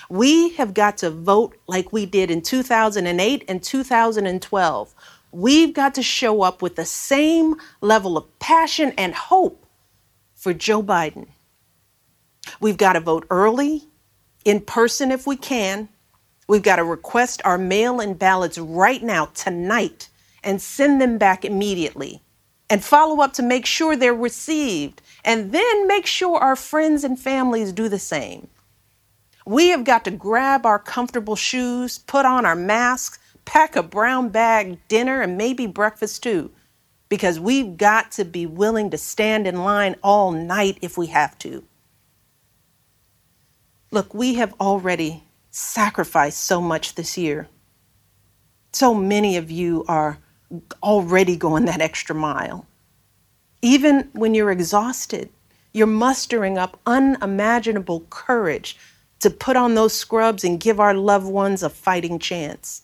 We 0.10 0.50
have 0.56 0.74
got 0.74 0.98
to 0.98 1.10
vote 1.10 1.58
like 1.68 1.92
we 1.92 2.06
did 2.06 2.30
in 2.30 2.42
2008 2.42 3.44
and 3.48 3.64
2012. 3.64 4.96
We've 5.32 5.74
got 5.74 5.96
to 5.96 6.04
show 6.04 6.42
up 6.42 6.62
with 6.62 6.76
the 6.76 6.86
same 6.86 7.56
level 7.82 8.18
of 8.18 8.40
passion 8.40 8.94
and 8.98 9.14
hope 9.14 9.66
for 10.34 10.54
Joe 10.54 10.84
Biden. 10.84 11.28
We've 12.60 12.78
got 12.78 12.94
to 12.94 13.00
vote 13.00 13.26
early, 13.30 13.90
in 14.46 14.62
person 14.62 15.12
if 15.12 15.26
we 15.26 15.36
can. 15.36 15.90
We've 16.48 16.62
got 16.62 16.76
to 16.76 16.84
request 16.84 17.42
our 17.44 17.58
mail 17.58 18.00
in 18.00 18.14
ballots 18.14 18.58
right 18.60 19.02
now, 19.02 19.26
tonight, 19.34 20.10
and 20.44 20.62
send 20.62 21.02
them 21.02 21.18
back 21.18 21.44
immediately. 21.44 22.22
And 22.70 22.84
follow 22.84 23.22
up 23.22 23.34
to 23.34 23.44
make 23.44 23.66
sure 23.66 23.96
they're 23.96 24.14
received. 24.14 25.02
And 25.24 25.52
then 25.52 25.88
make 25.88 26.06
sure 26.06 26.38
our 26.38 26.56
friends 26.56 27.04
and 27.04 27.20
families 27.20 27.72
do 27.72 27.90
the 27.90 28.00
same. 28.00 28.48
We 29.46 29.70
have 29.70 29.84
got 29.84 30.04
to 30.06 30.12
grab 30.12 30.66
our 30.66 30.80
comfortable 30.80 31.36
shoes, 31.36 32.00
put 32.00 32.26
on 32.26 32.46
our 32.46 32.56
masks, 32.56 33.20
pack 33.46 33.76
a 33.76 33.84
brown 33.84 34.30
bag 34.30 34.80
dinner, 34.88 35.22
and 35.22 35.38
maybe 35.38 35.68
breakfast 35.68 36.24
too, 36.24 36.52
because 37.10 37.40
we've 37.40 37.78
got 37.78 38.12
to 38.14 38.26
be 38.26 38.48
willing 38.48 38.90
to 38.90 38.98
stand 38.98 39.46
in 39.46 39.64
line 39.64 39.96
all 40.02 40.32
night 40.32 40.80
if 40.82 40.98
we 40.98 41.08
have 41.08 41.38
to. 41.40 41.64
Look, 43.92 44.16
we 44.16 44.34
have 44.36 44.56
already 44.60 45.24
sacrificed 45.52 46.44
so 46.44 46.60
much 46.60 46.96
this 46.96 47.18
year. 47.18 47.48
So 48.74 48.96
many 48.96 49.38
of 49.38 49.52
you 49.52 49.86
are 49.88 50.18
already 50.82 51.38
going 51.38 51.66
that 51.66 51.82
extra 51.82 52.16
mile. 52.16 52.66
Even 53.62 54.10
when 54.14 54.34
you're 54.34 54.52
exhausted, 54.52 55.30
you're 55.72 55.88
mustering 55.88 56.58
up 56.58 56.80
unimaginable 56.86 58.02
courage 58.10 58.78
to 59.26 59.32
put 59.32 59.58
on 59.58 59.74
those 59.74 59.92
scrubs 59.92 60.44
and 60.44 60.60
give 60.60 60.80
our 60.80 60.94
loved 60.94 61.26
ones 61.26 61.64
a 61.64 61.70
fighting 61.70 62.20
chance. 62.20 62.84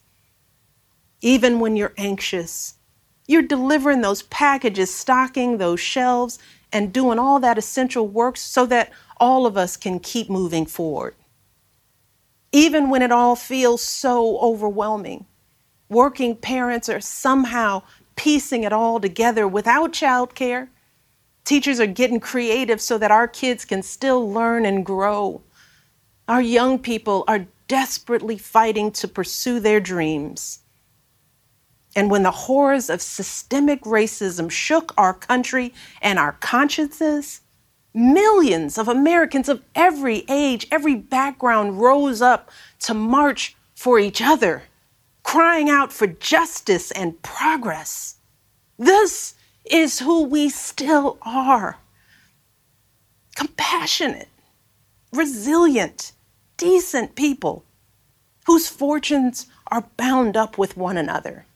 Even 1.22 1.60
when 1.60 1.76
you're 1.76 1.94
anxious, 2.00 2.74
you're 3.28 3.44
delivering 3.44 4.02
those 4.02 4.24
packages, 4.24 4.92
stocking 4.92 5.60
those 5.60 5.80
shelves, 5.80 6.40
and 6.74 6.92
doing 6.92 7.20
all 7.20 7.40
that 7.40 7.60
essential 7.60 8.08
work 8.08 8.38
so 8.38 8.66
that 8.66 8.90
all 9.18 9.46
of 9.46 9.56
us 9.56 9.78
can 9.78 10.00
keep 10.00 10.32
moving 10.32 10.66
forward. 10.66 11.14
Even 12.52 12.90
when 12.90 13.04
it 13.04 13.12
all 13.12 13.36
feels 13.36 13.84
so 13.84 14.40
overwhelming, 14.40 15.28
working 15.90 16.36
parents 16.36 16.90
are 16.90 17.00
somehow 17.00 17.84
piecing 18.16 18.64
it 18.64 18.74
all 18.74 19.00
together 19.00 19.48
without 19.48 19.94
childcare. 19.94 20.70
Teachers 21.46 21.80
are 21.80 21.86
getting 21.86 22.20
creative 22.20 22.82
so 22.82 22.98
that 22.98 23.12
our 23.12 23.28
kids 23.28 23.64
can 23.64 23.84
still 23.84 24.28
learn 24.28 24.66
and 24.66 24.84
grow. 24.84 25.44
Our 26.32 26.42
young 26.42 26.80
people 26.80 27.26
are 27.28 27.46
desperately 27.68 28.38
fighting 28.38 28.92
to 28.92 29.08
pursue 29.10 29.60
their 29.60 29.82
dreams. 29.82 30.60
And 31.94 32.10
when 32.10 32.24
the 32.24 32.32
horrors 32.32 32.90
of 32.90 33.02
systemic 33.02 33.82
racism 33.82 34.50
shook 34.50 34.94
our 34.98 35.14
country 35.14 35.74
and 36.02 36.18
our 36.18 36.32
consciences, 36.32 37.42
millions 37.94 38.78
of 38.78 38.88
Americans 38.88 39.50
of 39.50 39.62
every 39.76 40.24
age, 40.30 40.68
every 40.72 40.96
background 40.96 41.82
rose 41.82 42.22
up 42.22 42.50
to 42.80 42.94
march 42.94 43.58
for 43.76 44.00
each 44.00 44.22
other, 44.22 44.64
crying 45.24 45.70
out 45.70 45.92
for 45.92 46.08
justice 46.08 46.92
and 46.92 47.22
progress. 47.22 48.16
This 48.80 49.34
is 49.70 50.00
who 50.00 50.24
we 50.24 50.48
still 50.48 51.18
are 51.24 51.78
compassionate, 53.36 54.30
resilient, 55.12 56.14
decent 56.62 57.16
people 57.16 57.66
whose 58.46 58.70
fortunes 58.70 59.48
are 59.72 59.90
bound 59.98 60.38
up 60.38 60.60
with 60.60 60.78
one 60.78 60.96
another. 60.96 61.48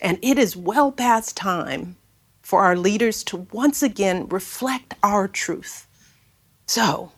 And 0.00 0.16
it 0.22 0.38
is 0.38 0.56
well 0.56 0.92
past 0.92 1.36
time 1.36 1.96
for 2.40 2.62
our 2.62 2.76
leaders 2.76 3.24
to 3.24 3.48
once 3.52 3.82
again 3.82 4.28
reflect 4.28 4.94
our 5.02 5.26
truth. 5.26 5.88
So, 6.66 7.10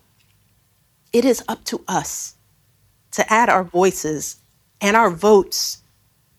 it 1.12 1.26
is 1.26 1.44
up 1.46 1.62
to 1.66 1.84
us 1.86 2.36
to 3.10 3.30
add 3.30 3.50
our 3.50 3.64
voices 3.64 4.38
and 4.80 4.96
our 4.96 5.10
votes 5.10 5.82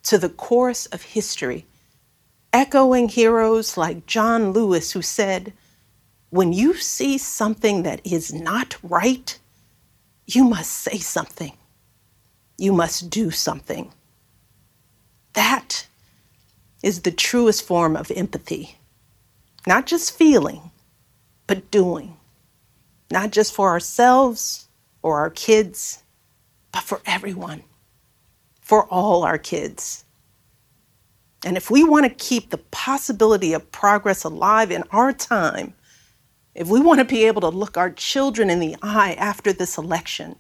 to 0.02 0.18
the 0.18 0.30
chorus 0.30 0.88
of 0.88 1.04
history, 1.04 1.68
echoing 2.52 3.08
heroes 3.08 3.78
like 3.78 4.08
John 4.08 4.52
Lewis, 4.52 4.94
who 4.94 5.04
said, 5.04 5.54
When 6.32 6.54
you 6.54 6.74
see 6.74 7.20
something 7.20 7.84
that 7.84 8.02
is 8.04 8.34
not 8.34 8.78
right, 8.82 9.38
you 10.26 10.43
must 10.43 10.71
say 10.71 10.97
something. 10.97 11.53
You 12.57 12.74
must 12.74 13.09
do 13.09 13.32
something. 13.32 13.91
That 15.34 15.88
is 16.82 17.01
the 17.01 17.11
truest 17.11 17.65
form 17.65 17.95
of 17.95 18.11
empathy. 18.11 18.78
Not 19.65 19.86
just 19.86 20.17
feeling, 20.17 20.71
but 21.47 21.71
doing. 21.71 22.17
Not 23.11 23.32
just 23.32 23.53
for 23.53 23.69
ourselves 23.69 24.67
or 25.01 25.19
our 25.19 25.30
kids, 25.30 26.03
but 26.71 26.84
for 26.84 27.01
everyone, 27.05 27.63
for 28.61 28.86
all 28.86 29.24
our 29.24 29.38
kids. 29.38 30.03
And 31.45 31.57
if 31.57 31.69
we 31.69 31.84
want 31.84 32.05
to 32.05 32.26
keep 32.26 32.49
the 32.49 32.57
possibility 32.57 33.53
of 33.53 33.71
progress 33.71 34.24
alive 34.24 34.71
in 34.71 34.84
our 34.91 35.11
time, 35.11 35.74
if 36.56 36.68
we 36.68 36.80
want 36.80 36.99
to 36.99 37.06
be 37.06 37.26
able 37.26 37.41
to 37.41 37.49
look 37.49 37.78
our 37.78 37.91
children 37.91 38.49
in 38.49 38.60
the 38.60 38.76
eye 38.82 39.14
after 39.14 39.51
this 39.51 39.78
election, 39.78 40.36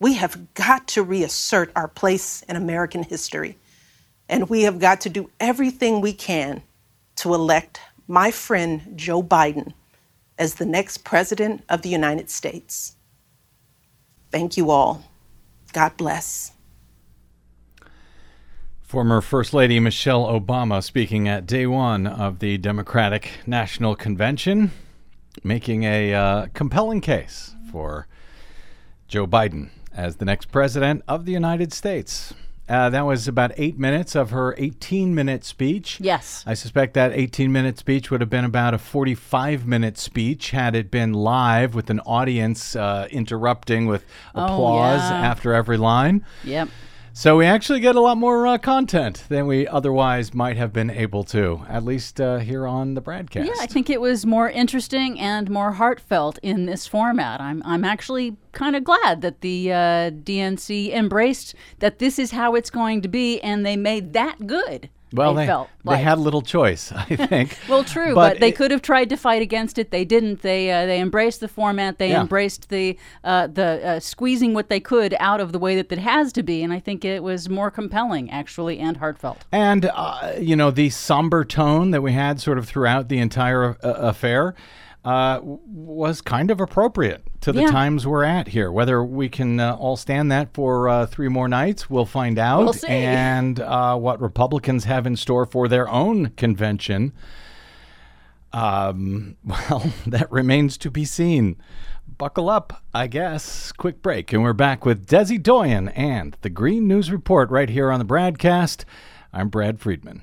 we 0.00 0.14
have 0.14 0.54
got 0.54 0.88
to 0.88 1.02
reassert 1.02 1.70
our 1.76 1.88
place 1.88 2.42
in 2.42 2.56
American 2.56 3.02
history. 3.02 3.56
And 4.28 4.48
we 4.48 4.62
have 4.62 4.78
got 4.78 5.00
to 5.02 5.10
do 5.10 5.30
everything 5.38 6.00
we 6.00 6.12
can 6.12 6.62
to 7.16 7.34
elect 7.34 7.80
my 8.08 8.30
friend 8.30 8.92
Joe 8.96 9.22
Biden 9.22 9.72
as 10.38 10.54
the 10.54 10.66
next 10.66 10.98
President 11.04 11.62
of 11.68 11.82
the 11.82 11.88
United 11.88 12.28
States. 12.28 12.96
Thank 14.30 14.56
you 14.56 14.70
all. 14.70 15.04
God 15.72 15.96
bless. 15.96 16.52
Former 18.82 19.20
First 19.20 19.54
Lady 19.54 19.80
Michelle 19.80 20.26
Obama 20.26 20.82
speaking 20.82 21.28
at 21.28 21.46
day 21.46 21.66
one 21.66 22.06
of 22.06 22.40
the 22.40 22.58
Democratic 22.58 23.30
National 23.46 23.94
Convention, 23.96 24.70
making 25.42 25.84
a 25.84 26.14
uh, 26.14 26.46
compelling 26.54 27.00
case 27.00 27.54
for 27.70 28.06
Joe 29.08 29.26
Biden 29.26 29.70
as 29.94 30.16
the 30.16 30.24
next 30.24 30.50
President 30.52 31.02
of 31.08 31.24
the 31.24 31.32
United 31.32 31.72
States. 31.72 32.34
Uh, 32.66 32.88
that 32.88 33.02
was 33.02 33.28
about 33.28 33.52
eight 33.58 33.78
minutes 33.78 34.14
of 34.14 34.30
her 34.30 34.54
18 34.56 35.14
minute 35.14 35.44
speech. 35.44 36.00
Yes. 36.00 36.42
I 36.46 36.54
suspect 36.54 36.94
that 36.94 37.12
18 37.12 37.52
minute 37.52 37.78
speech 37.78 38.10
would 38.10 38.22
have 38.22 38.30
been 38.30 38.44
about 38.46 38.72
a 38.72 38.78
45 38.78 39.66
minute 39.66 39.98
speech 39.98 40.50
had 40.50 40.74
it 40.74 40.90
been 40.90 41.12
live 41.12 41.74
with 41.74 41.90
an 41.90 42.00
audience 42.00 42.74
uh, 42.74 43.06
interrupting 43.10 43.84
with 43.86 44.06
Oh, 44.34 44.44
applause 44.44 45.00
yeah. 45.10 45.16
after 45.26 45.52
every 45.52 45.76
line. 45.76 46.24
Yep. 46.42 46.70
So 47.16 47.36
we 47.36 47.46
actually 47.46 47.78
get 47.78 47.94
a 47.94 48.00
lot 48.00 48.18
more 48.18 48.44
uh, 48.44 48.58
content 48.58 49.22
than 49.28 49.46
we 49.46 49.68
otherwise 49.68 50.34
might 50.34 50.56
have 50.56 50.72
been 50.72 50.90
able 50.90 51.22
to, 51.26 51.62
at 51.68 51.84
least 51.84 52.20
uh, 52.20 52.38
here 52.38 52.66
on 52.66 52.94
the 52.94 53.00
BradCast. 53.00 53.46
Yeah, 53.46 53.52
I 53.60 53.66
think 53.66 53.88
it 53.88 54.00
was 54.00 54.26
more 54.26 54.50
interesting 54.50 55.20
and 55.20 55.48
more 55.48 55.70
heartfelt 55.70 56.40
in 56.42 56.66
this 56.66 56.88
format. 56.88 57.40
I'm 57.40 57.62
I'm 57.64 57.84
actually 57.84 58.36
kind 58.50 58.74
of 58.74 58.82
glad 58.82 59.20
that 59.20 59.42
the 59.42 59.72
uh, 59.72 60.10
DNC 60.10 60.92
embraced 60.92 61.54
that 61.78 62.00
this 62.00 62.18
is 62.18 62.32
how 62.32 62.56
it's 62.56 62.70
going 62.70 63.00
to 63.02 63.08
be, 63.08 63.40
and 63.42 63.64
they 63.64 63.76
made 63.76 64.12
that 64.14 64.48
good. 64.48 64.90
Well, 65.14 65.34
they, 65.34 65.42
they, 65.42 65.46
felt 65.46 65.68
they 65.84 65.98
had 65.98 66.18
little 66.18 66.42
choice, 66.42 66.92
I 66.92 67.04
think. 67.16 67.58
Well, 67.68 67.84
true, 67.84 68.14
but, 68.14 68.40
they 68.40 68.48
it- 68.48 68.56
could 68.56 68.70
have 68.70 68.82
tried 68.82 69.08
to 69.10 69.16
fight 69.16 69.42
against 69.42 69.78
it. 69.78 69.90
They 69.90 70.04
didn't. 70.04 70.42
They 70.42 70.70
uh, 70.70 70.86
they 70.86 71.00
embraced 71.00 71.40
the 71.40 71.48
format. 71.48 71.98
They 71.98 72.10
Yeah. 72.10 72.20
embraced 72.22 72.68
the 72.68 72.98
uh, 73.22 73.46
the 73.46 73.86
uh, 73.86 74.00
squeezing 74.00 74.54
what 74.54 74.68
they 74.68 74.80
could 74.80 75.14
out 75.20 75.40
of 75.40 75.52
the 75.52 75.58
way 75.58 75.76
that 75.76 75.90
it 75.92 75.98
has 75.98 76.32
to 76.34 76.42
be, 76.42 76.62
and 76.62 76.72
I 76.72 76.80
think 76.80 77.04
it 77.04 77.22
was 77.22 77.48
more 77.48 77.70
compelling, 77.70 78.30
actually, 78.30 78.78
and 78.78 78.96
heartfelt. 78.96 79.44
And, 79.52 79.90
uh, 79.94 80.32
you 80.40 80.56
know, 80.56 80.70
the 80.70 80.90
somber 80.90 81.44
tone 81.44 81.90
that 81.92 82.02
we 82.02 82.12
had 82.12 82.40
sort 82.40 82.58
of 82.58 82.66
throughout 82.68 83.08
the 83.08 83.18
entire 83.18 83.70
uh, 83.82 83.94
affair 83.98 84.54
uh, 85.04 85.40
was 85.42 86.20
kind 86.22 86.50
of 86.50 86.60
appropriate 86.60 87.22
to 87.42 87.52
the 87.52 87.62
Yeah. 87.62 87.70
times 87.70 88.06
we're 88.06 88.24
at 88.24 88.48
here. 88.48 88.72
Whether 88.72 89.04
we 89.04 89.28
can 89.28 89.60
uh, 89.60 89.74
all 89.74 89.96
stand 89.96 90.32
that 90.32 90.54
for 90.54 90.88
uh, 90.88 91.06
three 91.06 91.28
more 91.28 91.46
nights, 91.48 91.90
we'll 91.90 92.06
find 92.06 92.38
out. 92.38 92.64
We'll 92.64 92.72
see. 92.72 92.88
And 92.88 93.60
uh, 93.60 93.96
what 93.96 94.20
Republicans 94.20 94.84
have 94.84 95.06
in 95.06 95.16
store 95.16 95.44
for 95.44 95.68
their 95.68 95.88
own 95.88 96.30
convention. 96.30 97.12
Um, 98.52 99.36
well, 99.44 99.92
that 100.06 100.30
remains 100.32 100.78
to 100.78 100.90
be 100.90 101.04
seen. 101.04 101.56
Buckle 102.16 102.48
up, 102.48 102.82
I 102.94 103.06
guess. 103.08 103.72
Quick 103.72 104.00
break, 104.00 104.32
and 104.32 104.42
we're 104.42 104.52
back 104.52 104.84
with 104.86 105.06
Desi 105.06 105.42
Doyen 105.42 105.88
and 105.88 106.36
the 106.42 106.50
Green 106.50 106.86
News 106.86 107.10
Report 107.10 107.50
right 107.50 107.68
here 107.68 107.90
on 107.90 107.98
the 107.98 108.04
BradCast. 108.06 108.84
I'm 109.32 109.48
Brad 109.48 109.80
Friedman. 109.80 110.22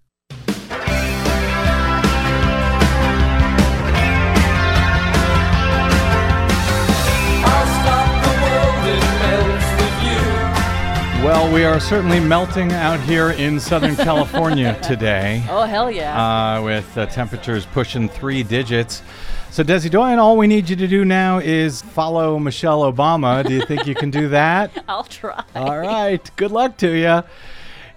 Well, 11.23 11.53
we 11.53 11.65
are 11.65 11.79
certainly 11.79 12.19
melting 12.19 12.71
out 12.71 12.99
here 13.01 13.29
in 13.29 13.59
Southern 13.59 13.95
California 14.07 14.75
today. 14.81 15.45
Oh, 15.49 15.61
hell 15.61 15.91
yeah. 15.91 16.55
Uh, 16.57 16.63
with 16.63 16.97
uh, 16.97 17.05
temperatures 17.05 17.67
pushing 17.67 18.09
three 18.09 18.41
digits. 18.41 19.03
So, 19.51 19.63
Desi 19.63 19.91
Doyen, 19.91 20.17
all 20.17 20.35
we 20.35 20.47
need 20.47 20.67
you 20.67 20.75
to 20.75 20.87
do 20.87 21.05
now 21.05 21.37
is 21.37 21.83
follow 21.83 22.39
Michelle 22.39 22.91
Obama. 22.91 23.45
Do 23.45 23.53
you 23.53 23.61
think 23.61 23.85
you 23.85 23.93
can 23.93 24.09
do 24.09 24.29
that? 24.29 24.83
I'll 24.87 25.03
try. 25.03 25.43
All 25.53 25.77
right. 25.77 26.27
Good 26.37 26.49
luck 26.51 26.77
to 26.77 26.89
you. 26.89 27.21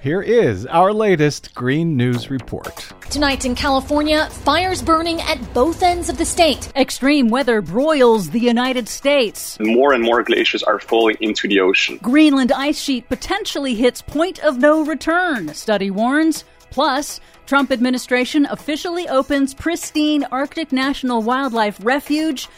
Here 0.04 0.20
is 0.20 0.66
our 0.66 0.92
latest 0.92 1.54
Green 1.54 1.96
News 1.96 2.28
Report. 2.28 2.92
Tonight 3.08 3.46
in 3.46 3.54
California, 3.54 4.26
fires 4.26 4.82
burning 4.82 5.18
at 5.22 5.54
both 5.54 5.82
ends 5.82 6.10
of 6.10 6.18
the 6.18 6.26
state. 6.26 6.70
Extreme 6.76 7.28
weather 7.28 7.62
broils 7.62 8.28
the 8.28 8.38
United 8.38 8.86
States. 8.86 9.58
More 9.60 9.94
and 9.94 10.02
more 10.02 10.22
glaciers 10.22 10.62
are 10.62 10.78
falling 10.78 11.16
into 11.20 11.48
the 11.48 11.60
ocean. 11.60 11.98
Greenland 12.02 12.52
ice 12.52 12.78
sheet 12.78 13.08
potentially 13.08 13.74
hits 13.74 14.02
point 14.02 14.40
of 14.40 14.58
no 14.58 14.84
return, 14.84 15.54
study 15.54 15.90
warns. 15.90 16.44
Plus, 16.68 17.18
Trump 17.46 17.72
administration 17.72 18.46
officially 18.50 19.08
opens 19.08 19.54
pristine 19.54 20.24
Arctic 20.24 20.70
National 20.70 21.22
Wildlife 21.22 21.78
Refuge 21.82 22.48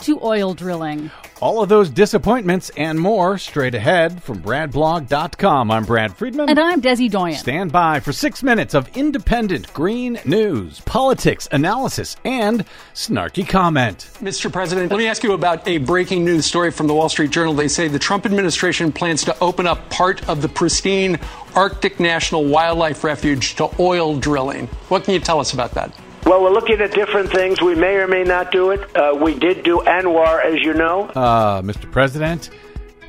to 0.00 0.20
oil 0.22 0.54
drilling. 0.54 1.10
All 1.40 1.62
of 1.62 1.68
those 1.68 1.88
disappointments 1.88 2.70
and 2.76 2.98
more 2.98 3.38
straight 3.38 3.74
ahead 3.74 4.22
from 4.22 4.42
BradBlog.com. 4.42 5.70
I'm 5.70 5.84
Brad 5.84 6.16
Friedman. 6.16 6.48
And 6.48 6.58
I'm 6.58 6.82
Desi 6.82 7.08
Doyen. 7.10 7.36
Stand 7.36 7.70
by 7.70 8.00
for 8.00 8.12
six 8.12 8.42
minutes 8.42 8.74
of 8.74 8.88
independent 8.96 9.72
green 9.72 10.18
news, 10.24 10.80
politics, 10.80 11.48
analysis, 11.52 12.16
and 12.24 12.64
snarky 12.94 13.48
comment. 13.48 14.10
Mr. 14.20 14.52
President, 14.52 14.90
let 14.90 14.98
me 14.98 15.06
ask 15.06 15.22
you 15.22 15.32
about 15.32 15.66
a 15.68 15.78
breaking 15.78 16.24
news 16.24 16.44
story 16.44 16.70
from 16.70 16.88
the 16.88 16.94
Wall 16.94 17.08
Street 17.08 17.30
Journal. 17.30 17.54
They 17.54 17.68
say 17.68 17.86
the 17.86 17.98
Trump 17.98 18.26
administration 18.26 18.90
plans 18.90 19.24
to 19.24 19.38
open 19.40 19.66
up 19.66 19.88
part 19.90 20.28
of 20.28 20.42
the 20.42 20.48
pristine 20.48 21.18
Arctic 21.54 22.00
National 22.00 22.44
Wildlife 22.44 23.04
Refuge 23.04 23.54
to 23.56 23.70
oil 23.78 24.18
drilling. 24.18 24.66
What 24.88 25.04
can 25.04 25.14
you 25.14 25.20
tell 25.20 25.38
us 25.38 25.52
about 25.52 25.72
that? 25.72 25.92
Well, 26.28 26.42
we're 26.42 26.50
looking 26.50 26.82
at 26.82 26.92
different 26.92 27.30
things. 27.30 27.62
We 27.62 27.74
may 27.74 27.96
or 27.96 28.06
may 28.06 28.22
not 28.22 28.52
do 28.52 28.70
it. 28.70 28.94
Uh, 28.94 29.16
we 29.18 29.32
did 29.34 29.62
do 29.62 29.78
ANWR, 29.78 30.44
as 30.44 30.60
you 30.60 30.74
know. 30.74 31.04
Uh, 31.08 31.62
Mr. 31.62 31.90
President, 31.90 32.50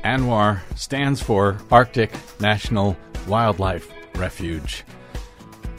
ANWR 0.02 0.60
stands 0.74 1.20
for 1.22 1.58
Arctic 1.70 2.12
National 2.40 2.96
Wildlife 3.28 3.92
Refuge. 4.14 4.84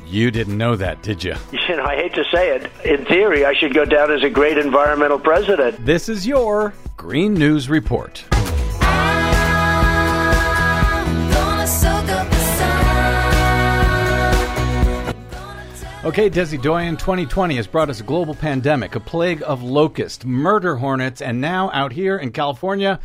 You 0.05 0.29
didn't 0.29 0.55
know 0.55 0.75
that, 0.75 1.01
did 1.01 1.23
you? 1.23 1.33
You 1.67 1.77
know, 1.77 1.83
I 1.83 1.95
hate 1.95 2.13
to 2.13 2.25
say 2.25 2.55
it. 2.55 2.69
In 2.85 3.05
theory, 3.05 3.43
I 3.43 3.53
should 3.53 3.73
go 3.73 3.85
down 3.85 4.11
as 4.11 4.21
a 4.21 4.29
great 4.29 4.59
environmental 4.59 5.17
president. 5.17 5.83
This 5.83 6.09
is 6.09 6.27
your 6.27 6.73
Green 6.95 7.33
News 7.33 7.69
Report. 7.69 8.23
Okay, 16.03 16.31
Desi 16.31 16.59
Doyen, 16.59 16.97
2020 16.97 17.57
has 17.57 17.67
brought 17.67 17.91
us 17.91 17.99
a 17.99 18.03
global 18.03 18.33
pandemic, 18.33 18.95
a 18.95 18.99
plague 18.99 19.43
of 19.45 19.61
locusts, 19.61 20.25
murder 20.25 20.75
hornets, 20.77 21.21
and 21.21 21.39
now 21.39 21.69
out 21.73 21.91
here 21.91 22.17
in 22.17 22.31
California, 22.31 22.99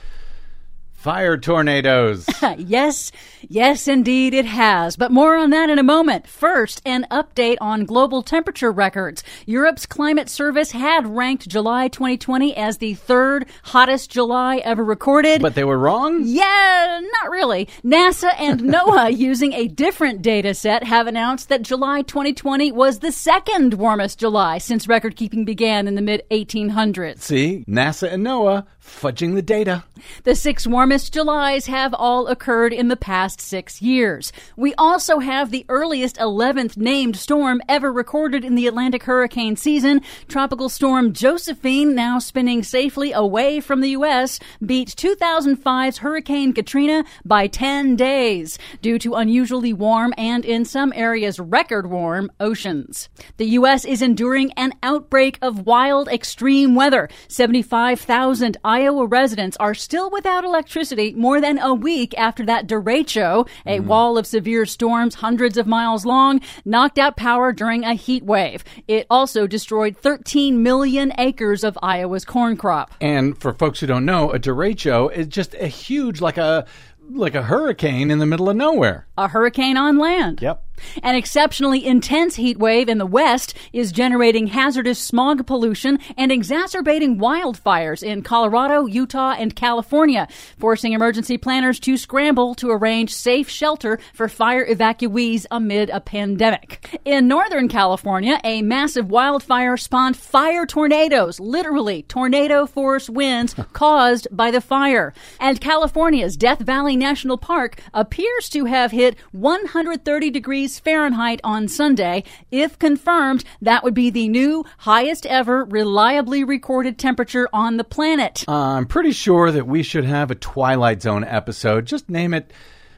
fire 0.96 1.36
tornadoes. 1.36 2.26
yes, 2.58 3.12
yes, 3.48 3.86
indeed 3.86 4.34
it 4.34 4.46
has. 4.46 4.96
But 4.96 5.12
more 5.12 5.36
on 5.36 5.50
that 5.50 5.70
in 5.70 5.78
a 5.78 5.84
moment. 5.84 6.26
First, 6.26 6.82
an 6.84 7.06
update 7.10 7.58
on 7.60 7.84
global 7.84 8.22
temperature 8.22 8.72
records. 8.72 9.22
Europe's 9.44 9.86
climate 9.86 10.28
service 10.28 10.72
had 10.72 11.06
ranked 11.06 11.48
July 11.48 11.88
2020 11.88 12.56
as 12.56 12.78
the 12.78 12.94
third 12.94 13.46
hottest 13.62 14.10
July 14.10 14.56
ever 14.58 14.82
recorded. 14.82 15.42
But 15.42 15.54
they 15.54 15.64
were 15.64 15.78
wrong? 15.78 16.22
Yeah, 16.24 17.00
not 17.22 17.30
really. 17.30 17.68
NASA 17.84 18.32
and 18.40 18.60
NOAA, 18.62 19.16
using 19.16 19.52
a 19.52 19.68
different 19.68 20.22
data 20.22 20.54
set, 20.54 20.82
have 20.82 21.06
announced 21.06 21.48
that 21.50 21.62
July 21.62 22.02
2020 22.02 22.72
was 22.72 22.98
the 22.98 23.12
second 23.12 23.74
warmest 23.74 24.18
July 24.18 24.58
since 24.58 24.88
record 24.88 25.14
keeping 25.14 25.44
began 25.44 25.86
in 25.86 25.94
the 25.94 26.02
mid 26.02 26.22
1800s. 26.30 27.20
See, 27.20 27.64
NASA 27.68 28.12
and 28.12 28.26
NOAA 28.26 28.66
fudging 28.86 29.34
the 29.34 29.42
data. 29.42 29.84
The 30.24 30.34
six 30.34 30.66
warmest 30.66 31.12
Julys 31.12 31.66
have 31.66 31.92
all 31.92 32.28
occurred 32.28 32.72
in 32.72 32.88
the 32.88 32.96
past 32.96 33.40
six 33.40 33.82
years. 33.82 34.32
We 34.56 34.74
also 34.74 35.18
have 35.18 35.50
the 35.50 35.66
earliest 35.68 36.16
11th 36.16 36.76
named 36.76 37.16
storm 37.16 37.60
ever 37.68 37.92
recorded 37.92 38.44
in 38.44 38.54
the 38.54 38.66
Atlantic 38.66 39.02
hurricane 39.02 39.56
season. 39.56 40.02
Tropical 40.28 40.68
storm 40.68 41.12
Josephine, 41.12 41.94
now 41.94 42.18
spinning 42.18 42.62
safely 42.62 43.12
away 43.12 43.60
from 43.60 43.80
the 43.80 43.90
U.S., 43.90 44.38
beat 44.64 44.88
2005's 44.88 45.98
Hurricane 45.98 46.52
Katrina 46.52 47.04
by 47.24 47.46
10 47.46 47.96
days 47.96 48.58
due 48.80 48.98
to 49.00 49.14
unusually 49.14 49.72
warm 49.72 50.14
and 50.16 50.44
in 50.44 50.64
some 50.64 50.92
areas 50.94 51.40
record 51.40 51.90
warm 51.90 52.30
oceans. 52.38 53.08
The 53.36 53.46
U.S. 53.46 53.84
is 53.84 54.02
enduring 54.02 54.52
an 54.52 54.72
outbreak 54.82 55.38
of 55.42 55.66
wild 55.66 56.08
extreme 56.08 56.74
weather. 56.74 57.08
75,000 57.28 58.56
Iowa 58.76 59.06
residents 59.06 59.56
are 59.56 59.72
still 59.74 60.10
without 60.10 60.44
electricity 60.44 61.14
more 61.14 61.40
than 61.40 61.58
a 61.58 61.72
week 61.72 62.12
after 62.18 62.44
that 62.44 62.66
derecho, 62.66 63.48
a 63.64 63.78
Mm-hmm. 63.78 63.86
wall 63.88 64.18
of 64.18 64.26
severe 64.26 64.66
storms 64.66 65.14
hundreds 65.16 65.56
of 65.56 65.66
miles 65.66 66.04
long, 66.04 66.40
knocked 66.66 66.98
out 66.98 67.16
power 67.16 67.52
during 67.54 67.84
a 67.84 67.94
heat 67.94 68.22
wave. 68.22 68.64
It 68.86 69.06
also 69.08 69.46
destroyed 69.46 69.96
13 69.96 70.62
million 70.62 71.12
acres 71.16 71.64
of 71.64 71.78
Iowa's 71.82 72.26
corn 72.26 72.58
crop. 72.58 72.92
And 73.00 73.38
for 73.38 73.54
folks 73.54 73.80
who 73.80 73.86
don't 73.86 74.04
know, 74.04 74.30
a 74.30 74.38
derecho 74.38 75.10
is 75.10 75.26
just 75.28 75.54
a 75.54 75.68
huge, 75.68 76.20
like 76.20 76.36
a 76.36 76.66
like 77.08 77.36
a 77.36 77.42
hurricane 77.42 78.10
in 78.10 78.18
the 78.18 78.26
middle 78.26 78.48
of 78.50 78.56
nowhere. 78.56 79.06
A 79.16 79.28
hurricane 79.28 79.76
on 79.76 79.96
land. 79.96 80.42
Yep. 80.42 80.62
An 81.02 81.14
exceptionally 81.14 81.84
intense 81.84 82.36
heat 82.36 82.58
wave 82.58 82.88
in 82.88 82.98
the 82.98 83.06
west 83.06 83.54
is 83.72 83.92
generating 83.92 84.48
hazardous 84.48 84.98
smog 84.98 85.46
pollution 85.46 85.98
and 86.16 86.32
exacerbating 86.32 87.18
wildfires 87.18 88.02
in 88.02 88.22
Colorado, 88.22 88.86
Utah, 88.86 89.34
and 89.38 89.54
California, 89.54 90.28
forcing 90.58 90.92
emergency 90.92 91.38
planners 91.38 91.80
to 91.80 91.96
scramble 91.96 92.54
to 92.54 92.70
arrange 92.70 93.12
safe 93.12 93.48
shelter 93.48 93.98
for 94.14 94.28
fire 94.28 94.66
evacuees 94.66 95.46
amid 95.50 95.90
a 95.90 96.00
pandemic. 96.00 97.00
In 97.04 97.28
Northern 97.28 97.68
California, 97.68 98.40
a 98.44 98.62
massive 98.62 99.10
wildfire 99.10 99.76
spawned 99.76 100.16
fire 100.16 100.66
tornadoes, 100.66 101.40
literally 101.40 102.02
tornado 102.02 102.66
force 102.66 103.08
winds 103.08 103.54
caused 103.72 104.28
by 104.30 104.50
the 104.50 104.60
fire. 104.60 105.12
And 105.40 105.60
California's 105.60 106.36
Death 106.36 106.60
Valley 106.60 106.96
National 106.96 107.38
Park 107.38 107.80
appears 107.94 108.48
to 108.50 108.64
have 108.66 108.90
hit 108.90 109.16
130 109.32 110.30
degrees 110.30 110.65
Fahrenheit 110.78 111.40
on 111.44 111.68
Sunday. 111.68 112.24
If 112.50 112.78
confirmed, 112.78 113.44
that 113.62 113.84
would 113.84 113.94
be 113.94 114.10
the 114.10 114.28
new 114.28 114.64
highest 114.78 115.26
ever 115.26 115.64
reliably 115.64 116.44
recorded 116.44 116.98
temperature 116.98 117.48
on 117.52 117.76
the 117.76 117.84
planet. 117.84 118.44
I'm 118.48 118.86
pretty 118.86 119.12
sure 119.12 119.50
that 119.50 119.66
we 119.66 119.82
should 119.82 120.04
have 120.04 120.30
a 120.30 120.34
Twilight 120.34 121.02
Zone 121.02 121.24
episode. 121.24 121.86
Just 121.86 122.08
name 122.08 122.34
it 122.34 122.52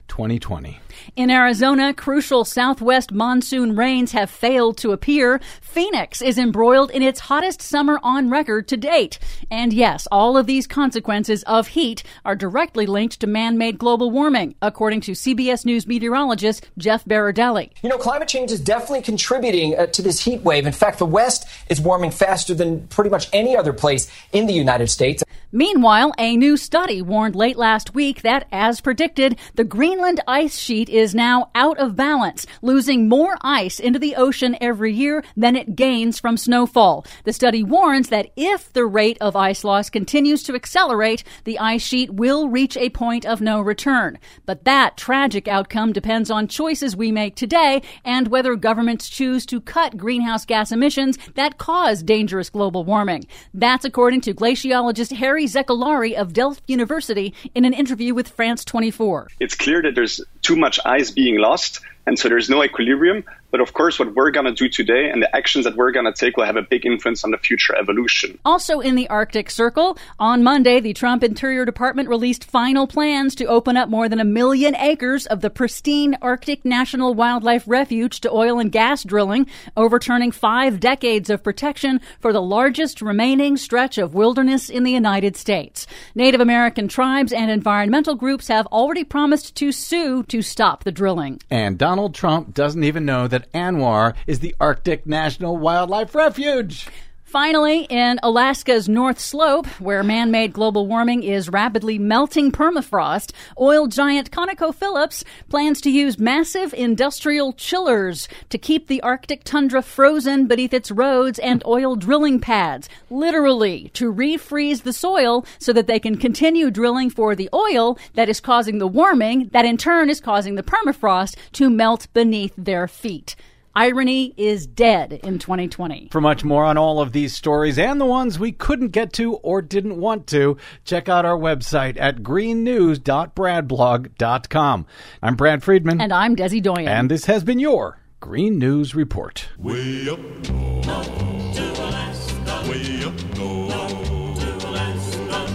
2020. 0.08 0.80
In 1.16 1.30
Arizona, 1.30 1.92
crucial 1.92 2.44
southwest 2.44 3.12
monsoon 3.12 3.76
rains 3.76 4.12
have 4.12 4.30
failed 4.30 4.78
to 4.78 4.92
appear. 4.92 5.40
Phoenix 5.60 6.22
is 6.22 6.38
embroiled 6.38 6.90
in 6.90 7.02
its 7.02 7.20
hottest 7.20 7.60
summer 7.60 8.00
on 8.02 8.30
record 8.30 8.68
to 8.68 8.76
date. 8.76 9.18
And 9.50 9.72
yes, 9.72 10.08
all 10.10 10.36
of 10.36 10.46
these 10.46 10.66
consequences 10.66 11.42
of 11.44 11.68
heat 11.68 12.02
are 12.24 12.34
directly 12.34 12.86
linked 12.86 13.20
to 13.20 13.26
man 13.26 13.58
made 13.58 13.78
global 13.78 14.10
warming, 14.10 14.54
according 14.62 15.02
to 15.02 15.12
CBS 15.12 15.64
News 15.64 15.86
meteorologist 15.86 16.68
Jeff 16.78 17.04
Berardelli. 17.04 17.70
You 17.82 17.88
know, 17.90 17.98
climate 17.98 18.28
change 18.28 18.50
is 18.50 18.60
definitely 18.60 19.02
contributing 19.02 19.78
uh, 19.78 19.86
to 19.86 20.02
this 20.02 20.20
heat 20.20 20.42
wave. 20.42 20.66
In 20.66 20.72
fact, 20.72 20.98
the 20.98 21.06
West 21.06 21.46
is 21.68 21.80
warming 21.80 22.10
faster 22.10 22.54
than 22.54 22.86
pretty 22.88 23.10
much 23.10 23.28
any 23.32 23.56
other 23.56 23.72
place 23.72 24.10
in 24.32 24.46
the 24.46 24.54
United 24.54 24.88
States. 24.88 25.22
Meanwhile, 25.52 26.12
a 26.18 26.36
new 26.36 26.56
study 26.56 27.02
warned 27.02 27.36
late 27.36 27.56
last 27.56 27.94
week 27.94 28.22
that, 28.22 28.46
as 28.52 28.80
predicted, 28.80 29.38
the 29.54 29.64
Greenland 29.64 30.20
ice 30.26 30.58
sheet 30.58 30.78
sheet 30.78 30.88
is 30.98 31.14
now 31.14 31.50
out 31.54 31.78
of 31.78 31.96
balance, 31.96 32.46
losing 32.60 33.08
more 33.08 33.38
ice 33.40 33.80
into 33.80 33.98
the 33.98 34.16
ocean 34.16 34.56
every 34.60 34.92
year 34.92 35.24
than 35.36 35.56
it 35.56 35.76
gains 35.76 36.18
from 36.18 36.36
snowfall. 36.36 37.06
The 37.24 37.32
study 37.32 37.62
warns 37.62 38.08
that 38.08 38.30
if 38.36 38.72
the 38.72 38.84
rate 38.84 39.18
of 39.20 39.36
ice 39.36 39.64
loss 39.64 39.88
continues 39.88 40.42
to 40.42 40.54
accelerate, 40.54 41.24
the 41.44 41.58
ice 41.58 41.82
sheet 41.82 42.12
will 42.12 42.48
reach 42.48 42.76
a 42.76 42.90
point 42.90 43.24
of 43.24 43.40
no 43.40 43.60
return. 43.60 44.18
But 44.44 44.64
that 44.64 44.96
tragic 44.96 45.48
outcome 45.48 45.92
depends 45.92 46.30
on 46.30 46.48
choices 46.48 46.96
we 46.96 47.12
make 47.12 47.36
today 47.36 47.82
and 48.04 48.28
whether 48.28 48.56
governments 48.56 49.08
choose 49.08 49.46
to 49.46 49.60
cut 49.60 49.96
greenhouse 49.96 50.44
gas 50.44 50.72
emissions 50.72 51.18
that 51.34 51.58
cause 51.58 52.02
dangerous 52.02 52.50
global 52.50 52.84
warming. 52.84 53.26
That's 53.54 53.84
according 53.84 54.22
to 54.22 54.34
glaciologist 54.34 55.16
Harry 55.16 55.44
Zekollari 55.44 56.14
of 56.14 56.32
Delft 56.32 56.62
University 56.66 57.34
in 57.54 57.64
an 57.64 57.72
interview 57.72 58.14
with 58.14 58.28
France 58.28 58.64
24. 58.64 59.28
It's 59.40 59.54
clear 59.54 59.82
that 59.82 59.94
there's 59.94 60.20
too 60.42 60.56
much 60.56 60.80
ice 60.88 61.10
being 61.10 61.38
lost, 61.38 61.80
and 62.08 62.18
so 62.18 62.30
there's 62.30 62.48
no 62.48 62.64
equilibrium. 62.64 63.22
But 63.50 63.60
of 63.60 63.72
course, 63.74 63.98
what 63.98 64.14
we're 64.14 64.30
going 64.30 64.46
to 64.46 64.52
do 64.52 64.68
today 64.68 65.10
and 65.10 65.22
the 65.22 65.34
actions 65.34 65.64
that 65.64 65.76
we're 65.76 65.92
going 65.92 66.06
to 66.06 66.12
take 66.12 66.36
will 66.36 66.44
have 66.44 66.56
a 66.56 66.62
big 66.62 66.84
influence 66.84 67.22
on 67.24 67.30
the 67.30 67.38
future 67.38 67.74
evolution. 67.76 68.38
Also 68.44 68.80
in 68.80 68.94
the 68.94 69.08
Arctic 69.08 69.50
Circle, 69.50 69.98
on 70.18 70.42
Monday, 70.42 70.80
the 70.80 70.92
Trump 70.94 71.22
Interior 71.22 71.64
Department 71.64 72.08
released 72.08 72.44
final 72.44 72.86
plans 72.86 73.34
to 73.36 73.44
open 73.44 73.76
up 73.76 73.88
more 73.88 74.08
than 74.08 74.20
a 74.20 74.24
million 74.24 74.74
acres 74.76 75.26
of 75.26 75.40
the 75.42 75.50
pristine 75.50 76.16
Arctic 76.20 76.64
National 76.64 77.14
Wildlife 77.14 77.64
Refuge 77.66 78.20
to 78.20 78.30
oil 78.30 78.58
and 78.58 78.72
gas 78.72 79.04
drilling, 79.04 79.46
overturning 79.76 80.30
five 80.30 80.80
decades 80.80 81.28
of 81.28 81.42
protection 81.42 82.00
for 82.20 82.32
the 82.32 82.42
largest 82.42 83.02
remaining 83.02 83.56
stretch 83.58 83.98
of 83.98 84.14
wilderness 84.14 84.70
in 84.70 84.82
the 84.82 84.92
United 84.92 85.36
States. 85.36 85.86
Native 86.14 86.40
American 86.40 86.88
tribes 86.88 87.32
and 87.32 87.50
environmental 87.50 88.14
groups 88.14 88.48
have 88.48 88.66
already 88.66 89.04
promised 89.04 89.54
to 89.56 89.72
sue 89.72 90.22
to 90.24 90.40
stop 90.42 90.84
the 90.84 90.92
drilling. 90.92 91.40
And 91.50 91.78
Donald 91.78 91.97
Trump 92.06 92.54
doesn't 92.54 92.84
even 92.84 93.04
know 93.04 93.26
that 93.26 93.52
ANWR 93.52 94.14
is 94.28 94.38
the 94.38 94.54
Arctic 94.60 95.04
National 95.04 95.56
Wildlife 95.56 96.14
Refuge. 96.14 96.86
Finally, 97.28 97.80
in 97.90 98.18
Alaska's 98.22 98.88
North 98.88 99.20
Slope, 99.20 99.66
where 99.78 100.02
man 100.02 100.30
made 100.30 100.50
global 100.50 100.86
warming 100.86 101.22
is 101.22 101.50
rapidly 101.50 101.98
melting 101.98 102.50
permafrost, 102.50 103.32
oil 103.60 103.86
giant 103.86 104.30
ConocoPhillips 104.30 105.24
plans 105.50 105.82
to 105.82 105.90
use 105.90 106.18
massive 106.18 106.72
industrial 106.72 107.52
chillers 107.52 108.28
to 108.48 108.56
keep 108.56 108.86
the 108.86 109.02
Arctic 109.02 109.44
tundra 109.44 109.82
frozen 109.82 110.46
beneath 110.46 110.72
its 110.72 110.90
roads 110.90 111.38
and 111.40 111.62
oil 111.66 111.96
drilling 111.96 112.40
pads, 112.40 112.88
literally 113.10 113.90
to 113.92 114.10
refreeze 114.10 114.84
the 114.84 114.94
soil 114.94 115.44
so 115.58 115.70
that 115.74 115.86
they 115.86 116.00
can 116.00 116.16
continue 116.16 116.70
drilling 116.70 117.10
for 117.10 117.36
the 117.36 117.50
oil 117.52 117.98
that 118.14 118.30
is 118.30 118.40
causing 118.40 118.78
the 118.78 118.86
warming, 118.86 119.50
that 119.52 119.66
in 119.66 119.76
turn 119.76 120.08
is 120.08 120.18
causing 120.18 120.54
the 120.54 120.62
permafrost 120.62 121.36
to 121.52 121.68
melt 121.68 122.06
beneath 122.14 122.54
their 122.56 122.88
feet. 122.88 123.36
Irony 123.78 124.34
is 124.36 124.66
dead 124.66 125.12
in 125.22 125.38
2020. 125.38 126.08
For 126.10 126.20
much 126.20 126.42
more 126.42 126.64
on 126.64 126.76
all 126.76 127.00
of 127.00 127.12
these 127.12 127.32
stories 127.32 127.78
and 127.78 128.00
the 128.00 128.06
ones 128.06 128.36
we 128.36 128.50
couldn't 128.50 128.88
get 128.88 129.12
to 129.12 129.34
or 129.34 129.62
didn't 129.62 130.00
want 130.00 130.26
to, 130.28 130.56
check 130.84 131.08
out 131.08 131.24
our 131.24 131.38
website 131.38 131.96
at 131.96 132.24
greennews.bradblog.com. 132.24 134.86
I'm 135.22 135.36
Brad 135.36 135.62
Friedman. 135.62 136.00
And 136.00 136.12
I'm 136.12 136.34
Desi 136.34 136.60
Doyen. 136.60 136.88
And 136.88 137.08
this 137.08 137.26
has 137.26 137.44
been 137.44 137.60
your 137.60 138.00
Green 138.18 138.58
News 138.58 138.96
Report. 138.96 139.48
Way 139.56 140.08
up 140.08 140.18
north, 140.18 141.54
to 141.54 141.72
Alaska. 141.80 142.64
Way 142.68 143.04
up 143.04 143.14
north, 143.36 144.40
to 144.40 144.56
Alaska. 144.66 145.46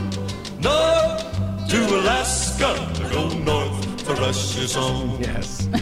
North 0.62 1.68
to 1.68 1.86
Alaska. 2.00 2.72
Go 3.12 3.28
north 3.40 3.83
for 4.04 4.14
us 4.22 4.58
is 4.58 4.76
on. 4.76 5.20
Yes. 5.22 5.68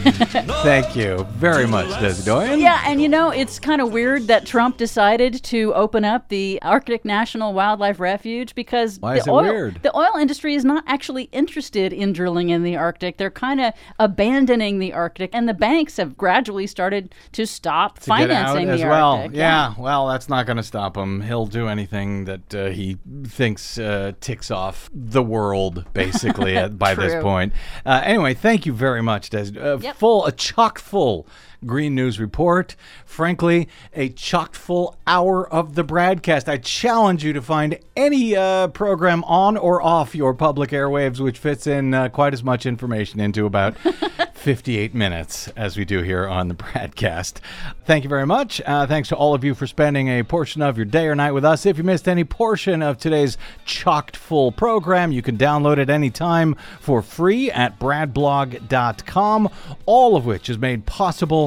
Thank 0.62 0.94
you 0.94 1.26
very 1.32 1.66
much, 1.66 1.88
Desi 1.88 2.24
Doyen. 2.24 2.60
Yeah, 2.60 2.82
and 2.86 3.00
you 3.00 3.08
know, 3.08 3.30
it's 3.30 3.58
kind 3.58 3.80
of 3.82 3.92
weird 3.92 4.28
that 4.28 4.46
Trump 4.46 4.76
decided 4.76 5.42
to 5.44 5.74
open 5.74 6.04
up 6.04 6.28
the 6.28 6.58
Arctic 6.62 7.04
National 7.04 7.52
Wildlife 7.52 7.98
Refuge 8.00 8.54
because 8.54 8.98
Why 9.00 9.14
the 9.14 9.20
is 9.20 9.26
it 9.26 9.30
oil 9.30 9.42
weird? 9.42 9.82
the 9.82 9.96
oil 9.96 10.16
industry 10.18 10.54
is 10.54 10.64
not 10.64 10.84
actually 10.86 11.24
interested 11.32 11.92
in 11.92 12.12
drilling 12.12 12.50
in 12.50 12.62
the 12.62 12.76
Arctic. 12.76 13.16
They're 13.16 13.30
kind 13.30 13.60
of 13.60 13.74
abandoning 13.98 14.78
the 14.78 14.92
Arctic, 14.92 15.30
and 15.32 15.48
the 15.48 15.54
banks 15.54 15.96
have 15.96 16.16
gradually 16.16 16.66
started 16.66 17.14
to 17.32 17.46
stop 17.46 17.98
to 18.00 18.10
get 18.10 18.30
out 18.30 18.46
financing 18.48 18.68
as 18.68 18.80
the 18.80 18.86
well. 18.86 19.12
Arctic. 19.16 19.36
Yeah, 19.36 19.74
well, 19.76 20.08
that's 20.08 20.28
not 20.28 20.46
going 20.46 20.58
to 20.58 20.62
stop 20.62 20.96
him. 20.96 21.22
He'll 21.22 21.46
do 21.46 21.68
anything 21.68 22.24
that 22.26 22.54
uh, 22.54 22.66
he 22.68 22.98
thinks 23.26 23.78
uh, 23.78 24.12
ticks 24.20 24.50
off 24.50 24.88
the 24.94 25.22
world, 25.22 25.84
basically, 25.92 26.56
at, 26.62 26.78
by 26.78 26.94
this 26.94 27.20
point. 27.22 27.52
Uh, 27.84 28.00
anyway, 28.12 28.34
thank 28.34 28.66
you 28.66 28.72
very 28.72 29.02
much, 29.02 29.30
Des. 29.30 29.58
Uh, 29.58 29.78
Yep. 29.78 29.96
Full, 29.96 30.26
a 30.26 30.32
chock 30.32 30.78
full 30.78 31.26
Green 31.66 31.94
News 31.94 32.18
Report. 32.18 32.74
Frankly, 33.04 33.68
a 33.94 34.08
chock 34.10 34.54
full 34.54 34.96
hour 35.06 35.48
of 35.52 35.74
the 35.74 35.84
BradCast. 35.84 36.48
I 36.48 36.58
challenge 36.58 37.24
you 37.24 37.32
to 37.32 37.42
find 37.42 37.78
any 37.96 38.36
uh, 38.36 38.68
program 38.68 39.24
on 39.24 39.56
or 39.56 39.82
off 39.82 40.14
your 40.14 40.34
public 40.34 40.70
airwaves 40.70 41.20
which 41.20 41.38
fits 41.38 41.66
in 41.66 41.94
uh, 41.94 42.08
quite 42.08 42.32
as 42.32 42.42
much 42.42 42.66
information 42.66 43.20
into 43.20 43.46
about 43.46 43.76
58 44.34 44.92
minutes 44.92 45.46
as 45.56 45.76
we 45.76 45.84
do 45.84 46.02
here 46.02 46.26
on 46.26 46.48
the 46.48 46.54
BradCast. 46.54 47.38
Thank 47.84 48.02
you 48.02 48.10
very 48.10 48.26
much. 48.26 48.60
Uh, 48.66 48.86
thanks 48.88 49.08
to 49.10 49.16
all 49.16 49.34
of 49.34 49.44
you 49.44 49.54
for 49.54 49.68
spending 49.68 50.08
a 50.08 50.24
portion 50.24 50.62
of 50.62 50.76
your 50.76 50.84
day 50.84 51.06
or 51.06 51.14
night 51.14 51.30
with 51.30 51.44
us. 51.44 51.64
If 51.64 51.78
you 51.78 51.84
missed 51.84 52.08
any 52.08 52.24
portion 52.24 52.82
of 52.82 52.98
today's 52.98 53.38
chocked 53.64 54.16
full 54.16 54.50
program, 54.50 55.12
you 55.12 55.22
can 55.22 55.38
download 55.38 55.78
it 55.78 55.88
anytime 55.88 56.56
for 56.80 57.02
free 57.02 57.52
at 57.52 57.78
bradblog.com, 57.78 59.48
all 59.86 60.16
of 60.16 60.26
which 60.26 60.48
is 60.48 60.58
made 60.58 60.86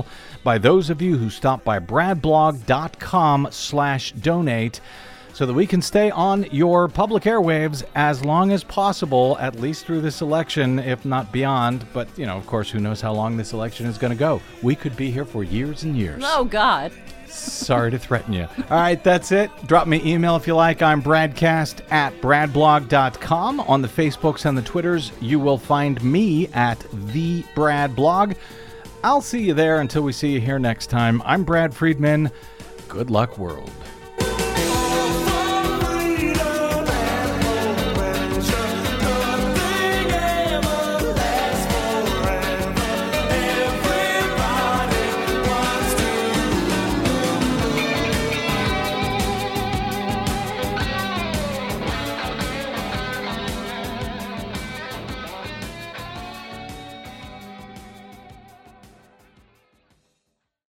possible 0.05 0.41
by 0.43 0.57
those 0.59 0.89
of 0.91 1.01
you 1.01 1.17
who 1.17 1.29
stop 1.29 1.63
by 1.63 1.79
bradblog.com 1.79 3.47
slash 3.49 4.11
donate 4.11 4.79
so 5.33 5.45
that 5.45 5.53
we 5.53 5.65
can 5.67 5.81
stay 5.81 6.11
on 6.11 6.43
your 6.51 6.87
public 6.87 7.23
airwaves 7.23 7.83
as 7.95 8.23
long 8.23 8.51
as 8.51 8.63
possible, 8.63 9.37
at 9.39 9.59
least 9.59 9.85
through 9.85 10.01
this 10.01 10.21
election, 10.21 10.79
if 10.79 11.03
not 11.03 11.31
beyond. 11.33 11.85
But, 11.93 12.07
you 12.17 12.25
know, 12.25 12.37
of 12.37 12.45
course, 12.45 12.69
who 12.69 12.79
knows 12.79 13.01
how 13.01 13.11
long 13.11 13.35
this 13.35 13.51
election 13.51 13.85
is 13.87 13.97
going 13.97 14.13
to 14.13 14.19
go? 14.19 14.41
We 14.61 14.75
could 14.75 14.95
be 14.95 15.11
here 15.11 15.25
for 15.25 15.43
years 15.43 15.83
and 15.83 15.97
years. 15.97 16.23
Oh 16.25 16.45
God. 16.45 16.93
Sorry 17.27 17.91
to 17.91 17.99
threaten 17.99 18.33
you. 18.33 18.47
All 18.69 18.79
right, 18.79 19.03
that's 19.03 19.33
it. 19.33 19.49
Drop 19.65 19.87
me 19.87 19.99
email 20.05 20.37
if 20.37 20.47
you 20.47 20.55
like. 20.55 20.81
I'm 20.81 21.01
bradcast 21.01 21.81
at 21.91 22.13
bradblog.com. 22.21 23.59
On 23.59 23.81
the 23.81 23.89
Facebooks 23.89 24.45
and 24.45 24.57
the 24.57 24.61
Twitters, 24.61 25.11
you 25.19 25.39
will 25.39 25.57
find 25.57 26.01
me 26.01 26.47
at 26.53 26.79
the 26.93 27.43
Brad 27.55 27.93
Blog. 27.93 28.35
I'll 29.05 29.21
see 29.21 29.43
you 29.43 29.53
there 29.53 29.81
until 29.81 30.01
we 30.01 30.13
see 30.13 30.29
you 30.29 30.41
here 30.41 30.57
next 30.57 30.87
time. 30.87 31.21
I'm 31.25 31.43
Brad 31.43 31.75
Friedman. 31.75 32.31
Good 32.87 33.11
luck, 33.11 33.37
world. 33.37 33.69